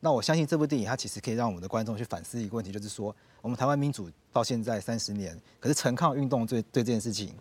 [0.00, 7.32] 那我相信这部电影它其实可以让我们的观众去反思一个问题，就是说我们台湾民主到现在三十年，可是陈抗运动对对这件事情，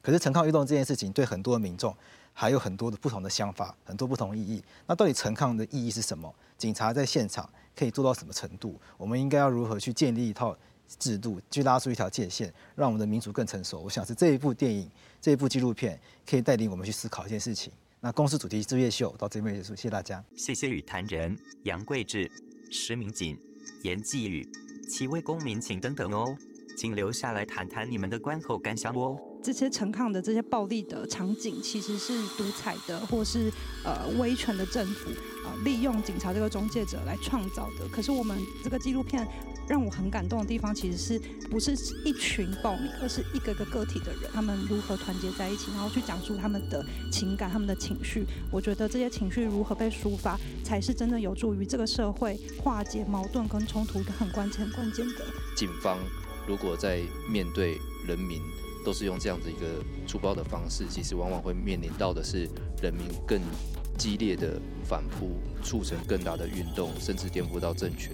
[0.00, 1.94] 可是陈抗运动这件事情对很多民众
[2.38, 4.62] 还有很多的不同的想法，很多不同意义。
[4.86, 6.32] 那到底陈抗的意义是什么？
[6.58, 7.48] 警察在现场。
[7.78, 8.80] 可以做到什么程度？
[8.96, 10.56] 我们应该要如何去建立一套
[10.98, 13.82] 制度，去拉出一条界限，让我们的民主更成熟？
[13.82, 14.90] 我想是这一部电影、
[15.20, 17.70] 这一部纪录片可以带领我们去思考一件事情。
[18.00, 20.24] 那公司主题之夜秀到这边结束，谢谢大家。
[20.38, 22.32] 谢谢与谈人杨贵智、
[22.70, 23.38] 施明景、
[23.82, 24.50] 颜继宇
[24.88, 26.34] 七位公民，请等等哦，
[26.78, 29.18] 请留下来谈谈你们的观后感想哦。
[29.46, 33.48] 这些陈抗的这些暴力的场景，其实是独裁的，或是
[33.84, 35.08] 呃威权的政府
[35.46, 37.86] 啊、利用警察这个中介者来创造的。
[37.92, 39.24] 可是我们这个纪录片
[39.68, 48.24] 让我很感动的地方，其实是不是一群暴民，而是一个个个体的人，他们如何团结在一起，然后去讲述他们的情感、他们的情绪。
[48.50, 55.24] 我觉得这些情绪如何被抒发，才是真的有助于这个社会化解矛盾跟冲突一个很关键、很关键的。
[55.54, 56.00] 警方
[56.48, 57.00] 如果在
[57.30, 58.42] 面对人民。
[58.86, 62.48] 都是用这样子一个粗暴的方式，其实往往会面临到的是
[62.80, 63.40] 人民更
[63.98, 68.12] 激烈的反扑，促成更大的运动，甚至颠覆到政权。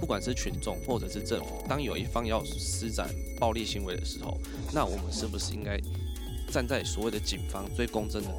[0.00, 3.06] 不管是群众或者是政府，当有一方要施展
[3.38, 4.38] 暴力行为的时候，
[4.72, 5.78] 那我们是不是应该
[6.50, 8.30] 站在所谓的警方最公正的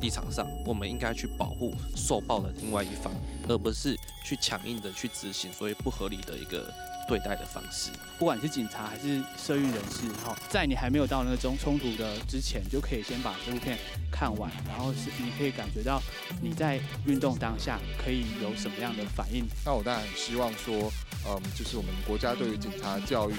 [0.00, 0.46] 立场上？
[0.64, 3.12] 我们应该去保护受暴的另外一方，
[3.48, 6.72] 而不是去强硬的去执行所谓不合理的一个。
[7.12, 13.76] 对待的方式，不管是警察还是社运人士，哈，在你还没有到那个中冲突的之前，就可以先把这部片
[14.10, 16.00] 看完，然后是你可以感觉到
[16.40, 19.44] 你在运动当下可以有什么样的反应。
[19.62, 20.90] 那我当然很希望说，
[21.28, 23.34] 嗯，就是我们国家对于警察教育，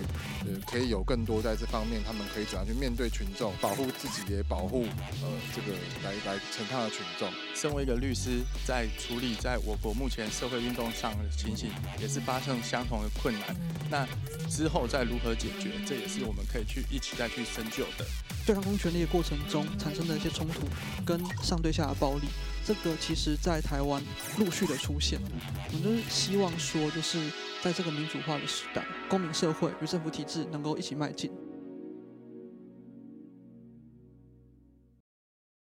[0.46, 4.86] 呃，可以有更多在这方面，他们可以怎样去面对群众，保护自己，也保护
[5.24, 7.28] 呃这个来来成抗的群众。
[7.56, 13.63] 身为一个律师，在处理在我国目前社会运动上的情形，也是发生相同的困难。
[13.90, 14.08] 那
[14.50, 18.06] 之后再如何解决，这也是我们可以去一起再去深究的。
[18.46, 20.68] 对抗公权力的过程中产生的一些冲突
[21.06, 22.28] 跟上对下的暴力，
[22.66, 24.02] 这个其实在台湾
[24.38, 25.20] 陆续的出现。
[25.72, 27.32] 我们就是希望说，就是
[27.62, 31.32] 在这个民主化的时代，公民社会与政府体制能够一起迈进。